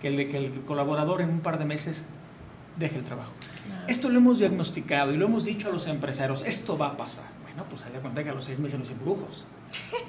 que 0.00 0.08
el, 0.08 0.16
de 0.16 0.28
que 0.28 0.38
el 0.38 0.50
colaborador 0.62 1.20
en 1.20 1.28
un 1.28 1.40
par 1.40 1.58
de 1.58 1.66
meses 1.66 2.06
deje 2.78 2.96
el 2.96 3.04
trabajo. 3.04 3.32
Esto 3.86 4.08
lo 4.08 4.18
hemos 4.18 4.38
diagnosticado 4.38 5.12
y 5.12 5.16
lo 5.16 5.26
hemos 5.26 5.44
dicho 5.44 5.68
a 5.68 5.72
los 5.72 5.86
empresarios, 5.86 6.44
esto 6.46 6.78
va 6.78 6.88
a 6.88 6.96
pasar. 6.96 7.26
Bueno, 7.42 7.64
pues 7.68 7.82
da 7.82 8.00
cuenta 8.00 8.24
que 8.24 8.30
a 8.30 8.34
los 8.34 8.44
seis 8.44 8.58
meses 8.58 8.78
los 8.80 8.90
embrujos. 8.90 9.44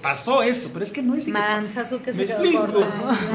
Pasó 0.01 0.41
esto, 0.43 0.69
pero 0.73 0.83
es 0.83 0.91
que 0.91 1.01
no 1.01 1.13
es... 1.15 1.25
de 1.25 1.31
que- 1.31 1.37
me 2.13 2.23
explico. 2.23 2.59
corto. 2.61 2.85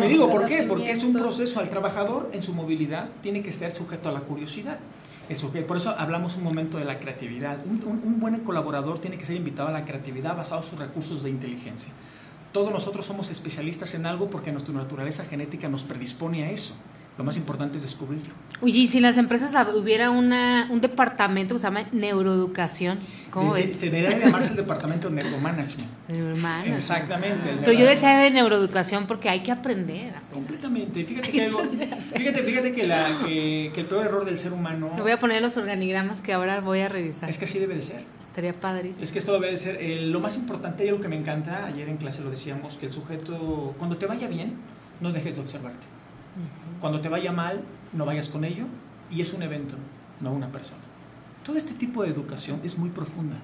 Me 0.01 0.09
digo, 0.09 0.31
¿por 0.31 0.47
qué? 0.47 0.62
Porque 0.64 0.91
es 0.91 1.03
un 1.05 1.12
proceso 1.12 1.61
al 1.61 1.70
trabajador 1.70 2.31
en 2.33 2.43
su 2.43 2.53
movilidad 2.55 3.09
tiene 3.22 3.43
que 3.43 3.51
estar 3.51 3.70
sujeto 3.72 4.09
a 4.09 4.12
la 4.12 4.20
curiosidad. 4.20 4.79
Por 5.66 5.77
eso 5.77 5.91
hablamos 5.99 6.37
un 6.37 6.45
momento 6.45 6.79
de 6.79 6.85
la 6.85 6.99
creatividad. 7.01 7.59
Un, 7.66 7.83
un- 7.85 8.01
un 8.05 8.20
buen 8.20 8.39
colaborador 8.41 8.99
tiene 9.01 9.18
que 9.18 9.24
ser 9.27 9.37
invitado 9.37 9.68
a 9.68 9.72
la 9.72 9.85
creatividad 9.85 10.37
basado 10.37 10.62
en 10.62 10.68
sus 10.68 10.79
recursos 10.79 11.22
de 11.22 11.31
inteligencia. 11.31 11.93
Todos 12.53 12.70
nosotros 12.72 13.05
somos 13.05 13.31
especialistas 13.31 13.95
en 13.95 14.07
algo 14.07 14.31
porque 14.31 14.51
nuestra 14.53 14.72
naturaleza 14.72 15.24
genética 15.24 15.68
nos 15.68 15.83
predispone 15.83 16.45
a 16.45 16.51
eso. 16.51 16.77
Lo 17.19 17.25
más 17.25 17.37
importante 17.39 17.79
es 17.79 17.83
descubrirlo. 17.83 18.35
Oye, 18.61 18.79
y 18.81 18.89
si 18.89 18.99
en 18.99 19.03
las 19.05 19.17
empresas 19.17 19.55
hubiera 19.75 20.11
una, 20.11 20.69
un 20.71 20.83
departamento 20.83 21.55
que 21.55 21.59
se 21.59 21.67
llama 21.67 21.85
neuroeducación, 21.93 22.99
¿cómo 23.31 23.55
se, 23.55 23.62
ves? 23.67 23.77
se 23.77 23.91
debería 23.91 24.19
de 24.19 24.25
llamarse 24.27 24.51
el 24.51 24.57
departamento 24.57 25.09
de 25.09 25.14
neuromanagement. 25.23 25.89
Neuromanagement. 26.09 26.77
Exactamente. 26.77 27.57
Pero 27.61 27.73
yo 27.73 27.87
decía 27.87 28.19
de 28.19 28.31
neuroeducación 28.31 29.07
porque 29.07 29.31
hay 29.31 29.41
que 29.41 29.51
aprender. 29.51 30.12
Completamente. 30.33 31.05
Fíjate 31.05 31.31
que, 31.33 31.47
algo- 31.47 31.62
fíjate, 32.14 32.43
fíjate 32.43 32.73
que, 32.75 32.87
la, 32.87 33.19
que, 33.25 33.71
que 33.75 33.81
el 33.81 33.87
peor 33.87 34.07
error 34.07 34.25
del 34.27 34.39
ser 34.39 34.53
humano 34.53 34.93
Lo 34.97 35.03
voy 35.03 35.12
a 35.12 35.19
poner 35.19 35.39
en 35.39 35.43
los 35.45 35.57
organigramas 35.57 36.21
que 36.21 36.35
ahora 36.35 36.61
voy 36.61 36.81
a 36.81 36.89
revisar. 36.91 37.31
es 37.31 37.39
que 37.39 37.47
así 37.47 37.59
debe 37.59 37.77
de 37.77 37.83
ser. 37.83 38.05
Estaría 38.21 38.53
padrísimo. 38.61 39.05
Es 39.05 39.12
que 39.12 39.19
esto 39.21 39.33
debe 39.33 39.51
de 39.51 39.57
ser 39.57 39.81
el- 39.81 40.11
lo 40.12 40.21
más 40.21 40.37
importante 40.37 40.85
y 40.85 40.89
algo 40.89 41.01
que 41.01 41.09
me 41.09 41.17
encanta, 41.17 41.64
ayer 41.64 41.89
en 41.89 41.97
clase 41.97 42.23
lo 42.23 42.31
decíamos, 42.31 42.77
que 42.77 42.87
el 42.87 42.93
sujeto, 42.93 43.75
cuando 43.79 43.97
te 43.97 44.05
vaya 44.07 44.29
bien, 44.29 44.55
no 45.01 45.12
dejes 45.12 45.35
de 45.37 45.41
observarte. 45.41 45.87
Cuando 46.80 47.01
te 47.01 47.09
vaya 47.09 47.32
mal, 47.32 47.62
no 47.93 48.05
vayas 48.05 48.28
con 48.28 48.45
ello 48.45 48.64
y 49.11 49.20
es 49.20 49.32
un 49.32 49.43
evento, 49.43 49.76
no 50.20 50.32
una 50.32 50.51
persona. 50.53 50.80
Todo 51.45 51.57
este 51.57 51.74
tipo 51.74 52.03
de 52.03 52.11
educación 52.11 52.61
es 52.64 52.76
muy 52.76 52.91
profunda, 52.91 53.39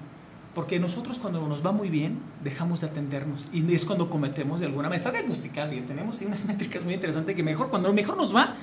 porque 0.53 0.79
nosotros 0.79 1.17
cuando 1.19 1.47
nos 1.47 1.65
va 1.65 1.71
muy 1.71 1.89
bien, 1.89 2.19
dejamos 2.43 2.81
de 2.81 2.87
atendernos 2.87 3.47
y 3.53 3.73
es 3.73 3.85
cuando 3.85 4.09
cometemos 4.09 4.59
de 4.59 4.67
alguna 4.67 4.89
manera, 4.89 4.97
está 4.97 5.11
diagnosticado 5.11 5.73
y 5.73 5.81
tenemos 5.81 6.19
ahí 6.19 6.27
unas 6.27 6.45
métricas 6.47 6.83
muy 6.83 6.93
interesantes 6.93 7.35
que 7.35 7.43
mejor, 7.43 7.69
cuando 7.69 7.91
mejor 7.93 8.17
nos 8.17 8.35
va, 8.35 8.55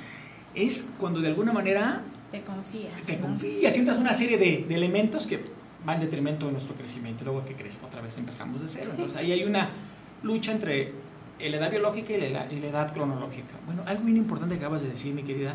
es 0.54 0.92
cuando 0.98 1.20
de 1.20 1.28
alguna 1.28 1.52
manera 1.52 2.02
Te 2.30 2.42
confías. 2.42 2.92
te 3.06 3.16
¿no? 3.16 3.22
confías, 3.22 3.72
sientas 3.72 3.98
una 3.98 4.14
serie 4.14 4.36
de, 4.38 4.66
de 4.68 4.74
elementos 4.74 5.26
que 5.26 5.42
van 5.84 5.96
en 5.96 6.02
detrimento 6.02 6.46
de 6.46 6.52
nuestro 6.52 6.74
crecimiento. 6.74 7.24
Luego 7.24 7.44
que 7.44 7.54
crees, 7.54 7.80
otra 7.82 8.00
vez 8.00 8.18
empezamos 8.18 8.60
de 8.60 8.68
cero. 8.68 8.90
Entonces 8.92 9.16
ahí 9.16 9.32
hay 9.32 9.44
una 9.44 9.70
lucha 10.22 10.52
entre 10.52 10.92
la 11.48 11.56
edad 11.56 11.70
biológica 11.70 12.12
y 12.12 12.20
la, 12.20 12.26
edad- 12.26 12.50
la 12.72 12.86
cronológica. 12.92 13.54
Bueno, 13.66 13.82
algo 13.86 14.04
bien 14.04 14.16
importante 14.18 14.56
que 14.58 14.60
acabas 14.64 14.82
de 14.82 14.88
decir, 14.88 15.14
mi 15.14 15.22
querida 15.22 15.54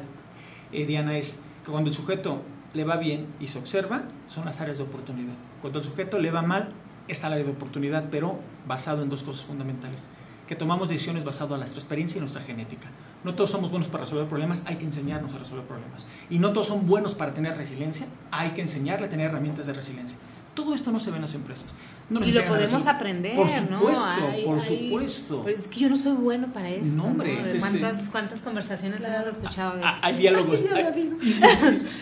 eh, 0.72 0.86
Diana, 0.86 1.18
es 1.18 1.42
que 1.64 1.72
cuando 1.72 1.90
el 1.90 1.96
sujeto 1.96 2.42
le 2.74 2.84
va 2.84 2.98
bien 2.98 3.28
y 3.40 3.48
se 3.48 3.60
observa, 3.60 4.04
son 4.28 4.46
las 4.46 4.60
áreas 4.62 4.78
de 4.78 4.84
oportunidad. 4.84 5.34
Cuando 5.62 5.80
el 5.80 5.86
sujeto 5.86 6.18
le 6.20 6.32
va 6.32 6.42
mal, 6.42 6.70
está 7.08 7.28
el 7.28 7.34
área 7.34 7.46
de 7.46 7.52
oportunidad, 7.52 8.06
pero 8.10 8.40
basado 8.68 9.04
en 9.04 9.10
dos 9.10 9.24
cosas 9.24 9.46
fundamentales. 9.46 10.08
Que 10.48 10.56
tomamos 10.56 10.90
decisiones 10.90 11.24
basado 11.24 11.56
en 11.56 11.60
nuestra 11.62 11.80
experiencia 11.80 12.18
y 12.18 12.22
nuestra 12.22 12.42
genética. 12.42 12.88
No 13.24 13.34
todos 13.34 13.50
somos 13.50 13.72
buenos 13.72 13.88
para 13.90 14.04
resolver 14.04 14.28
problemas, 14.28 14.62
hay 14.68 14.76
que 14.76 14.86
enseñarnos 14.86 15.34
a 15.34 15.40
resolver 15.40 15.66
problemas. 15.66 16.06
Y 16.30 16.38
no 16.40 16.52
todos 16.54 16.68
son 16.68 16.86
buenos 16.86 17.16
para 17.16 17.34
tener 17.34 17.58
resiliencia, 17.58 18.06
hay 18.32 18.52
que 18.52 18.62
enseñarle 18.62 19.08
a 19.08 19.10
tener 19.10 19.30
herramientas 19.32 19.66
de 19.66 19.74
resiliencia. 19.74 20.18
Todo 20.56 20.74
esto 20.74 20.92
no 20.92 21.00
se 21.00 21.12
ve 21.12 21.18
en 21.18 21.22
las 21.24 21.34
empresas. 21.36 21.76
No 22.10 22.26
y 22.26 22.32
lo 22.32 22.46
podemos 22.46 22.88
aprender, 22.88 23.36
Por 23.36 23.48
¿no? 23.70 23.78
supuesto, 23.80 24.06
por 24.46 24.62
supuesto. 24.62 25.42
pero 25.44 25.58
es 25.58 25.68
que 25.68 25.80
yo 25.82 25.90
no 25.90 25.98
soy 25.98 26.14
bueno 26.14 26.54
para 26.54 26.70
eso. 26.70 26.96
No, 26.96 27.06
hombre, 27.06 27.38
¿Cuántas, 27.60 28.10
¿Cuántas 28.10 28.42
conversaciones 28.42 29.04
hemos 29.04 29.26
escuchado 29.28 29.74
de 29.76 29.82
eso? 29.82 29.90
Ah, 29.92 30.00
Hay 30.02 30.16
diálogos. 30.18 30.64
Yo 30.64 30.70
No, 30.72 30.78
yo 30.80 30.92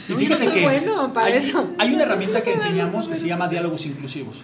no 0.09 0.17
fíjate 0.17 0.43
soy 0.45 0.53
que 0.53 0.63
bueno 0.63 1.11
para 1.13 1.27
hay, 1.27 1.33
eso. 1.33 1.67
Hay 1.79 1.93
una 1.93 2.03
herramienta 2.03 2.41
que 2.41 2.53
enseñamos 2.53 3.07
que 3.07 3.15
se 3.15 3.27
llama 3.27 3.47
diálogos 3.47 3.85
inclusivos. 3.85 4.41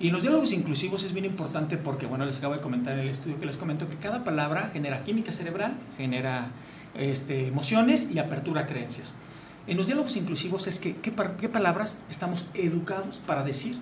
Y 0.00 0.08
en 0.08 0.12
los 0.12 0.22
diálogos 0.22 0.52
inclusivos 0.52 1.02
es 1.02 1.12
bien 1.12 1.24
importante 1.24 1.76
porque, 1.76 2.06
bueno, 2.06 2.24
les 2.24 2.38
acabo 2.38 2.54
de 2.54 2.60
comentar 2.60 2.94
en 2.94 3.00
el 3.00 3.08
estudio 3.08 3.40
que 3.40 3.46
les 3.46 3.56
comento 3.56 3.88
que 3.88 3.96
cada 3.96 4.22
palabra 4.22 4.70
genera 4.72 5.02
química 5.04 5.32
cerebral, 5.32 5.74
genera 5.96 6.50
este, 6.94 7.48
emociones 7.48 8.08
y 8.12 8.20
apertura 8.20 8.60
a 8.62 8.66
creencias. 8.66 9.14
En 9.68 9.76
los 9.76 9.86
diálogos 9.86 10.16
inclusivos 10.16 10.66
es 10.66 10.80
que 10.80 10.96
qué, 10.96 11.12
qué 11.40 11.48
palabras 11.48 11.96
estamos 12.10 12.46
educados 12.54 13.20
para 13.26 13.44
decir. 13.44 13.78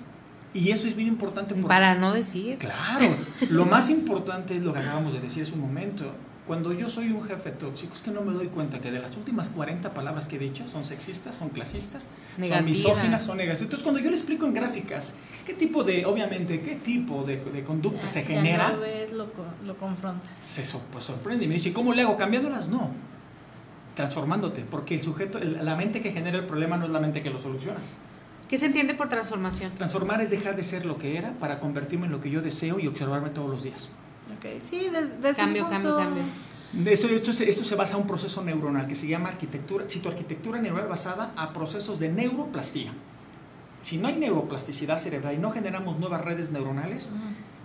Y 0.52 0.70
eso 0.70 0.86
es 0.88 0.96
bien 0.96 1.08
importante 1.08 1.54
porque 1.54 1.68
Para 1.68 1.94
no 1.94 2.12
decir. 2.12 2.58
Claro, 2.58 3.06
lo 3.50 3.66
más 3.66 3.88
importante 3.90 4.56
es 4.56 4.62
lo 4.62 4.72
que 4.72 4.80
acabamos 4.80 5.12
de 5.12 5.20
decir 5.20 5.42
hace 5.42 5.52
un 5.52 5.60
momento. 5.60 6.12
Cuando 6.46 6.72
yo 6.72 6.88
soy 6.88 7.10
un 7.10 7.24
jefe 7.24 7.50
tóxico, 7.50 7.92
es 7.94 8.02
que 8.02 8.12
no 8.12 8.20
me 8.22 8.32
doy 8.32 8.46
cuenta 8.46 8.78
que 8.80 8.90
de 8.92 9.00
las 9.00 9.16
últimas 9.16 9.48
40 9.48 9.92
palabras 9.94 10.28
que 10.28 10.36
he 10.36 10.38
dicho 10.38 10.64
son 10.70 10.84
sexistas, 10.84 11.34
son 11.34 11.48
clasistas, 11.48 12.04
son 12.04 12.40
Negativas. 12.40 12.64
misóginas, 12.64 13.24
son 13.24 13.36
negativas. 13.38 13.62
Entonces, 13.62 13.82
cuando 13.82 14.00
yo 14.00 14.10
le 14.10 14.16
explico 14.16 14.46
en 14.46 14.54
gráficas 14.54 15.14
qué 15.44 15.54
tipo 15.54 15.82
de, 15.82 16.06
obviamente, 16.06 16.60
qué 16.60 16.76
tipo 16.76 17.24
de, 17.24 17.38
de 17.38 17.64
conducta 17.64 18.02
Ya- 18.02 18.08
se 18.08 18.20
ya 18.22 18.26
genera, 18.28 18.72
lo 18.72 18.80
ves, 18.80 19.12
lo, 19.12 19.26
lo 19.66 19.76
confrontas. 19.76 20.38
se 20.38 20.64
so- 20.64 20.82
pues, 20.92 21.04
sorprende 21.04 21.44
y 21.44 21.48
me 21.48 21.54
dice, 21.54 21.72
¿cómo 21.72 21.92
le 21.92 22.02
hago? 22.02 22.16
¿Cambiándolas? 22.16 22.68
No, 22.68 22.90
transformándote, 23.96 24.64
porque 24.70 24.94
el 24.94 25.02
sujeto, 25.02 25.38
el- 25.38 25.64
la 25.64 25.74
mente 25.74 26.00
que 26.00 26.12
genera 26.12 26.38
el 26.38 26.44
problema 26.46 26.76
no 26.76 26.84
es 26.84 26.90
la 26.92 27.00
mente 27.00 27.22
que 27.22 27.30
lo 27.30 27.40
soluciona. 27.40 27.78
¿Qué 28.48 28.58
se 28.58 28.66
entiende 28.66 28.94
por 28.94 29.08
transformación? 29.08 29.72
Transformar 29.74 30.20
es 30.20 30.30
dejar 30.30 30.54
de 30.54 30.62
ser 30.62 30.84
lo 30.86 30.98
que 30.98 31.16
era 31.18 31.32
para 31.40 31.58
convertirme 31.58 32.06
en 32.06 32.12
lo 32.12 32.20
que 32.20 32.30
yo 32.30 32.42
deseo 32.42 32.78
y 32.78 32.86
observarme 32.86 33.30
todos 33.30 33.50
los 33.50 33.62
días. 33.64 33.88
Ok, 34.38 34.62
sí, 34.62 34.88
des- 34.92 35.20
desde 35.20 35.36
Cambio, 35.36 35.68
cambio, 35.68 35.96
punto- 35.96 35.96
cambio. 35.96 36.92
Eso, 36.92 37.08
esto, 37.08 37.32
se- 37.32 37.48
esto 37.48 37.64
se 37.64 37.74
basa 37.74 37.94
en 37.96 38.02
un 38.02 38.06
proceso 38.06 38.44
neuronal 38.44 38.86
que 38.86 38.94
se 38.94 39.06
llama 39.08 39.30
arquitectura, 39.30 39.86
citoarquitectura 39.88 40.60
neuronal 40.60 40.88
basada 40.88 41.32
a 41.36 41.52
procesos 41.52 41.98
de 41.98 42.10
neuroplastía. 42.12 42.92
Si 43.80 43.96
no 43.98 44.08
hay 44.08 44.16
neuroplasticidad 44.16 44.98
cerebral 44.98 45.34
y 45.34 45.38
no 45.38 45.50
generamos 45.50 45.98
nuevas 45.98 46.20
redes 46.22 46.50
neuronales, 46.50 47.10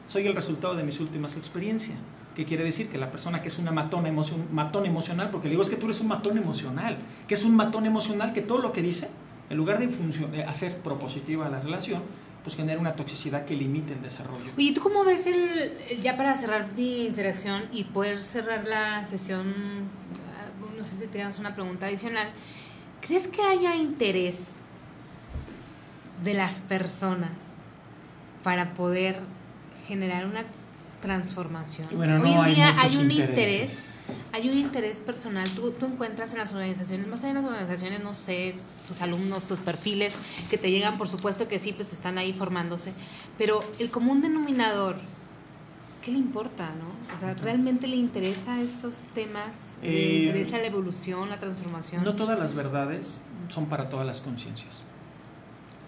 soy 0.08 0.28
el 0.28 0.36
resultado 0.36 0.76
de 0.76 0.84
mis 0.84 1.00
últimas 1.00 1.36
experiencias. 1.36 1.98
¿Qué 2.36 2.46
quiere 2.46 2.64
decir? 2.64 2.90
Que 2.90 2.98
la 2.98 3.12
persona 3.12 3.42
que 3.42 3.50
es 3.50 3.60
una 3.60 3.72
matón, 3.72 4.06
emocion- 4.06 4.50
matón 4.52 4.86
emocional, 4.86 5.30
porque 5.32 5.48
le 5.48 5.52
digo 5.52 5.64
es 5.64 5.70
que 5.70 5.76
tú 5.76 5.88
eres 5.88 6.00
un 6.00 6.08
matón 6.08 6.38
emocional, 6.38 6.98
que 7.28 7.34
es 7.34 7.44
un 7.44 7.56
matón 7.56 7.86
emocional 7.86 8.32
que 8.34 8.42
todo 8.42 8.60
lo 8.60 8.72
que 8.72 8.82
dice, 8.82 9.10
en 9.50 9.58
lugar 9.58 9.80
de, 9.80 10.44
hacer 10.46 10.78
propositiva 10.78 11.50
la 11.50 11.60
relación, 11.60 12.04
pues 12.44 12.56
genera 12.56 12.80
una 12.80 12.96
toxicidad 12.96 13.46
que 13.46 13.56
limite 13.56 13.94
el 13.94 14.02
desarrollo. 14.02 14.52
Oye, 14.58 14.74
¿tú 14.74 14.82
cómo 14.82 15.04
ves 15.04 15.28
el, 15.28 16.02
ya 16.02 16.16
para 16.16 16.34
cerrar 16.36 16.70
mi 16.76 17.08
interacción 17.08 17.62
y 17.72 17.84
poder 17.84 18.20
cerrar 18.20 18.66
la 18.66 19.04
sesión, 19.06 19.54
ah, 20.38 20.48
no 20.78 20.84
sé 20.84 20.98
si 20.98 21.08
tienes 21.08 21.38
una 21.38 21.54
pregunta 21.54 21.88
adicional, 21.88 22.30
¿crees 23.02 23.28
que 23.28 23.42
haya 23.42 23.76
interés 23.76 24.54
de 26.24 26.34
las 26.34 26.62
personas 26.62 27.32
para 28.44 28.74
poder 28.74 29.20
generar 29.88 30.26
una 30.26 30.46
transformación? 31.02 31.88
Bueno, 31.94 32.18
no 32.20 32.24
Hoy 32.24 32.32
en 32.32 32.38
hay 32.40 32.56
día 32.56 32.76
hay 32.80 32.98
un 32.98 33.12
intereses. 33.12 33.30
interés, 33.30 33.84
hay 34.34 34.50
un 34.50 34.58
interés 34.58 34.98
personal, 35.00 35.50
tú, 35.50 35.72
tú 35.72 35.86
encuentras 35.86 36.32
en 36.34 36.40
las 36.40 36.52
organizaciones, 36.54 37.08
más 37.08 37.24
allá 37.24 37.34
de 37.36 37.42
las 37.42 37.50
organizaciones, 37.50 38.02
no 38.02 38.14
sé, 38.14 38.56
tus 38.88 39.02
alumnos, 39.02 39.46
tus 39.46 39.60
perfiles 39.60 40.18
que 40.50 40.58
te 40.58 40.72
llegan, 40.72 40.98
por 40.98 41.08
supuesto 41.08 41.48
que 41.48 41.60
sí, 41.60 41.74
pues 41.74 41.92
están 41.94 42.18
ahí 42.18 42.32
formándose, 42.34 42.94
pero 43.38 43.64
el 43.80 43.90
común 43.90 44.22
denominador, 44.22 44.96
¿qué 46.04 46.12
le 46.12 46.18
importa, 46.18 46.70
no? 46.80 47.16
O 47.16 47.20
sea, 47.20 47.34
¿realmente 47.36 47.88
le 47.88 47.96
interesa 47.98 48.62
estos 48.62 48.96
temas? 49.14 49.66
¿Le 49.82 49.90
Eh, 49.90 50.24
interesa 50.26 50.58
la 50.58 50.66
evolución, 50.68 51.30
la 51.30 51.40
transformación? 51.40 52.04
No 52.04 52.16
todas 52.16 52.40
las 52.40 52.54
verdades 52.56 53.20
son 53.50 53.66
para 53.68 53.90
todas 53.90 54.06
las 54.06 54.22
conciencias. 54.22 54.82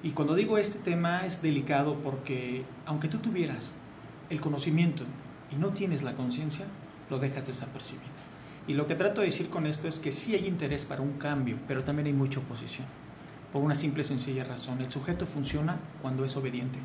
Y 0.03 0.11
cuando 0.11 0.35
digo 0.35 0.57
este 0.57 0.79
tema 0.79 1.25
es 1.25 1.41
delicado 1.41 1.95
porque 2.03 2.65
aunque 2.85 3.07
tú 3.07 3.19
tuvieras 3.19 3.75
el 4.33 4.41
conocimiento 4.41 5.03
y 5.51 5.55
no 5.55 5.69
tienes 5.69 6.03
la 6.03 6.13
conciencia, 6.13 6.65
lo 7.09 7.19
dejas 7.19 7.47
desapercibido. 7.47 8.11
Y 8.67 8.73
lo 8.73 8.87
que 8.87 8.95
trato 8.95 9.21
de 9.21 9.27
decir 9.27 9.49
con 9.49 9.67
esto 9.67 9.87
es 9.87 9.99
que 9.99 10.11
sí 10.11 10.35
hay 10.35 10.47
interés 10.47 10.85
para 10.85 11.01
un 11.01 11.13
cambio, 11.13 11.57
pero 11.67 11.83
también 11.83 12.07
hay 12.07 12.13
mucha 12.13 12.39
oposición. 12.39 12.87
Por 13.51 13.61
una 13.61 13.75
simple 13.75 14.01
y 14.01 14.05
sencilla 14.05 14.45
razón. 14.45 14.81
El 14.81 14.91
sujeto 14.91 15.27
funciona 15.27 15.77
cuando 16.01 16.25
es 16.25 16.35
obediente. 16.37 16.79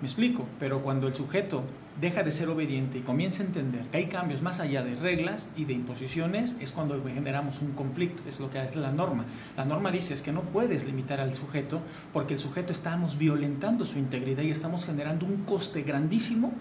Me 0.00 0.06
explico, 0.06 0.46
pero 0.58 0.80
cuando 0.82 1.08
el 1.08 1.14
sujeto 1.14 1.64
deja 2.00 2.22
de 2.22 2.30
ser 2.30 2.48
obediente 2.48 2.98
y 2.98 3.00
comienza 3.02 3.42
a 3.42 3.46
entender 3.46 3.82
que 3.86 3.96
hay 3.98 4.06
cambios 4.06 4.40
más 4.42 4.60
allá 4.60 4.82
de 4.82 4.94
reglas 4.96 5.50
y 5.56 5.64
de 5.64 5.72
imposiciones, 5.72 6.56
es 6.60 6.70
cuando 6.70 7.02
generamos 7.02 7.60
un 7.60 7.72
conflicto, 7.72 8.22
es 8.28 8.38
lo 8.40 8.50
que 8.50 8.62
es 8.62 8.76
la 8.76 8.92
norma. 8.92 9.24
La 9.56 9.64
norma 9.64 9.90
dice 9.90 10.14
es 10.14 10.22
que 10.22 10.30
no 10.32 10.42
puedes 10.42 10.84
limitar 10.84 11.20
al 11.20 11.34
sujeto 11.34 11.80
porque 12.12 12.34
el 12.34 12.40
sujeto 12.40 12.72
estamos 12.72 13.18
violentando 13.18 13.84
su 13.84 13.98
integridad 13.98 14.42
y 14.44 14.50
estamos 14.50 14.86
generando 14.86 15.26
un 15.26 15.38
coste 15.44 15.82
grandísimo 15.82 16.52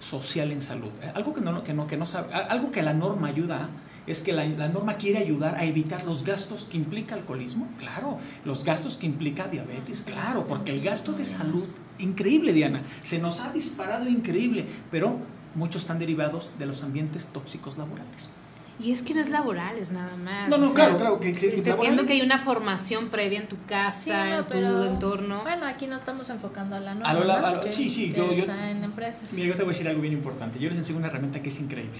social 0.00 0.50
en 0.52 0.60
salud. 0.60 0.90
Eh, 1.02 1.10
Algo 1.14 1.34
que 1.34 1.40
no, 1.40 1.62
que 1.64 1.72
no, 1.74 1.86
que 1.86 1.96
no 1.96 2.06
sabe, 2.06 2.32
a- 2.34 2.38
algo 2.46 2.70
que 2.70 2.82
la 2.82 2.92
norma 2.94 3.28
ayuda 3.28 3.68
es 4.06 4.20
que 4.20 4.32
la, 4.32 4.44
la 4.44 4.68
norma 4.68 4.94
quiere 4.96 5.18
ayudar 5.18 5.56
a 5.56 5.64
evitar 5.64 6.04
los 6.04 6.24
gastos 6.24 6.66
que 6.70 6.76
implica 6.76 7.14
alcoholismo, 7.14 7.68
claro, 7.78 8.18
los 8.44 8.64
gastos 8.64 8.96
que 8.96 9.06
implica 9.06 9.48
diabetes, 9.48 10.02
claro, 10.02 10.46
porque 10.48 10.72
el 10.72 10.80
gasto 10.82 11.12
de 11.12 11.24
salud, 11.24 11.64
increíble 11.98 12.52
Diana, 12.52 12.82
se 13.02 13.18
nos 13.18 13.40
ha 13.40 13.52
disparado 13.52 14.08
increíble, 14.08 14.64
pero 14.90 15.18
muchos 15.54 15.82
están 15.82 15.98
derivados 15.98 16.50
de 16.58 16.66
los 16.66 16.82
ambientes 16.82 17.26
tóxicos 17.28 17.78
laborales. 17.78 18.30
Y 18.78 18.92
es 18.92 19.00
que 19.02 19.14
no 19.14 19.22
es 19.22 19.30
laboral, 19.30 19.78
es 19.78 19.90
nada 19.90 20.16
más. 20.18 20.50
No, 20.50 20.58
no, 20.58 20.66
o 20.66 20.68
sea, 20.68 20.84
claro, 20.84 20.98
claro, 20.98 21.18
que- 21.20 21.30
entiendo 21.30 22.04
que 22.04 22.12
hay 22.12 22.20
una 22.20 22.38
formación 22.38 23.08
previa 23.08 23.40
en 23.40 23.48
tu 23.48 23.56
casa, 23.66 23.94
Sí, 23.94 24.10
no, 24.30 24.36
en 24.40 24.44
tu 24.44 24.50
pero- 24.50 24.84
entorno. 24.84 25.42
Bueno, 25.44 25.64
aquí 25.64 25.86
no 25.86 25.96
estamos 25.96 26.28
enfocando 26.28 26.76
a 26.76 26.80
la 26.80 26.92
norma. 26.92 27.08
A 27.08 27.14
lo 27.14 27.32
a 27.32 27.52
lo- 27.52 27.60
que, 27.62 27.72
sí, 27.72 27.88
sí, 27.88 28.10
que 28.10 28.18
yo- 28.18 28.32
yo- 28.34 28.40
está 28.40 28.70
en 28.70 28.84
empresas. 28.84 29.32
Mira, 29.32 29.46
yo 29.48 29.54
te 29.54 29.62
voy 29.62 29.70
a 29.70 29.72
decir 29.72 29.88
algo 29.88 30.02
bien 30.02 30.12
importante. 30.12 30.58
Yo 30.58 30.68
les 30.68 30.76
enseño 30.76 30.98
una 30.98 31.06
herramienta 31.06 31.40
que 31.40 31.48
es 31.48 31.58
increíble. 31.58 31.98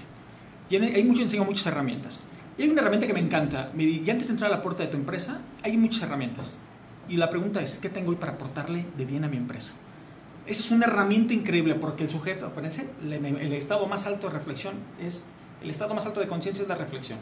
Hay 0.75 1.03
mucho, 1.03 1.21
enseño 1.21 1.43
muchas 1.45 1.65
herramientas. 1.67 2.19
Y 2.57 2.63
hay 2.63 2.69
una 2.69 2.81
herramienta 2.81 3.07
que 3.07 3.13
me 3.13 3.19
encanta. 3.19 3.71
Me 3.73 3.85
di- 3.85 4.03
Y 4.05 4.09
antes 4.09 4.27
de 4.27 4.33
entrar 4.33 4.51
a 4.51 4.55
la 4.57 4.61
puerta 4.61 4.83
de 4.83 4.89
tu 4.89 4.97
empresa, 4.97 5.39
hay 5.63 5.77
muchas 5.77 6.03
herramientas. 6.03 6.55
Y 7.07 7.17
la 7.17 7.29
pregunta 7.29 7.61
es, 7.61 7.77
¿qué 7.77 7.89
tengo 7.89 8.09
hoy 8.09 8.17
para 8.17 8.33
aportarle 8.33 8.85
de 8.97 9.05
bien 9.05 9.23
a 9.23 9.27
mi 9.27 9.37
empresa? 9.37 9.73
Esa 10.45 10.61
es 10.61 10.71
una 10.71 10.85
herramienta 10.87 11.33
increíble 11.33 11.75
porque 11.75 12.03
el 12.03 12.09
sujeto, 12.09 12.45
acuérdense, 12.47 12.89
el 13.01 13.53
estado 13.53 13.85
más 13.85 14.07
alto 14.07 14.27
de 14.27 14.33
reflexión 14.33 14.75
es, 15.01 15.25
el 15.61 15.69
estado 15.69 15.93
más 15.93 16.05
alto 16.05 16.19
de 16.19 16.27
conciencia 16.27 16.61
es 16.63 16.67
la 16.69 16.75
reflexión. 16.75 17.19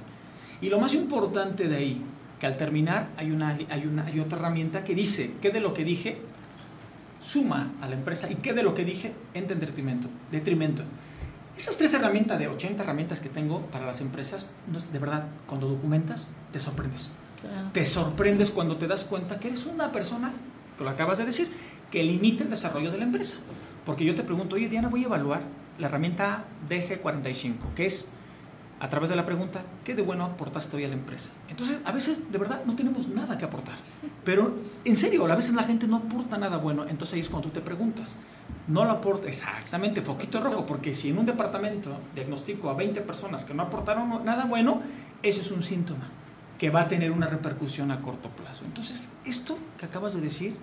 Y 0.62 0.70
lo 0.70 0.80
más 0.80 0.94
importante 0.94 1.68
de 1.68 1.76
ahí, 1.76 2.02
que 2.40 2.46
al 2.48 2.58
terminar 2.58 3.10
hay, 3.18 3.32
una, 3.32 3.58
hay, 3.70 3.86
una, 3.86 4.06
hay 4.06 4.20
otra 4.20 4.38
herramienta 4.40 4.84
que 4.84 4.94
dice, 4.96 5.32
¿qué 5.42 5.50
de 5.52 5.60
lo 5.60 5.74
que 5.74 5.84
dije 5.84 6.18
suma 7.24 7.74
a 7.82 7.88
la 7.88 7.96
empresa 7.96 8.30
y 8.32 8.36
qué 8.36 8.54
de 8.54 8.62
lo 8.64 8.76
que 8.76 8.86
dije 8.86 9.14
entra 9.34 9.54
en 9.56 9.60
detrimento. 9.60 10.08
detrimento. 10.32 10.84
Esas 11.58 11.78
tres 11.78 11.94
herramientas 11.94 12.38
de 12.38 12.48
80 12.48 12.84
herramientas 12.84 13.20
que 13.20 13.30
tengo 13.30 13.62
para 13.68 13.86
las 13.86 14.02
empresas, 14.02 14.52
de 14.92 15.00
verdad, 15.00 15.28
cuando 15.48 15.68
documentas, 15.68 16.26
te 16.52 16.60
sorprendes. 16.60 17.12
Claro. 17.42 17.70
Te 17.72 17.86
sorprendes 17.86 18.50
cuando 18.50 18.78
te 18.78 18.88
das 18.88 19.06
cuenta 19.06 19.40
que 19.40 19.48
eres 19.48 19.66
una 19.66 19.92
persona, 19.92 20.34
que 20.78 20.84
lo 20.84 20.90
acabas 20.90 21.18
de 21.18 21.26
decir, 21.26 21.50
que 21.92 22.04
limita 22.04 22.44
el 22.44 22.50
desarrollo 22.50 22.92
de 22.92 22.98
la 22.98 23.06
empresa. 23.06 23.38
Porque 23.86 24.04
yo 24.04 24.16
te 24.16 24.24
pregunto, 24.24 24.56
oye 24.56 24.68
Diana, 24.68 24.90
voy 24.90 25.04
a 25.04 25.06
evaluar 25.06 25.42
la 25.78 25.88
herramienta 25.88 26.44
DC45, 26.70 27.74
que 27.76 27.86
es 27.86 28.10
a 28.80 28.90
través 28.90 29.10
de 29.10 29.16
la 29.16 29.26
pregunta, 29.26 29.62
¿qué 29.84 29.96
de 29.96 30.02
bueno 30.02 30.26
aportaste 30.26 30.76
hoy 30.78 30.84
a 30.84 30.88
la 30.88 30.96
empresa? 30.96 31.32
Entonces, 31.48 31.80
a 31.86 31.92
veces, 31.92 32.32
de 32.32 32.38
verdad, 32.38 32.62
no 32.66 32.76
tenemos 32.76 33.08
nada 33.08 33.38
que 33.38 33.46
aportar. 33.46 33.76
Pero, 34.24 34.56
en 34.84 34.98
serio, 34.98 35.26
a 35.32 35.36
veces 35.36 35.56
la 35.56 35.64
gente 35.64 35.88
no 35.88 35.98
aporta 35.98 36.38
nada 36.38 36.58
bueno. 36.58 36.86
Entonces 36.88 37.16
ahí 37.16 37.22
es 37.22 37.30
cuando 37.30 37.50
tú 37.50 37.54
te 37.54 37.62
preguntas. 37.62 38.14
No 38.68 38.84
lo 38.84 38.92
aporta 38.92 39.28
exactamente, 39.28 40.02
foquito 40.02 40.42
rojo, 40.42 40.66
porque 40.66 40.94
si 40.94 41.10
en 41.10 41.20
un 41.20 41.26
departamento 41.26 41.98
diagnostico 42.16 42.70
a 42.70 42.74
20 42.74 43.02
personas 43.02 43.46
que 43.46 43.54
no 43.54 43.64
aportaron 43.64 44.26
nada 44.26 44.46
bueno, 44.46 44.82
eso 45.22 45.42
es 45.42 45.52
un 45.52 45.64
síntoma 45.64 46.10
que 46.58 46.70
va 46.70 46.82
a 46.82 46.88
tener 46.88 47.12
una 47.12 47.28
repercusión 47.28 47.92
a 47.92 48.02
corto 48.02 48.30
plazo. 48.30 48.66
Entonces, 48.66 49.14
esto 49.26 49.58
que 49.78 49.86
acabas 49.86 50.14
de 50.14 50.22
decir, 50.22 50.56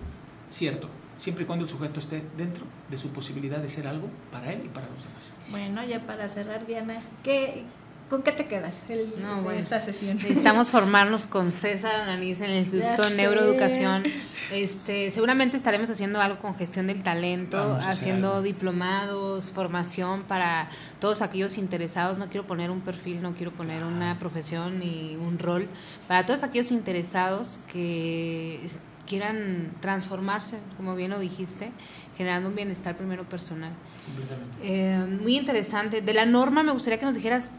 cierto, 0.51 0.89
siempre 1.19 1.45
y 1.45 1.47
cuando 1.47 1.65
el 1.65 1.71
sujeto 1.71 2.01
esté 2.01 2.25
dentro 2.37 2.65
de 2.91 2.97
su 2.97 3.11
posibilidad 3.11 3.59
de 3.59 3.69
ser 3.69 3.87
algo 3.87 4.09
para 4.31 4.53
él 4.53 4.63
y 4.65 4.69
para 4.69 4.87
los 4.89 5.05
demás. 5.05 5.31
Bueno, 5.51 5.85
ya 5.85 6.05
para 6.07 6.29
cerrar, 6.29 6.67
Diana, 6.67 7.03
¿qué, 7.23 7.65
¿con 8.13 8.23
qué 8.23 8.33
te 8.33 8.45
quedas 8.47 8.75
el, 8.91 9.09
No, 9.23 9.37
de 9.37 9.41
bueno. 9.41 9.59
esta 9.59 9.81
sesión? 9.81 10.17
Necesitamos 10.17 10.69
formarnos 10.71 11.25
con 11.25 11.51
César 11.51 11.95
Analiz 11.95 12.43
en 12.43 12.51
el 12.51 12.59
Instituto 12.59 13.09
de. 13.09 13.17
Neuroeducación. 13.17 14.03
Este, 14.51 15.11
seguramente 15.11 15.57
estaremos 15.57 15.89
haciendo 15.89 16.21
algo 16.21 16.39
con 16.39 16.55
gestión 16.55 16.89
del 16.89 17.03
talento, 17.03 17.79
haciendo 17.81 18.29
algo. 18.33 18.43
diplomados, 18.43 19.51
formación 19.51 20.25
para 20.25 20.69
todos 21.01 21.23
aquellos 21.23 21.57
interesados. 21.57 22.19
No 22.19 22.27
quiero 22.29 22.47
poner 22.47 22.71
un 22.71 22.83
perfil, 22.83 23.23
no 23.23 23.33
quiero 23.33 23.51
poner 23.51 23.83
Ah. 23.83 23.87
una 23.87 24.19
profesión 24.19 24.79
ni 24.79 25.17
un 25.17 25.39
rol. 25.39 25.67
Para 26.07 26.27
todos 26.27 26.43
aquellos 26.43 26.71
interesados 26.71 27.59
que 27.73 28.61
quieran 29.07 29.73
transformarse, 29.81 30.61
como 30.77 30.95
bien 30.95 31.11
lo 31.13 31.19
dijiste, 31.19 31.73
generando 32.19 32.51
un 32.51 32.57
bienestar 32.57 32.95
primero 32.95 33.25
personal. 33.27 33.73
Completamente. 34.05 34.59
Eh, 34.63 34.99
muy 35.23 35.39
interesante. 35.39 36.03
De 36.03 36.13
la 36.13 36.27
norma 36.27 36.63
me 36.63 36.73
gustaría 36.73 36.99
que 36.99 37.07
nos 37.07 37.15
dijeras, 37.15 37.53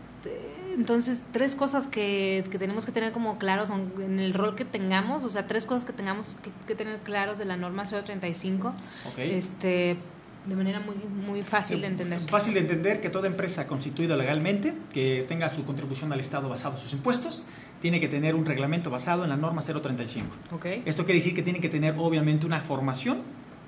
entonces, 0.76 1.24
tres 1.32 1.55
cosas 1.55 1.88
que, 1.88 2.43
que 2.49 2.57
tenemos 2.57 2.86
que 2.86 2.91
tener 2.91 3.11
como 3.11 3.38
claros 3.38 3.69
en 3.69 4.19
el 4.19 4.34
rol 4.34 4.55
que 4.55 4.65
tengamos, 4.65 5.24
o 5.24 5.30
sea, 5.30 5.45
tres 5.47 5.65
cosas 5.65 5.86
que 5.86 5.93
tengamos 5.93 6.36
que, 6.41 6.49
que 6.67 6.76
tener 6.76 6.99
claros 6.99 7.38
de 7.38 7.45
la 7.45 7.57
norma 7.57 7.84
035, 7.84 8.69
Ok. 9.09 9.19
este, 9.19 9.97
de 10.45 10.55
manera 10.55 10.80
muy, 10.80 10.95
muy 11.26 11.43
fácil 11.43 11.80
de 11.82 11.88
entender. 11.88 12.19
Fácil 12.21 12.53
de 12.55 12.61
entender 12.61 13.01
que 13.01 13.09
toda 13.09 13.28
empresa 13.28 13.67
constituida 13.67 14.17
legalmente, 14.17 14.74
que 14.91 15.26
tenga 15.28 15.53
su 15.53 15.63
contribución 15.63 16.11
al 16.11 16.19
Estado 16.19 16.49
basado 16.49 16.76
en 16.76 16.82
sus 16.82 16.93
impuestos, 16.93 17.45
tiene 17.82 17.99
que 17.99 18.07
tener 18.07 18.34
un 18.34 18.45
reglamento 18.45 18.89
basado 18.89 19.24
en 19.24 19.30
la 19.30 19.38
norma 19.38 19.61
035. 19.61 20.28
Ok. 20.53 20.65
Esto 20.86 21.05
quiere 21.05 21.19
decir 21.19 21.36
que 21.36 21.43
tiene 21.43 21.59
que 21.59 21.69
tener 21.69 21.95
obviamente 21.97 22.45
una 22.45 22.59
formación 22.59 23.21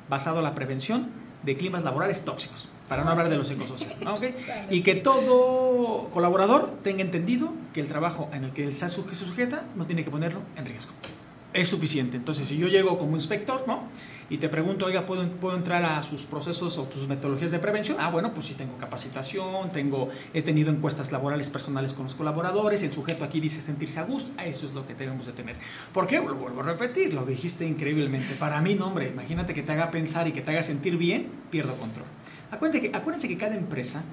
basada 0.10 0.38
en 0.40 0.44
la 0.46 0.56
prevención 0.56 1.10
de 1.44 1.56
climas 1.58 1.84
laborales 1.84 2.26
tóxicos, 2.26 2.70
para 2.90 3.04
no 3.04 3.12
hablar 3.12 3.30
de 3.30 3.38
los 3.38 3.50
ecosociales. 3.52 4.00
¿no? 4.02 4.14
¿Ok? 4.16 4.24
Y 4.70 4.82
que 4.82 4.96
todo 4.96 6.10
colaborador 6.12 6.72
tenga 6.84 7.02
entendido 7.02 7.52
que 7.74 7.82
el 7.82 7.88
trabajo 7.88 8.30
en 8.34 8.44
el 8.46 8.52
que 8.52 8.72
su- 8.74 8.88
se 9.12 9.16
sujeta 9.26 9.64
no 9.76 9.86
tiene 9.86 10.04
que 10.04 10.12
ponerlo 10.12 10.40
en 10.58 10.66
riesgo. 10.66 10.92
Es 11.54 11.70
suficiente. 11.70 12.18
Entonces, 12.18 12.48
si 12.50 12.58
yo 12.58 12.68
llego 12.68 12.98
como 12.98 13.16
inspector, 13.16 13.64
¿no? 13.66 13.84
Y 14.30 14.40
te 14.40 14.50
pregunto, 14.50 14.88
oiga, 14.88 15.06
¿puedo, 15.06 15.26
¿puedo 15.30 15.56
entrar 15.56 15.86
a 15.86 16.02
sus 16.04 16.24
procesos 16.24 16.78
o 16.80 16.84
tus 16.84 17.08
metodologías 17.08 17.52
de 17.52 17.60
prevención? 17.60 17.98
Ah, 18.00 18.10
bueno, 18.10 18.34
pues 18.34 18.48
sí 18.48 18.56
tengo 18.56 18.76
capacitación, 18.78 19.72
tengo, 19.72 20.10
he 20.34 20.42
tenido 20.42 20.72
encuestas 20.72 21.12
laborales 21.14 21.50
personales 21.50 21.94
con 21.94 22.06
los 22.06 22.16
colaboradores, 22.16 22.82
el 22.84 22.92
sujeto 22.92 23.24
aquí 23.24 23.40
dice 23.40 23.62
sentirse 23.62 24.00
a 24.00 24.04
gusto, 24.04 24.32
ah, 24.38 24.46
eso 24.46 24.66
es 24.66 24.74
lo 24.74 24.86
que 24.86 24.96
tenemos 24.96 25.28
de 25.28 25.32
tener. 25.34 25.56
¿Por 25.94 26.08
qué? 26.08 26.18
Lo 26.18 26.36
vuelvo 26.36 26.62
a 26.62 26.64
repetir, 26.64 27.14
lo 27.14 27.24
dijiste 27.24 27.66
increíblemente. 27.68 28.34
Para 28.36 28.60
mí, 28.62 28.74
no, 28.76 28.88
hombre, 28.88 29.08
imagínate 29.10 29.54
que 29.54 29.62
te 29.64 29.72
haga 29.72 29.92
pensar 29.92 30.28
y 30.28 30.32
que 30.34 30.42
te 30.42 30.52
haga 30.52 30.64
sentir 30.64 30.98
bien, 30.98 31.30
pierdo 31.52 31.76
control. 31.76 32.06
Acuérdense 32.56 33.28
que, 33.28 33.28
que 33.28 33.38
cada 33.38 33.56
empresa 33.56 34.04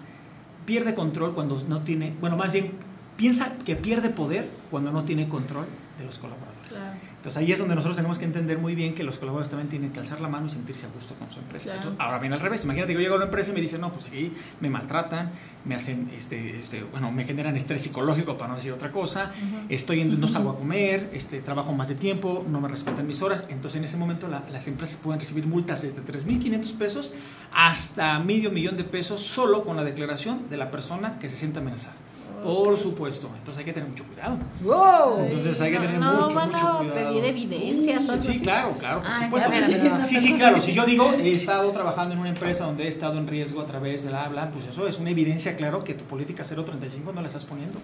pierde 0.67 0.95
control 0.95 1.35
cuando 1.35 1.63
no 1.69 1.83
tiene, 1.83 2.15
bueno, 2.21 2.37
más 2.37 2.53
bien 2.53 2.73
piensa 3.17 3.57
que 3.65 3.77
pierde 3.77 4.11
poder 4.11 4.49
cuando 4.71 4.93
no 4.93 5.05
tiene 5.05 5.29
control 5.29 5.67
de 5.99 6.05
los 6.05 6.19
colaboradores. 6.19 6.79
Entonces 7.23 7.41
ahí 7.41 7.53
es 7.53 7.59
donde 7.61 7.77
nosotros 7.77 7.95
tenemos 7.97 8.19
que 8.19 8.25
entender 8.25 8.59
muy 8.59 8.75
bien 8.75 8.97
que 8.97 9.05
los 9.05 9.17
colaboradores 9.19 9.49
también 9.49 9.69
tienen 9.69 9.93
que 9.93 10.01
alzar 10.01 10.21
la 10.21 10.27
mano 10.27 10.47
y 10.47 10.51
sentirse 10.51 10.87
a 10.87 10.89
gusto 10.89 11.15
con 11.15 11.31
su 11.31 11.39
empresa. 11.39 11.67
Claro. 11.67 11.79
Entonces, 11.79 12.01
ahora 12.01 12.19
viene 12.19 12.35
al 12.35 12.41
revés. 12.41 12.65
Imagínate 12.65 12.89
que 12.89 12.95
yo 12.95 13.01
llego 13.01 13.15
a 13.15 13.17
una 13.19 13.27
empresa 13.27 13.53
y 13.53 13.55
me 13.55 13.61
dicen, 13.61 13.81
no, 13.81 13.93
pues 13.93 14.07
aquí 14.07 14.33
me 14.61 14.69
maltratan, 14.69 15.31
me 15.65 15.77
hacen, 15.77 16.11
este, 16.19 16.59
este, 16.59 16.83
bueno, 16.83 17.13
me 17.13 17.25
generan 17.25 17.55
estrés 17.55 17.83
psicológico 17.83 18.37
para 18.37 18.51
no 18.51 18.57
decir 18.57 18.73
otra 18.73 18.91
cosa, 18.91 19.31
estoy 19.69 20.01
en, 20.01 20.19
no 20.19 20.27
salgo 20.27 20.51
a 20.51 20.57
comer, 20.57 21.11
este, 21.15 21.41
trabajo 21.43 21.73
más 21.73 21.87
de 21.87 21.95
tiempo, 21.95 22.45
no 22.49 22.61
me 22.61 22.67
respetan 22.67 23.07
mis 23.07 23.23
horas. 23.23 23.47
Entonces 23.51 23.79
en 23.79 23.85
ese 23.85 23.97
momento 23.97 24.27
la- 24.27 24.43
las 24.51 24.67
empresas 24.67 24.97
pueden 24.97 25.21
recibir 25.21 25.47
multas 25.47 25.83
desde 25.83 26.03
3.500 26.03 26.73
pesos 26.77 27.15
hasta 27.55 28.19
medio 28.19 28.51
millón 28.51 28.77
de 28.77 28.83
pesos 28.83 29.21
solo 29.21 29.63
con 29.65 29.77
la 29.77 29.85
declaración 29.85 30.49
de 30.51 30.57
la 30.57 30.73
persona 30.73 31.21
que 31.21 31.29
se 31.29 31.37
siente 31.37 31.61
amenazada. 31.61 31.95
Por 32.43 32.77
supuesto. 32.79 33.29
Entonces 33.39 33.59
hay 33.59 33.65
que 33.65 33.73
tener 33.73 33.89
mucho 33.89 34.05
cuidado. 34.05 34.37
¡Wow! 34.63 35.25
Entonces 35.25 35.61
hay 35.61 35.73
que 35.73 35.79
tener 35.79 35.99
no 35.99 36.13
mucho, 36.23 36.35
van 36.35 36.51
mucho 36.53 36.67
a 36.69 36.79
cuidado. 36.79 36.95
pedir 36.95 37.25
evidencias 37.25 38.09
algo 38.09 38.23
Sí, 38.23 38.41
claro, 38.41 38.77
claro, 38.79 39.01
por 39.03 39.11
Ah, 39.11 39.19
ya 39.19 39.25
supuesto. 39.25 40.05
Sí, 40.05 40.19
sí, 40.19 40.35
claro. 40.37 40.61
Si 40.63 40.73
yo 40.73 40.85
digo, 40.85 41.13
he 41.21 41.33
estado 41.33 41.71
trabajando 41.71 42.15
en 42.15 42.21
una 42.21 42.29
empresa 42.31 42.65
donde 42.65 42.85
he 42.85 42.89
estado 42.89 43.19
en 43.19 43.27
riesgo 43.27 43.61
a 43.61 43.67
través 43.67 44.05
de 44.05 44.11
la 44.11 44.25
habla, 44.25 44.51
pues 44.51 44.67
eso 44.67 44.87
es 44.87 44.99
una 44.99 45.11
evidencia, 45.11 45.57
claro, 45.57 45.85
que 45.85 45.95
tu 45.95 46.05
política 46.05 46.45
035 46.45 47.13
no 47.13 47.21
la 47.21 47.27
estás 47.29 47.45
poniendo. 47.45 47.79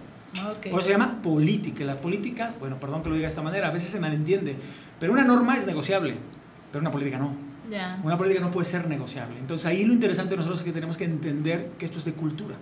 Ok. 0.51 0.69
Por 0.69 0.79
eso 0.79 0.87
se 0.87 0.91
llama 0.91 1.19
política. 1.23 1.83
Y 1.83 1.87
La 1.87 1.95
política, 1.95 2.53
bueno, 2.59 2.77
perdón 2.79 3.03
que 3.03 3.09
lo 3.09 3.15
diga 3.15 3.25
de 3.27 3.29
esta 3.29 3.41
manera, 3.41 3.67
a 3.67 3.71
veces 3.71 3.89
se 3.89 3.99
malentiende. 3.99 4.55
Pero 4.99 5.13
una 5.13 5.23
norma 5.23 5.55
es 5.57 5.65
negociable, 5.65 6.15
pero 6.71 6.81
una 6.81 6.91
política 6.91 7.17
no. 7.17 7.33
Ya. 7.71 7.99
Una 8.03 8.17
política 8.17 8.41
no 8.41 8.49
puede 8.51 8.65
ser 8.67 8.87
negociable. 8.87 9.37
Entonces 9.39 9.65
ahí 9.67 9.85
lo 9.85 9.93
interesante 9.93 10.31
de 10.31 10.37
nosotros 10.37 10.59
es 10.61 10.65
que 10.65 10.71
tenemos 10.71 10.97
que 10.97 11.05
entender 11.05 11.71
que 11.77 11.85
esto 11.85 11.99
es 11.99 12.05
de 12.05 12.13
cultura. 12.13 12.55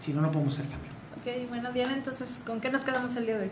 Si 0.00 0.12
no, 0.12 0.20
no 0.22 0.32
podemos 0.32 0.54
hacer 0.54 0.70
cambio. 0.70 0.90
Ok, 1.28 1.48
bueno, 1.48 1.72
Diana, 1.72 1.94
entonces, 1.94 2.28
¿con 2.46 2.60
qué 2.60 2.70
nos 2.70 2.82
quedamos 2.82 3.14
el 3.16 3.26
día 3.26 3.36
de 3.38 3.44
hoy? 3.44 3.50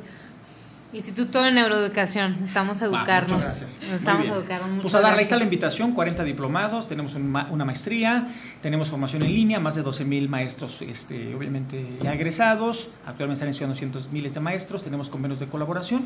Instituto 0.92 1.42
de 1.42 1.50
Neuroeducación, 1.52 2.36
estamos 2.42 2.80
a 2.80 2.86
educarnos. 2.86 3.32
muchas 3.38 3.60
gracias. 3.60 3.70
Nos 3.80 3.86
Muy 3.88 3.94
estamos 3.96 4.28
a 4.28 4.32
educarnos. 4.34 4.68
Pues 4.68 4.82
Muchas 4.84 4.94
a 4.94 5.00
dar, 5.00 5.14
ahí 5.18 5.22
está 5.22 5.36
la 5.36 5.44
invitación, 5.44 5.92
40 5.92 6.22
diplomados, 6.24 6.88
tenemos 6.88 7.14
un 7.16 7.30
ma- 7.30 7.48
una 7.50 7.64
maestría, 7.64 8.28
tenemos 8.62 8.88
formación 8.88 9.22
en 9.22 9.34
línea, 9.34 9.60
más 9.60 9.74
de 9.74 9.82
12 9.82 10.04
mil 10.04 10.28
maestros, 10.28 10.80
este, 10.82 11.34
obviamente 11.34 11.86
ya 12.02 12.14
egresados, 12.14 12.90
actualmente 13.04 13.34
están 13.34 13.48
estudiando 13.48 13.74
cientos 13.74 14.08
miles 14.10 14.32
de 14.32 14.40
maestros, 14.40 14.82
tenemos 14.84 15.08
convenios 15.08 15.40
de 15.40 15.48
colaboración 15.48 16.04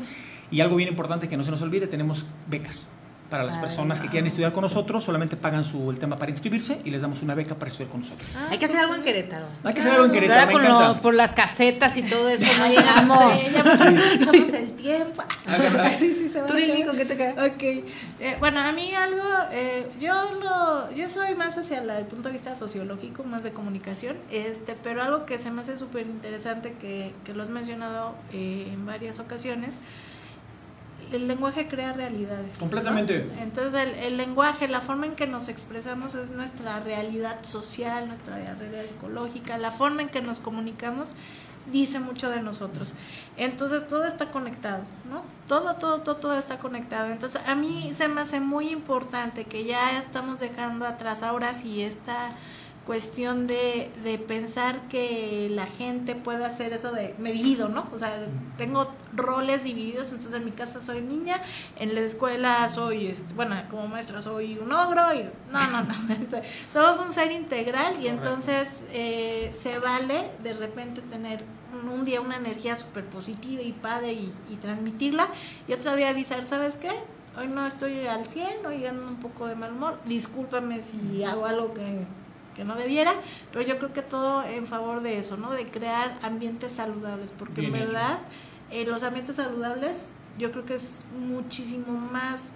y 0.49 0.61
algo 0.61 0.75
bien 0.75 0.89
importante 0.89 1.29
que 1.29 1.37
no 1.37 1.43
se 1.43 1.51
nos 1.51 1.61
olvide, 1.61 1.87
tenemos 1.87 2.25
becas. 2.49 2.87
Para 3.31 3.45
las 3.45 3.55
Ah, 3.55 3.61
personas 3.61 4.01
que 4.01 4.09
quieran 4.09 4.27
estudiar 4.27 4.51
con 4.51 4.61
nosotros, 4.63 5.05
solamente 5.05 5.37
pagan 5.37 5.63
su, 5.63 5.89
el 5.89 5.97
tema 5.99 6.17
para 6.17 6.31
inscribirse 6.31 6.81
y 6.83 6.91
les 6.91 7.01
damos 7.01 7.21
una 7.23 7.33
beca 7.33 7.55
para 7.55 7.69
estudiar 7.69 7.89
con 7.89 8.01
nosotros. 8.01 8.29
Hay 8.49 8.57
que 8.57 8.65
hacer 8.65 8.81
algo 8.81 8.93
en 8.93 9.03
Querétaro. 9.03 9.45
Hay 9.63 9.73
que 9.73 9.79
hacer 9.79 9.93
algo 9.93 10.05
en 10.07 10.11
Querétaro, 10.11 10.47
me 10.47 10.51
con 10.51 10.61
encanta. 10.65 10.87
lo- 10.89 11.01
por 11.01 11.13
las 11.13 11.31
casetas 11.33 11.95
y 11.95 12.03
todo 12.03 12.27
eso 12.27 12.45
no 12.59 12.65
Ya 12.65 12.69
llegamos. 12.81 13.41
sé, 13.41 13.53
ya 13.53 13.59
aprovechamos 13.61 14.53
el 14.53 14.71
tiempo. 14.73 15.23
Ah, 15.47 15.89
sí, 15.97 16.13
sí, 16.13 16.27
se 16.27 16.41
va 16.41 16.45
Tú, 16.47 16.53
a 16.53 16.55
Lili, 16.57 16.73
quedar. 16.73 16.87
¿con 16.87 16.97
qué 16.97 17.05
te 17.05 17.15
quedas? 17.15 17.51
Ok, 17.53 17.63
eh, 17.63 18.35
bueno, 18.41 18.59
a 18.59 18.73
mí 18.73 18.93
algo, 18.93 19.23
eh, 19.53 19.87
yo 20.01 20.13
lo, 20.33 20.93
yo 20.93 21.07
soy 21.07 21.33
más 21.35 21.57
hacia 21.57 21.79
la- 21.81 21.99
el 21.99 22.07
punto 22.07 22.27
de 22.27 22.33
vista 22.33 22.57
sociológico, 22.57 23.23
más 23.23 23.45
de 23.45 23.51
comunicación, 23.51 24.17
este, 24.29 24.75
pero 24.83 25.03
algo 25.03 25.25
que 25.25 25.39
se 25.39 25.51
me 25.51 25.61
hace 25.61 25.77
súper 25.77 26.05
interesante 26.05 26.73
que, 26.81 27.13
que 27.23 27.33
lo 27.33 27.43
has 27.43 27.49
mencionado 27.49 28.13
eh, 28.33 28.69
en 28.73 28.85
varias 28.85 29.19
ocasiones, 29.21 29.79
el 31.11 31.27
lenguaje 31.27 31.67
crea 31.67 31.93
realidades. 31.93 32.53
¿no? 32.53 32.59
Completamente. 32.59 33.27
Entonces 33.39 33.73
el, 33.73 33.95
el 33.95 34.17
lenguaje, 34.17 34.67
la 34.67 34.81
forma 34.81 35.05
en 35.05 35.15
que 35.15 35.27
nos 35.27 35.49
expresamos 35.49 36.15
es 36.15 36.31
nuestra 36.31 36.79
realidad 36.79 37.43
social, 37.43 38.07
nuestra 38.07 38.35
realidad 38.35 38.85
psicológica, 38.85 39.57
la 39.57 39.71
forma 39.71 40.01
en 40.01 40.09
que 40.09 40.21
nos 40.21 40.39
comunicamos 40.39 41.13
dice 41.71 41.99
mucho 41.99 42.29
de 42.29 42.41
nosotros. 42.41 42.93
Entonces 43.37 43.87
todo 43.87 44.05
está 44.05 44.31
conectado, 44.31 44.83
¿no? 45.09 45.23
Todo, 45.47 45.75
todo, 45.75 46.01
todo, 46.01 46.17
todo 46.17 46.37
está 46.37 46.57
conectado. 46.57 47.11
Entonces 47.11 47.41
a 47.45 47.55
mí 47.55 47.91
se 47.93 48.07
me 48.07 48.21
hace 48.21 48.39
muy 48.39 48.69
importante 48.69 49.45
que 49.45 49.63
ya 49.63 49.99
estamos 49.99 50.39
dejando 50.39 50.85
atrás 50.85 51.23
ahora 51.23 51.53
sí 51.53 51.81
esta 51.81 52.31
cuestión 52.91 53.47
de, 53.47 53.89
de 54.03 54.17
pensar 54.17 54.89
que 54.89 55.47
la 55.49 55.65
gente 55.65 56.13
puede 56.13 56.43
hacer 56.43 56.73
eso 56.73 56.91
de 56.91 57.15
me 57.19 57.31
divido, 57.31 57.69
¿no? 57.69 57.87
O 57.93 57.97
sea, 57.97 58.11
tengo 58.57 58.85
roles 59.13 59.63
divididos, 59.63 60.09
entonces 60.11 60.33
en 60.33 60.43
mi 60.43 60.51
casa 60.51 60.81
soy 60.81 60.99
niña, 60.99 61.37
en 61.79 61.95
la 61.95 62.01
escuela 62.01 62.69
soy, 62.69 63.07
este, 63.07 63.33
bueno, 63.33 63.55
como 63.69 63.87
maestra 63.87 64.21
soy 64.21 64.57
un 64.57 64.73
ogro 64.73 65.03
y 65.13 65.23
no, 65.53 65.59
no, 65.71 65.83
no, 65.83 65.93
somos 66.69 66.99
un 66.99 67.13
ser 67.13 67.31
integral 67.31 67.95
y 68.03 68.07
entonces 68.07 68.81
eh, 68.91 69.55
se 69.57 69.79
vale 69.79 70.25
de 70.43 70.51
repente 70.51 70.99
tener 70.99 71.45
un, 71.71 71.87
un 71.87 72.03
día 72.03 72.19
una 72.19 72.35
energía 72.35 72.75
súper 72.75 73.05
positiva 73.05 73.61
y 73.61 73.71
padre 73.71 74.11
y, 74.11 74.33
y 74.49 74.57
transmitirla 74.57 75.27
y 75.65 75.71
otro 75.71 75.95
día 75.95 76.09
avisar, 76.09 76.45
¿sabes 76.45 76.75
qué? 76.75 76.91
Hoy 77.39 77.47
no 77.47 77.65
estoy 77.65 78.05
al 78.05 78.25
100, 78.25 78.65
hoy 78.65 78.85
ando 78.85 79.07
un 79.07 79.15
poco 79.15 79.47
de 79.47 79.55
mal 79.55 79.71
humor, 79.71 79.97
discúlpame 80.03 80.81
si 80.83 81.23
hago 81.23 81.45
algo 81.45 81.73
que 81.73 82.05
que 82.55 82.63
no 82.63 82.75
debiera, 82.75 83.13
pero 83.51 83.65
yo 83.65 83.77
creo 83.77 83.93
que 83.93 84.01
todo 84.01 84.43
en 84.43 84.67
favor 84.67 85.01
de 85.01 85.19
eso, 85.19 85.37
¿no? 85.37 85.51
De 85.51 85.67
crear 85.67 86.17
ambientes 86.21 86.73
saludables, 86.73 87.31
porque 87.31 87.61
Bien 87.61 87.73
en 87.75 87.79
verdad 87.79 88.19
eh, 88.71 88.85
los 88.85 89.03
ambientes 89.03 89.35
saludables 89.35 89.93
yo 90.37 90.51
creo 90.51 90.65
que 90.65 90.75
es 90.75 91.03
muchísimo 91.19 91.93
más 91.93 92.53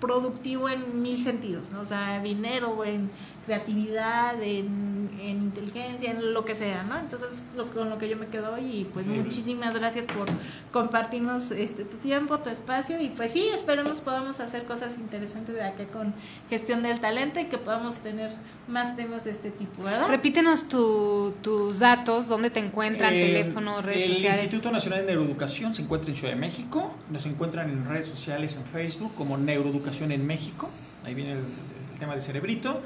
productivo 0.00 0.68
en 0.68 1.02
mil 1.02 1.22
sentidos, 1.22 1.70
¿no? 1.70 1.80
O 1.80 1.84
sea, 1.84 2.20
dinero, 2.20 2.84
en 2.84 3.10
creatividad, 3.46 4.42
en, 4.42 5.08
en 5.20 5.36
inteligencia, 5.42 6.10
en 6.10 6.34
lo 6.34 6.44
que 6.44 6.54
sea, 6.54 6.82
¿no? 6.82 6.98
Entonces, 6.98 7.42
lo, 7.56 7.70
con 7.70 7.88
lo 7.88 7.96
que 7.98 8.08
yo 8.08 8.16
me 8.16 8.26
quedo 8.26 8.52
hoy 8.54 8.80
y 8.80 8.84
pues 8.92 9.06
muchísimas 9.06 9.74
gracias 9.74 10.04
por 10.06 10.26
compartirnos 10.72 11.50
este, 11.52 11.84
tu 11.84 11.96
tiempo, 11.98 12.38
tu 12.38 12.50
espacio 12.50 13.00
y 13.00 13.08
pues 13.08 13.32
sí, 13.32 13.48
esperemos 13.48 14.00
podamos 14.00 14.40
hacer 14.40 14.64
cosas 14.64 14.98
interesantes 14.98 15.54
de 15.54 15.62
acá 15.62 15.84
con 15.86 16.12
gestión 16.50 16.82
del 16.82 17.00
talento 17.00 17.40
y 17.40 17.44
que 17.44 17.56
podamos 17.58 17.96
tener 17.98 18.30
más 18.68 18.96
temas 18.96 19.24
de 19.24 19.30
este 19.30 19.50
tipo, 19.50 19.84
¿verdad? 19.84 20.08
Repítenos 20.08 20.68
tu- 20.68 21.34
tus 21.40 21.78
datos, 21.78 22.28
dónde 22.28 22.50
te 22.50 22.60
encuentran, 22.60 23.14
Eh, 23.14 23.26
teléfono, 23.26 23.80
redes 23.80 24.04
el 24.06 24.12
sociales. 24.14 24.42
Instituto 24.42 24.72
Nacional 24.72 25.00
de 25.00 25.06
Neuroeducación 25.12 25.74
se 25.74 25.82
encuentra 25.82 26.10
en 26.10 26.16
Ciudad 26.16 26.34
de 26.34 26.40
México. 26.40 26.92
Nos 27.10 27.24
encuentran 27.26 27.70
en 27.70 27.88
redes 27.88 28.06
sociales, 28.06 28.56
en 28.56 28.64
Facebook, 28.64 29.12
como 29.14 29.38
Neuroeducación 29.38 30.10
en 30.12 30.26
México. 30.26 30.68
Ahí 31.04 31.14
viene 31.14 31.32
el, 31.32 31.38
el 31.38 31.98
tema 32.00 32.14
de 32.16 32.20
Cerebrito. 32.20 32.82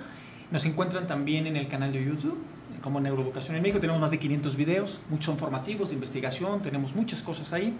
Nos 0.51 0.64
encuentran 0.64 1.07
también 1.07 1.46
en 1.46 1.57
el 1.57 1.68
canal 1.68 1.92
de 1.92 2.05
YouTube, 2.05 2.38
como 2.82 3.01
Neuroeducación 3.01 3.57
en 3.57 3.62
México. 3.62 3.80
Tenemos 3.80 4.01
más 4.01 4.11
de 4.11 4.18
500 4.18 4.57
videos, 4.57 5.01
muchos 5.09 5.26
son 5.26 5.38
formativos 5.38 5.90
de 5.90 5.94
investigación, 5.94 6.61
tenemos 6.62 6.94
muchas 6.94 7.22
cosas 7.22 7.53
ahí. 7.53 7.74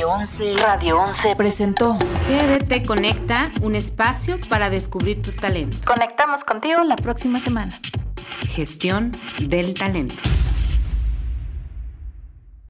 Radio 0.00 0.14
11. 0.14 0.56
Radio 0.62 0.98
11 1.02 1.36
presentó 1.36 1.98
GDT 2.26 2.86
Conecta, 2.86 3.52
un 3.60 3.74
espacio 3.74 4.38
para 4.48 4.70
descubrir 4.70 5.20
tu 5.20 5.30
talento. 5.30 5.76
Conectamos 5.84 6.42
contigo 6.42 6.82
la 6.84 6.96
próxima 6.96 7.38
semana. 7.38 7.78
Gestión 8.48 9.14
del 9.40 9.74
talento. 9.74 10.14